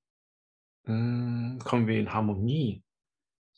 mh, 0.84 0.94
hm, 0.94 1.58
kommen 1.64 1.86
wir 1.86 1.98
in 1.98 2.12
Harmonie. 2.12 2.82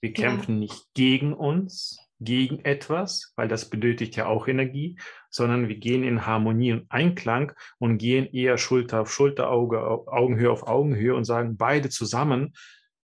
Wir 0.00 0.12
kämpfen 0.12 0.56
ja. 0.56 0.60
nicht 0.60 0.92
gegen 0.92 1.32
uns, 1.32 1.98
gegen 2.25 2.64
etwas, 2.64 3.33
weil 3.37 3.49
das 3.49 3.70
benötigt 3.70 4.16
ja 4.16 4.27
auch 4.27 4.49
Energie, 4.49 4.99
sondern 5.31 5.68
wir 5.68 5.77
gehen 5.77 6.03
in 6.03 6.27
Harmonie 6.27 6.72
und 6.72 6.87
Einklang 6.91 7.53
und 7.79 7.99
gehen 7.99 8.27
eher 8.27 8.59
Schulter 8.59 9.03
auf 9.03 9.12
Schulter, 9.12 9.51
Auge, 9.51 9.81
Augenhöhe 9.81 10.51
auf 10.51 10.66
Augenhöhe 10.66 11.14
und 11.14 11.25
sagen 11.25 11.57
beide 11.57 11.89
zusammen. 11.91 12.55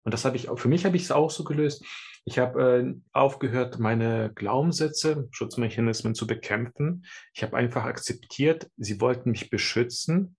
Und 0.03 0.13
das 0.13 0.25
habe 0.25 0.37
ich 0.37 0.49
für 0.55 0.67
mich 0.67 0.85
habe 0.85 0.95
ich 0.95 1.03
es 1.03 1.11
auch 1.11 1.29
so 1.29 1.43
gelöst. 1.43 1.83
Ich 2.25 2.37
habe 2.37 2.61
äh, 2.61 2.93
aufgehört, 3.11 3.79
meine 3.79 4.31
Glaubenssätze, 4.35 5.27
Schutzmechanismen 5.31 6.15
zu 6.15 6.27
bekämpfen. 6.27 7.05
Ich 7.33 7.43
habe 7.43 7.57
einfach 7.57 7.85
akzeptiert, 7.85 8.69
sie 8.77 9.01
wollten 9.01 9.31
mich 9.31 9.49
beschützen. 9.49 10.35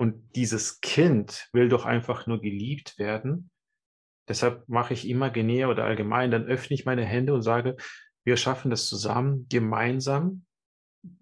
Und 0.00 0.36
dieses 0.36 0.80
Kind 0.80 1.48
will 1.52 1.68
doch 1.68 1.84
einfach 1.84 2.26
nur 2.26 2.40
geliebt 2.40 2.98
werden. 2.98 3.50
Deshalb 4.28 4.68
mache 4.68 4.94
ich 4.94 5.08
imaginär 5.08 5.70
oder 5.70 5.84
allgemein, 5.84 6.30
dann 6.30 6.44
öffne 6.44 6.74
ich 6.74 6.84
meine 6.84 7.04
Hände 7.04 7.34
und 7.34 7.42
sage, 7.42 7.76
wir 8.28 8.36
schaffen 8.36 8.70
das 8.70 8.86
zusammen, 8.88 9.46
gemeinsam. 9.48 10.44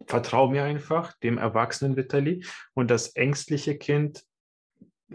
Vertrau 0.07 0.49
mir 0.49 0.65
einfach, 0.65 1.17
dem 1.21 1.39
erwachsenen 1.39 1.97
Vitali. 1.97 2.45
Und 2.75 2.91
das 2.91 3.15
ängstliche 3.15 3.79
Kind, 3.79 4.25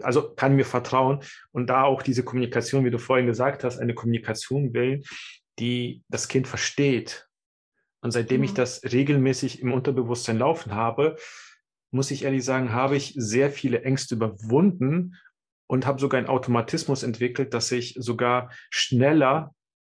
also 0.00 0.32
kann 0.34 0.56
mir 0.56 0.64
vertrauen. 0.64 1.22
Und 1.50 1.66
da 1.66 1.82
auch 1.82 2.00
diese 2.00 2.24
Kommunikation, 2.24 2.86
wie 2.86 2.90
du 2.90 2.98
vorhin 2.98 3.26
gesagt 3.26 3.62
hast, 3.62 3.78
eine 3.78 3.94
Kommunikation 3.94 4.72
will, 4.72 5.02
die 5.58 6.02
das 6.08 6.28
Kind 6.28 6.48
versteht. 6.48 7.28
Und 8.00 8.12
seitdem 8.12 8.42
ja. 8.42 8.46
ich 8.46 8.54
das 8.54 8.82
regelmäßig 8.84 9.60
im 9.60 9.74
Unterbewusstsein 9.74 10.38
laufen 10.38 10.74
habe, 10.74 11.16
muss 11.90 12.10
ich 12.10 12.24
ehrlich 12.24 12.42
sagen, 12.42 12.72
habe 12.72 12.96
ich 12.96 13.12
sehr 13.18 13.50
viele 13.50 13.82
Ängste 13.82 14.14
überwunden 14.14 15.16
und 15.66 15.84
habe 15.84 16.00
sogar 16.00 16.16
einen 16.16 16.28
Automatismus 16.28 17.02
entwickelt, 17.02 17.52
dass 17.52 17.70
ich 17.70 17.96
sogar 17.98 18.50
schneller 18.70 19.54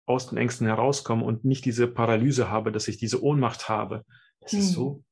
aus 0.07 0.29
den 0.29 0.39
Ängsten 0.39 0.67
herauskomme 0.67 1.25
und 1.25 1.45
nicht 1.45 1.65
diese 1.65 1.87
Paralyse 1.87 2.51
habe, 2.51 2.73
dass 2.73 2.89
ich 2.89 2.99
diese 2.99 3.23
Ohnmacht 3.23 3.69
habe. 3.69 4.05
Das 4.41 4.53
hm. 4.53 4.59
ist 4.59 4.73
so 4.73 5.05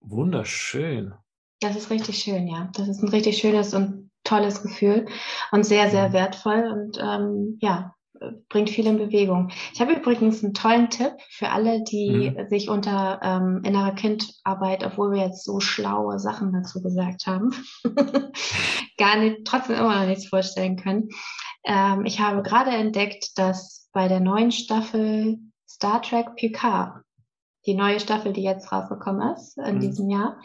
wunderschön. 0.00 1.14
Das 1.60 1.76
ist 1.76 1.90
richtig 1.90 2.18
schön, 2.18 2.46
ja. 2.46 2.70
Das 2.74 2.88
ist 2.88 3.02
ein 3.02 3.08
richtig 3.08 3.38
schönes 3.38 3.74
und 3.74 4.10
tolles 4.24 4.62
Gefühl 4.62 5.06
und 5.52 5.64
sehr, 5.64 5.90
sehr 5.90 6.12
wertvoll 6.12 6.68
und 6.70 6.98
ähm, 7.00 7.58
ja, 7.60 7.94
bringt 8.48 8.70
viel 8.70 8.86
in 8.86 8.98
Bewegung. 8.98 9.50
Ich 9.72 9.80
habe 9.80 9.92
übrigens 9.92 10.42
einen 10.42 10.54
tollen 10.54 10.90
Tipp 10.90 11.12
für 11.30 11.50
alle, 11.50 11.82
die 11.84 12.34
mhm. 12.36 12.48
sich 12.48 12.68
unter 12.68 13.20
ähm, 13.22 13.62
innerer 13.64 13.94
Kindarbeit, 13.94 14.84
obwohl 14.84 15.12
wir 15.12 15.22
jetzt 15.22 15.44
so 15.44 15.60
schlaue 15.60 16.18
Sachen 16.18 16.52
dazu 16.52 16.82
gesagt 16.82 17.26
haben, 17.26 17.50
gar 18.98 19.18
nicht, 19.18 19.44
trotzdem 19.44 19.76
immer 19.76 20.00
noch 20.00 20.06
nichts 20.06 20.28
vorstellen 20.28 20.76
können. 20.76 21.08
Ähm, 21.64 22.04
ich 22.04 22.20
habe 22.20 22.42
gerade 22.42 22.70
entdeckt, 22.70 23.38
dass 23.38 23.85
bei 23.96 24.08
der 24.08 24.20
neuen 24.20 24.52
Staffel 24.52 25.38
Star 25.66 26.02
Trek 26.02 26.36
Picard, 26.36 27.02
die 27.64 27.72
neue 27.72 27.98
Staffel, 27.98 28.34
die 28.34 28.42
jetzt 28.42 28.70
rausgekommen 28.70 29.34
ist 29.34 29.56
in 29.56 29.76
mhm. 29.76 29.80
diesem 29.80 30.10
Jahr, 30.10 30.38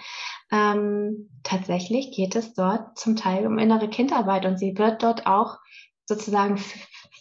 ähm, 0.54 1.30
tatsächlich 1.44 2.16
geht 2.16 2.38
es 2.38 2.54
dort 2.54 2.98
zum 2.98 3.18
Teil 3.18 3.46
um 3.46 3.60
innere 3.60 3.90
Kindarbeit 3.90 4.46
und 4.46 4.58
sie 4.58 4.78
wird 4.78 5.04
dort 5.04 5.28
auch 5.28 5.58
sozusagen 6.06 6.62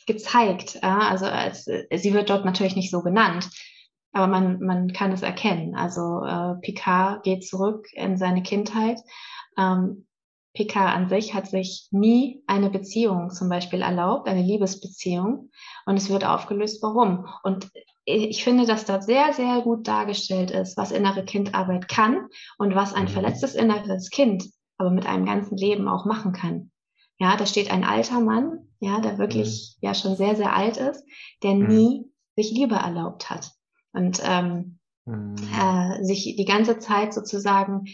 gezeigt. 0.07 0.79
Ja? 0.85 1.01
Also 1.01 1.27
als, 1.27 1.65
sie 1.65 2.15
wird 2.15 2.31
dort 2.31 2.45
natürlich 2.45 2.77
nicht 2.77 2.93
so 2.93 3.03
genannt, 3.03 3.51
aber 4.13 4.29
man, 4.29 4.61
man 4.61 4.93
kann 4.93 5.11
es 5.11 5.23
erkennen. 5.23 5.75
Also 5.75 6.23
äh, 6.25 6.61
Picard 6.61 7.25
geht 7.25 7.45
zurück 7.45 7.89
in 7.95 8.17
seine 8.17 8.45
Kindheit. 8.45 9.01
Ähm, 9.59 10.07
Picard 10.53 10.95
an 10.95 11.09
sich 11.09 11.35
hat 11.35 11.49
sich 11.49 11.89
nie 11.91 12.43
eine 12.47 12.71
Beziehung 12.71 13.31
zum 13.31 13.49
Beispiel 13.49 13.83
erlaubt, 13.83 14.29
eine 14.29 14.43
Liebesbeziehung. 14.43 15.51
Und 15.87 15.97
es 15.97 16.11
wird 16.11 16.25
aufgelöst, 16.25 16.83
warum. 16.83 17.27
Und 17.45 17.71
ich 18.05 18.43
finde, 18.43 18.67
dass 18.67 18.85
dort 18.85 19.05
sehr, 19.05 19.33
sehr 19.33 19.61
gut 19.61 19.87
dargestellt 19.87 20.51
ist, 20.51 20.77
was 20.77 20.91
innere 20.91 21.25
Kindarbeit 21.25 21.89
kann 21.89 22.27
und 22.59 22.75
was 22.75 22.95
ein 22.95 23.05
mhm. 23.05 23.09
verletztes 23.09 23.55
inneres 23.55 24.11
Kind 24.11 24.51
aber 24.81 24.91
mit 24.91 25.07
einem 25.07 25.27
ganzen 25.27 25.59
Leben 25.59 25.89
auch 25.89 26.07
machen 26.07 26.33
kann. 26.33 26.71
Ja, 27.19 27.37
da 27.37 27.45
steht 27.45 27.71
ein 27.71 27.85
alter 27.85 28.19
Mann, 28.19 28.67
ja, 28.81 29.01
der 29.01 29.19
wirklich 29.19 29.77
mhm. 29.77 29.87
ja 29.87 29.95
schon 29.95 30.17
sehr, 30.17 30.37
sehr 30.37 30.57
alt 30.57 30.79
ist, 30.79 31.05
der 31.43 31.55
mhm. 31.55 31.67
nie 31.67 32.13
sich 32.35 32.51
Liebe 32.51 32.77
erlaubt 32.77 33.29
hat 33.29 33.53
und 33.93 34.23
ähm, 34.25 34.79
äh, 35.07 36.03
sich 36.03 36.35
die 36.35 36.45
ganze 36.47 36.79
Zeit 36.79 37.13
sozusagen 37.13 37.85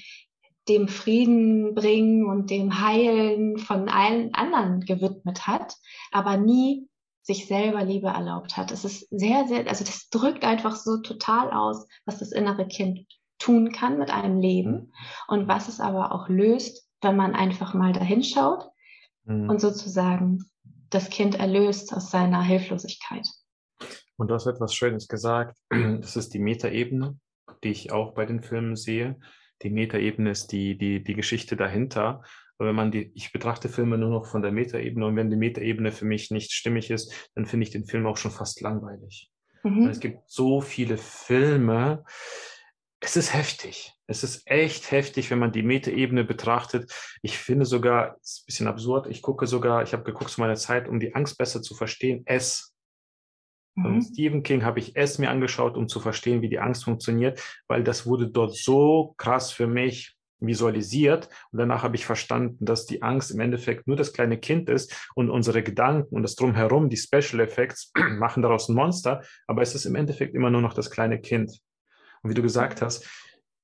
dem 0.68 0.88
Frieden 0.88 1.74
bringen 1.74 2.26
und 2.26 2.50
dem 2.50 2.80
Heilen 2.80 3.58
von 3.58 3.88
allen 3.88 4.34
anderen 4.34 4.80
gewidmet 4.80 5.46
hat, 5.46 5.76
aber 6.10 6.36
nie 6.36 6.88
sich 7.22 7.46
selber 7.46 7.84
Liebe 7.84 8.08
erlaubt 8.08 8.56
hat. 8.56 8.70
Es 8.70 8.84
ist 8.84 9.08
sehr, 9.10 9.46
sehr, 9.46 9.66
also 9.68 9.84
das 9.84 10.08
drückt 10.10 10.44
einfach 10.44 10.76
so 10.76 10.98
total 10.98 11.50
aus, 11.50 11.86
was 12.04 12.18
das 12.18 12.32
innere 12.32 12.66
Kind 12.68 13.06
tun 13.38 13.72
kann 13.72 13.98
mit 13.98 14.10
einem 14.10 14.40
Leben 14.40 14.92
und 15.28 15.48
was 15.48 15.68
es 15.68 15.80
aber 15.80 16.12
auch 16.12 16.28
löst, 16.28 16.88
wenn 17.02 17.16
man 17.16 17.34
einfach 17.34 17.74
mal 17.74 17.92
dahinschaut 17.92 18.68
mhm. 19.24 19.50
und 19.50 19.60
sozusagen 19.60 20.44
das 20.90 21.10
Kind 21.10 21.34
erlöst 21.34 21.92
aus 21.92 22.10
seiner 22.10 22.42
Hilflosigkeit. 22.42 23.26
Und 24.16 24.28
du 24.28 24.34
hast 24.34 24.46
etwas 24.46 24.74
Schönes 24.74 25.08
gesagt. 25.08 25.58
Das 25.70 26.16
ist 26.16 26.32
die 26.32 26.38
Metaebene, 26.38 27.18
die 27.62 27.70
ich 27.70 27.92
auch 27.92 28.14
bei 28.14 28.24
den 28.24 28.42
Filmen 28.42 28.76
sehe. 28.76 29.18
Die 29.62 29.70
Metaebene 29.70 30.30
ist 30.30 30.48
die, 30.48 30.76
die, 30.76 31.02
die 31.02 31.14
Geschichte 31.14 31.57
dahinter. 31.57 32.22
Aber 32.59 32.68
wenn 32.68 32.76
man 32.76 32.90
die, 32.90 33.12
ich 33.14 33.32
betrachte 33.32 33.68
Filme 33.68 33.98
nur 33.98 34.11
noch 34.11 34.26
von 34.26 34.42
der 34.42 34.52
Metaebene 34.52 35.07
und 35.07 35.16
wenn 35.16 35.30
die 35.30 35.36
Metaebene 35.36 35.92
für 35.92 36.04
mich 36.04 36.30
nicht 36.30 36.52
stimmig 36.52 36.90
ist, 36.90 37.30
dann 37.34 37.46
finde 37.46 37.64
ich 37.64 37.70
den 37.70 37.84
Film 37.84 38.07
auch 38.07 38.16
schon 38.16 38.30
fast 38.30 38.61
langweilig. 38.61 39.30
Mhm. 39.62 39.88
Es 39.88 40.00
gibt 40.00 40.18
so 40.26 40.61
viele 40.61 40.96
Filme, 40.96 42.04
es 43.00 43.16
ist 43.16 43.34
heftig. 43.34 43.92
Es 44.07 44.22
ist 44.22 44.42
echt 44.46 44.90
heftig, 44.90 45.30
wenn 45.30 45.38
man 45.38 45.52
die 45.52 45.62
Metaebene 45.62 46.24
betrachtet. 46.24 46.92
Ich 47.22 47.38
finde 47.38 47.66
sogar, 47.66 48.16
es 48.22 48.30
ist 48.30 48.42
ein 48.42 48.46
bisschen 48.46 48.66
absurd, 48.68 49.07
ich 49.09 49.20
gucke 49.20 49.46
sogar, 49.46 49.82
ich 49.82 49.92
habe 49.92 50.04
geguckt 50.04 50.30
zu 50.30 50.40
meiner 50.40 50.54
Zeit, 50.54 50.88
um 50.88 51.00
die 51.00 51.14
Angst 51.14 51.36
besser 51.36 51.61
zu 51.61 51.74
verstehen, 51.74 52.22
S. 52.26 52.76
Von 53.81 53.97
mhm. 53.97 54.03
Stephen 54.03 54.43
King 54.43 54.64
habe 54.64 54.79
ich 54.79 54.97
S 54.97 55.18
mir 55.18 55.31
angeschaut, 55.31 55.77
um 55.77 55.87
zu 55.87 56.01
verstehen, 56.01 56.41
wie 56.41 56.49
die 56.49 56.59
Angst 56.59 56.85
funktioniert, 56.85 57.43
weil 57.68 57.85
das 57.85 58.07
wurde 58.07 58.29
dort 58.29 58.57
so 58.57 59.14
krass 59.18 59.53
für 59.53 59.66
mich 59.66 60.16
visualisiert 60.39 61.29
und 61.51 61.59
danach 61.59 61.83
habe 61.83 61.97
ich 61.97 62.05
verstanden, 62.05 62.64
dass 62.64 62.87
die 62.87 63.03
Angst 63.03 63.31
im 63.31 63.41
Endeffekt 63.41 63.87
nur 63.87 63.97
das 63.97 64.12
kleine 64.12 64.39
Kind 64.39 64.68
ist 64.68 65.11
und 65.14 65.31
unsere 65.31 65.62
Gedanken 65.62 66.14
und 66.14 66.22
das 66.22 66.37
drumherum, 66.37 66.89
die 66.91 66.97
Special 66.97 67.41
Effects 67.41 67.93
machen 68.18 68.43
daraus 68.43 68.68
ein 68.68 68.74
Monster, 68.74 69.22
aber 69.47 69.62
es 69.62 69.74
ist 69.74 69.87
im 69.87 69.95
Endeffekt 69.95 70.35
immer 70.35 70.51
nur 70.51 70.61
noch 70.61 70.74
das 70.74 70.91
kleine 70.91 71.20
Kind. 71.20 71.59
Und 72.22 72.31
wie 72.31 72.35
du 72.35 72.43
gesagt 72.43 72.83
hast, 72.83 73.09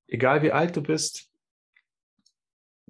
egal 0.08 0.42
wie 0.42 0.52
alt 0.52 0.76
du 0.76 0.82
bist, 0.82 1.31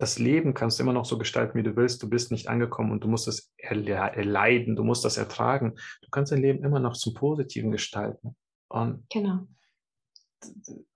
das 0.02 0.18
Leben 0.18 0.52
kannst 0.52 0.78
du 0.78 0.82
immer 0.82 0.92
noch 0.92 1.04
so 1.04 1.16
gestalten, 1.16 1.56
wie 1.56 1.62
du 1.62 1.76
willst. 1.76 2.02
Du 2.02 2.10
bist 2.10 2.32
nicht 2.32 2.48
angekommen 2.48 2.90
und 2.90 3.04
du 3.04 3.08
musst 3.08 3.28
es 3.28 3.52
erleiden, 3.56 4.74
du 4.74 4.82
musst 4.82 5.04
das 5.04 5.16
ertragen. 5.16 5.76
Du 6.02 6.10
kannst 6.10 6.32
dein 6.32 6.42
Leben 6.42 6.64
immer 6.64 6.80
noch 6.80 6.94
zum 6.94 7.14
Positiven 7.14 7.70
gestalten. 7.70 8.34
Und 8.68 9.08
genau. 9.10 9.46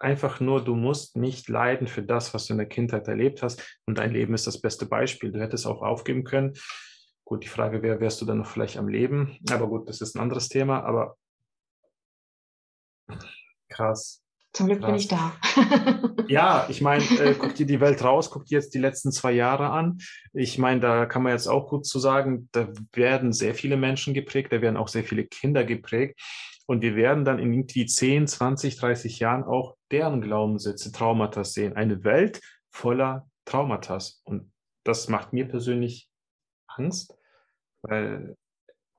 einfach 0.01 0.41
nur, 0.41 0.65
du 0.65 0.75
musst 0.75 1.17
nicht 1.17 1.49
leiden 1.49 1.87
für 1.87 2.03
das, 2.03 2.35
was 2.35 2.47
du 2.47 2.55
in 2.55 2.59
der 2.59 2.67
Kindheit 2.67 3.07
erlebt 3.07 3.45
hast. 3.45 3.79
Und 3.87 3.99
dein 3.99 4.11
Leben 4.11 4.35
ist 4.35 4.49
das 4.49 4.61
beste 4.61 4.87
Beispiel. 4.87 5.31
Du 5.31 5.41
hättest 5.41 5.69
auch 5.69 5.83
aufgeben 5.83 6.25
können. 6.25 6.55
Gut, 7.25 7.45
die 7.45 7.49
Frage 7.49 7.83
wäre, 7.83 8.01
wärst 8.01 8.21
du 8.21 8.25
dann 8.27 8.39
noch 8.39 8.49
vielleicht 8.49 8.77
am 8.77 8.89
Leben? 8.89 9.39
Aber 9.51 9.69
gut, 9.69 9.89
das 9.89 10.01
ist 10.01 10.17
ein 10.17 10.21
anderes 10.21 10.49
Thema. 10.49 10.83
Aber 10.83 11.17
krass. 13.69 14.26
Zum 14.57 14.69
Glück 14.69 14.81
Krass. 14.81 14.89
bin 14.89 14.97
ich 14.97 15.09
da. 15.09 15.35
ja, 16.29 16.67
ich 16.71 16.81
meine, 16.81 17.05
äh, 17.21 17.35
guck 17.39 17.55
dir 17.55 17.67
die 17.67 17.79
Welt 17.79 18.03
raus, 18.03 18.31
guck 18.31 18.47
dir 18.47 18.55
jetzt 18.55 18.73
die 18.73 18.79
letzten 18.79 19.13
zwei 19.13 19.33
Jahre 19.33 19.69
an. 19.69 19.99
Ich 20.33 20.57
meine, 20.57 20.81
da 20.81 21.05
kann 21.05 21.23
man 21.23 21.33
jetzt 21.33 21.47
auch 21.47 21.69
gut 21.69 21.85
zu 21.85 21.99
sagen, 21.99 22.49
da 22.53 22.73
werden 22.95 23.35
sehr 23.35 23.55
viele 23.55 23.77
Menschen 23.77 24.15
geprägt, 24.15 24.55
da 24.55 24.63
werden 24.63 24.79
auch 24.79 24.89
sehr 24.89 25.05
viele 25.05 25.27
Kinder 25.27 25.63
geprägt. 25.63 26.19
Und 26.65 26.81
wir 26.81 26.97
werden 26.97 27.27
dann 27.27 27.39
in 27.39 27.53
irgendwie 27.53 27.85
10, 27.85 28.29
20, 28.29 28.77
30 28.77 29.19
Jahren 29.19 29.45
auch 29.45 29.77
deren 29.91 30.23
Glaubenssätze, 30.23 30.91
Traumata 30.91 31.45
sehen. 31.45 31.77
Eine 31.77 32.03
Welt 32.03 32.41
voller 32.71 33.29
Traumata. 33.45 33.99
Und 34.25 34.51
das 34.85 35.11
macht 35.11 35.35
mir 35.35 35.47
persönlich 35.47 36.09
Angst, 36.67 37.15
weil 37.83 38.39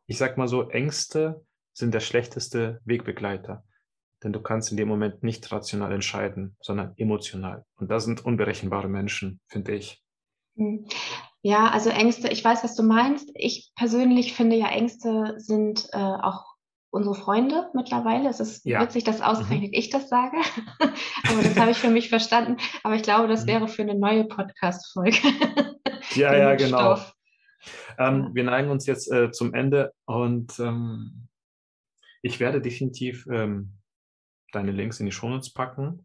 ich 0.05 0.19
sag 0.19 0.37
mal 0.37 0.47
so, 0.47 0.69
Ängste 0.69 1.43
sind 1.73 1.95
der 1.95 1.99
schlechteste 1.99 2.79
Wegbegleiter. 2.85 3.63
Denn 4.23 4.33
du 4.33 4.41
kannst 4.41 4.71
in 4.71 4.77
dem 4.77 4.87
Moment 4.87 5.23
nicht 5.23 5.51
rational 5.51 5.91
entscheiden, 5.91 6.55
sondern 6.61 6.93
emotional. 6.97 7.65
Und 7.75 7.91
das 7.91 8.05
sind 8.05 8.25
unberechenbare 8.25 8.89
Menschen, 8.89 9.39
finde 9.47 9.75
ich. 9.75 10.01
Hm. 10.55 10.87
Ja, 11.41 11.69
also 11.69 11.89
Ängste, 11.89 12.29
ich 12.29 12.43
weiß, 12.43 12.63
was 12.63 12.75
du 12.75 12.83
meinst. 12.83 13.29
Ich 13.35 13.71
persönlich 13.75 14.33
finde 14.33 14.55
ja, 14.55 14.69
Ängste 14.69 15.35
sind 15.37 15.87
äh, 15.93 15.97
auch 15.97 16.45
unsere 16.89 17.15
Freunde 17.15 17.69
mittlerweile. 17.73 18.29
Es 18.29 18.39
ist 18.39 18.65
ja. 18.65 18.81
witzig, 18.81 19.03
dass 19.03 19.21
ausgerechnet 19.21 19.71
mhm. 19.71 19.77
ich 19.77 19.89
das 19.89 20.09
sage. 20.09 20.37
Aber 20.79 21.43
das 21.43 21.57
habe 21.57 21.71
ich 21.71 21.77
für 21.77 21.89
mich 21.89 22.09
verstanden. 22.09 22.57
Aber 22.83 22.95
ich 22.95 23.03
glaube, 23.03 23.27
das 23.27 23.43
mhm. 23.43 23.47
wäre 23.47 23.67
für 23.67 23.83
eine 23.83 23.95
neue 23.95 24.25
Podcast-Folge. 24.25 25.19
ja, 26.15 26.35
ja, 26.37 26.55
genau. 26.55 26.95
Ähm, 27.97 28.23
ja. 28.23 28.29
Wir 28.33 28.43
neigen 28.43 28.69
uns 28.69 28.85
jetzt 28.85 29.11
äh, 29.11 29.31
zum 29.31 29.53
Ende 29.53 29.93
und 30.05 30.59
ähm, 30.59 31.27
ich 32.21 32.39
werde 32.39 32.61
definitiv 32.61 33.27
ähm, 33.31 33.76
deine 34.51 34.71
Links 34.71 34.99
in 34.99 35.05
die 35.05 35.11
Shownotes 35.11 35.53
packen. 35.53 36.03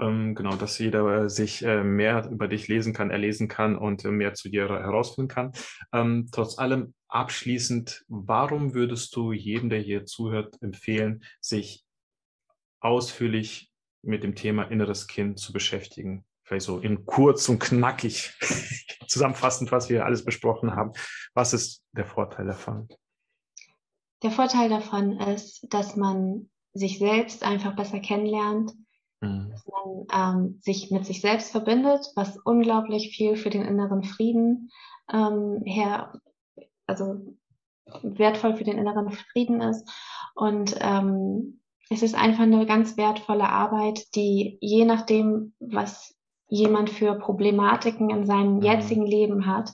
Ähm, 0.00 0.34
genau, 0.34 0.56
dass 0.56 0.78
jeder 0.78 1.24
äh, 1.24 1.30
sich 1.30 1.64
äh, 1.64 1.84
mehr 1.84 2.28
über 2.28 2.48
dich 2.48 2.66
lesen 2.66 2.92
kann, 2.92 3.10
erlesen 3.10 3.46
kann 3.46 3.76
und 3.76 4.04
äh, 4.04 4.10
mehr 4.10 4.34
zu 4.34 4.48
dir 4.48 4.68
herausfinden 4.68 5.28
kann. 5.28 5.52
Ähm, 5.92 6.28
trotz 6.32 6.58
allem 6.58 6.94
abschließend, 7.08 8.04
warum 8.08 8.74
würdest 8.74 9.14
du 9.14 9.32
jedem, 9.32 9.70
der 9.70 9.78
hier 9.78 10.04
zuhört, 10.04 10.60
empfehlen, 10.62 11.22
sich 11.40 11.84
ausführlich 12.80 13.70
mit 14.02 14.24
dem 14.24 14.34
Thema 14.34 14.64
inneres 14.64 15.06
Kind 15.06 15.38
zu 15.38 15.52
beschäftigen? 15.52 16.24
Vielleicht 16.42 16.66
so 16.66 16.80
in 16.80 17.06
kurz 17.06 17.48
und 17.48 17.60
knackig 17.60 18.34
zusammenfassend, 19.06 19.70
was 19.70 19.88
wir 19.88 20.04
alles 20.04 20.24
besprochen 20.24 20.74
haben. 20.74 20.92
Was 21.34 21.54
ist 21.54 21.84
der 21.92 22.04
Vorteil 22.04 22.46
davon? 22.46 22.88
Der 24.24 24.32
Vorteil 24.32 24.68
davon 24.68 25.20
ist, 25.20 25.66
dass 25.70 25.96
man 25.96 26.50
sich 26.74 26.98
selbst 26.98 27.44
einfach 27.44 27.76
besser 27.76 28.00
kennenlernt, 28.00 28.72
mhm. 29.20 29.50
dass 29.50 29.64
man 29.66 30.06
ähm, 30.12 30.58
sich 30.60 30.90
mit 30.90 31.06
sich 31.06 31.20
selbst 31.20 31.52
verbindet, 31.52 32.12
was 32.16 32.36
unglaublich 32.44 33.16
viel 33.16 33.36
für 33.36 33.50
den 33.50 33.62
inneren 33.62 34.02
Frieden 34.02 34.70
ähm, 35.12 35.62
her, 35.64 36.20
also 36.86 37.20
wertvoll 38.02 38.56
für 38.56 38.64
den 38.64 38.78
inneren 38.78 39.10
Frieden 39.10 39.60
ist. 39.60 39.88
Und 40.34 40.76
ähm, 40.80 41.60
es 41.90 42.02
ist 42.02 42.14
einfach 42.14 42.42
eine 42.42 42.66
ganz 42.66 42.96
wertvolle 42.96 43.48
Arbeit, 43.48 44.14
die 44.14 44.58
je 44.60 44.84
nachdem, 44.84 45.54
was 45.60 46.14
jemand 46.48 46.90
für 46.90 47.14
Problematiken 47.14 48.10
in 48.10 48.26
seinem 48.26 48.56
mhm. 48.56 48.62
jetzigen 48.62 49.06
Leben 49.06 49.46
hat, 49.46 49.72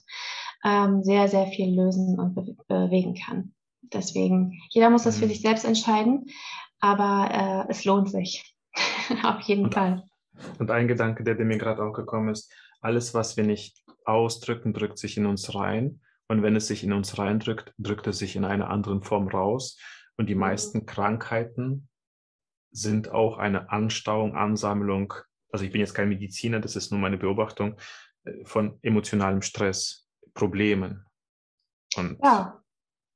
ähm, 0.65 1.03
sehr, 1.03 1.29
sehr 1.29 1.47
viel 1.47 1.75
lösen 1.75 2.19
und 2.19 2.35
be 2.35 2.57
bewegen 2.69 3.15
kann. 3.15 3.55
Deswegen, 3.83 4.61
jeder 4.69 4.91
muss 4.91 5.05
das 5.05 5.19
für 5.19 5.25
mhm. 5.25 5.31
sich 5.31 5.41
selbst 5.41 5.65
entscheiden, 5.65 6.27
aber 6.81 7.67
äh, 7.69 7.71
es 7.71 7.85
lohnt 7.85 8.11
sich. 8.11 8.57
Auf 9.23 9.41
jeden 9.43 9.71
Fall. 9.71 10.05
Und 10.59 10.71
ein 10.71 10.89
Gedanke, 10.89 11.25
der, 11.25 11.35
der 11.35 11.47
mir 11.47 11.59
gerade 11.59 11.83
auch 11.83 11.93
gekommen 11.93 12.31
ist, 12.31 12.53
alles, 12.81 13.15
was 13.15 13.37
wir 13.37 13.45
nicht 13.45 13.83
ausdrücken, 14.05 14.73
drückt 14.73 14.99
sich 14.99 15.17
in 15.17 15.27
uns 15.27 15.55
rein. 15.55 16.01
Und 16.29 16.43
wenn 16.43 16.57
es 16.57 16.69
sich 16.69 16.85
in 16.85 16.93
uns 16.93 17.19
reindrückt, 17.19 17.75
drückt 17.79 18.07
es 18.07 18.19
sich 18.19 18.37
in 18.37 18.45
einer 18.45 18.71
anderen 18.71 19.03
Form 19.03 19.29
raus. 19.29 19.79
Und 20.17 20.29
die 20.29 20.35
mhm. 20.35 20.41
meisten 20.41 20.87
Krankheiten 20.87 21.89
sind 22.71 23.11
auch 23.11 23.39
eine 23.39 23.71
Anstauung, 23.71 24.37
Ansammlung, 24.37 25.13
also 25.53 25.65
ich 25.65 25.73
bin 25.73 25.81
jetzt 25.81 25.95
kein 25.95 26.09
Mediziner, 26.09 26.61
das 26.61 26.77
ist 26.77 26.93
nur 26.93 27.01
meine 27.01 27.19
Beobachtung, 27.19 27.77
äh, 28.25 28.45
von 28.45 28.79
emotionalem 28.83 29.43
Stress, 29.43 30.09
Problemen. 30.35 31.05
Und 31.97 32.19
ja. 32.23 32.60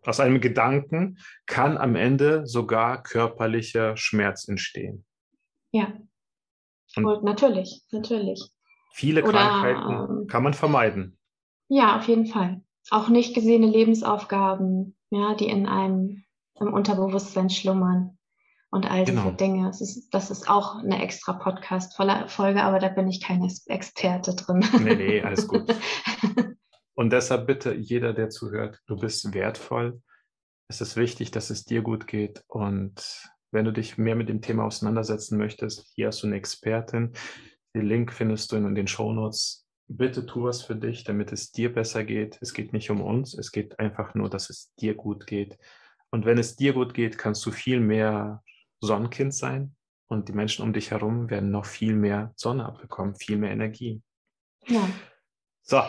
Aus 0.07 0.21
einem 0.21 0.41
Gedanken 0.41 1.19
kann 1.47 1.77
am 1.79 1.97
Ende 1.97 2.47
sogar 2.47 3.03
körperlicher 3.03 3.97
Schmerz 3.97 4.49
entstehen. 4.49 5.05
Ja. 5.73 5.93
Und 6.97 7.25
natürlich, 7.25 7.83
natürlich. 7.91 8.51
Viele 8.93 9.23
Oder, 9.23 9.33
Krankheiten 9.33 10.21
ähm, 10.21 10.27
kann 10.29 10.43
man 10.43 10.55
vermeiden. 10.55 11.19
Ja, 11.69 11.97
auf 11.97 12.07
jeden 12.07 12.27
Fall 12.27 12.63
auch 12.91 13.09
nicht 13.09 13.35
gesehene 13.35 13.67
Lebensaufgaben, 13.67 14.97
ja, 15.11 15.35
die 15.35 15.49
in 15.49 15.67
einem 15.67 16.25
im 16.61 16.73
Unterbewusstsein 16.73 17.51
schlummern 17.51 18.19
und 18.71 18.91
all 18.91 19.05
diese 19.05 19.19
genau. 19.19 19.31
Dinge. 19.33 19.67
Das 19.67 19.81
ist, 19.81 20.11
das 20.11 20.31
ist 20.31 20.49
auch 20.49 20.77
eine 20.77 21.03
extra 21.03 21.33
Podcast-Folge, 21.33 22.63
aber 22.63 22.79
da 22.79 22.89
bin 22.89 23.09
ich 23.09 23.21
kein 23.21 23.43
Experte 23.67 24.35
drin. 24.35 24.65
Nee, 24.81 24.95
nee, 24.95 25.23
alles 25.23 25.49
gut. 25.49 25.75
Und 26.95 27.13
deshalb 27.13 27.47
bitte 27.47 27.75
jeder, 27.75 28.13
der 28.13 28.31
zuhört, 28.31 28.81
du 28.87 28.97
bist 28.97 29.35
wertvoll. 29.35 30.01
Es 30.69 30.81
ist 30.81 30.97
wichtig, 30.97 31.31
dass 31.31 31.51
es 31.51 31.65
dir 31.65 31.83
gut 31.83 32.07
geht. 32.07 32.45
Und 32.47 33.29
wenn 33.51 33.65
du 33.65 33.73
dich 33.73 33.99
mehr 33.99 34.17
mit 34.17 34.29
dem 34.29 34.41
Thema 34.41 34.65
auseinandersetzen 34.65 35.39
möchtest, 35.39 35.93
hier 35.95 36.09
hast 36.09 36.23
du 36.23 36.27
eine 36.27 36.37
Expertin. 36.37 37.13
Den 37.75 37.87
Link 37.87 38.13
findest 38.13 38.53
du 38.53 38.57
in 38.57 38.75
den 38.75 38.87
Shownotes 38.87 39.65
bitte 39.89 40.27
tu 40.27 40.45
was 40.45 40.63
für 40.63 40.77
dich, 40.77 41.05
damit 41.05 41.33
es 41.33 41.53
dir 41.53 41.73
besser 41.73 42.05
geht. 42.05 42.39
Es 42.41 42.55
geht 42.55 42.73
nicht 42.73 42.91
um 42.91 43.01
uns, 43.01 43.35
es 43.35 43.53
geht 43.53 43.79
einfach 43.79 44.15
nur, 44.15 44.31
dass 44.31 44.51
es 44.51 44.73
dir 44.77 44.95
gut 44.95 45.27
geht. 45.27 45.59
Und 46.11 46.25
wenn 46.25 46.39
es 46.39 46.57
dir 46.57 46.73
gut 46.73 46.95
geht, 46.95 47.19
kannst 47.19 47.45
du 47.45 47.51
viel 47.51 47.81
mehr 47.81 48.43
Sonnenkind 48.81 49.35
sein 49.35 49.75
und 50.07 50.29
die 50.29 50.33
Menschen 50.33 50.63
um 50.63 50.73
dich 50.73 50.91
herum 50.91 51.31
werden 51.31 51.51
noch 51.51 51.67
viel 51.67 51.95
mehr 51.95 52.33
Sonne 52.37 52.65
abbekommen, 52.67 53.17
viel 53.17 53.37
mehr 53.37 53.51
Energie. 53.51 54.03
Ja. 54.67 54.89
So, 55.63 55.83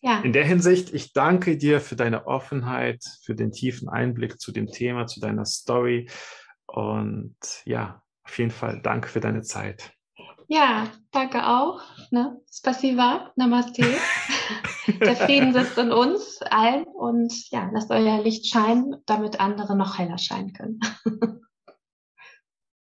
ja. 0.00 0.20
in 0.20 0.32
der 0.32 0.44
Hinsicht, 0.44 0.92
ich 0.92 1.12
danke 1.12 1.56
dir 1.56 1.80
für 1.80 1.96
deine 1.96 2.26
Offenheit, 2.26 3.02
für 3.22 3.34
den 3.34 3.52
tiefen 3.52 3.88
Einblick 3.88 4.40
zu 4.40 4.52
dem 4.52 4.66
Thema, 4.66 5.06
zu 5.06 5.20
deiner 5.20 5.44
Story. 5.44 6.08
Und 6.66 7.36
ja, 7.64 8.02
auf 8.24 8.38
jeden 8.38 8.50
Fall 8.50 8.80
danke 8.82 9.08
für 9.08 9.20
deine 9.20 9.42
Zeit. 9.42 9.92
Ja, 10.48 10.88
danke 11.10 11.46
auch. 11.46 11.80
Ne? 12.10 12.40
Spasiba, 12.52 13.32
Namaste. 13.36 13.82
Der 15.00 15.16
Frieden 15.16 15.54
sitzt 15.54 15.78
in 15.78 15.90
uns 15.90 16.42
allen 16.42 16.84
und 16.84 17.32
ja, 17.50 17.70
lasst 17.72 17.90
euer 17.90 18.22
Licht 18.22 18.46
scheinen, 18.46 18.96
damit 19.06 19.40
andere 19.40 19.76
noch 19.76 19.98
heller 19.98 20.18
scheinen 20.18 20.52
können. 20.52 20.80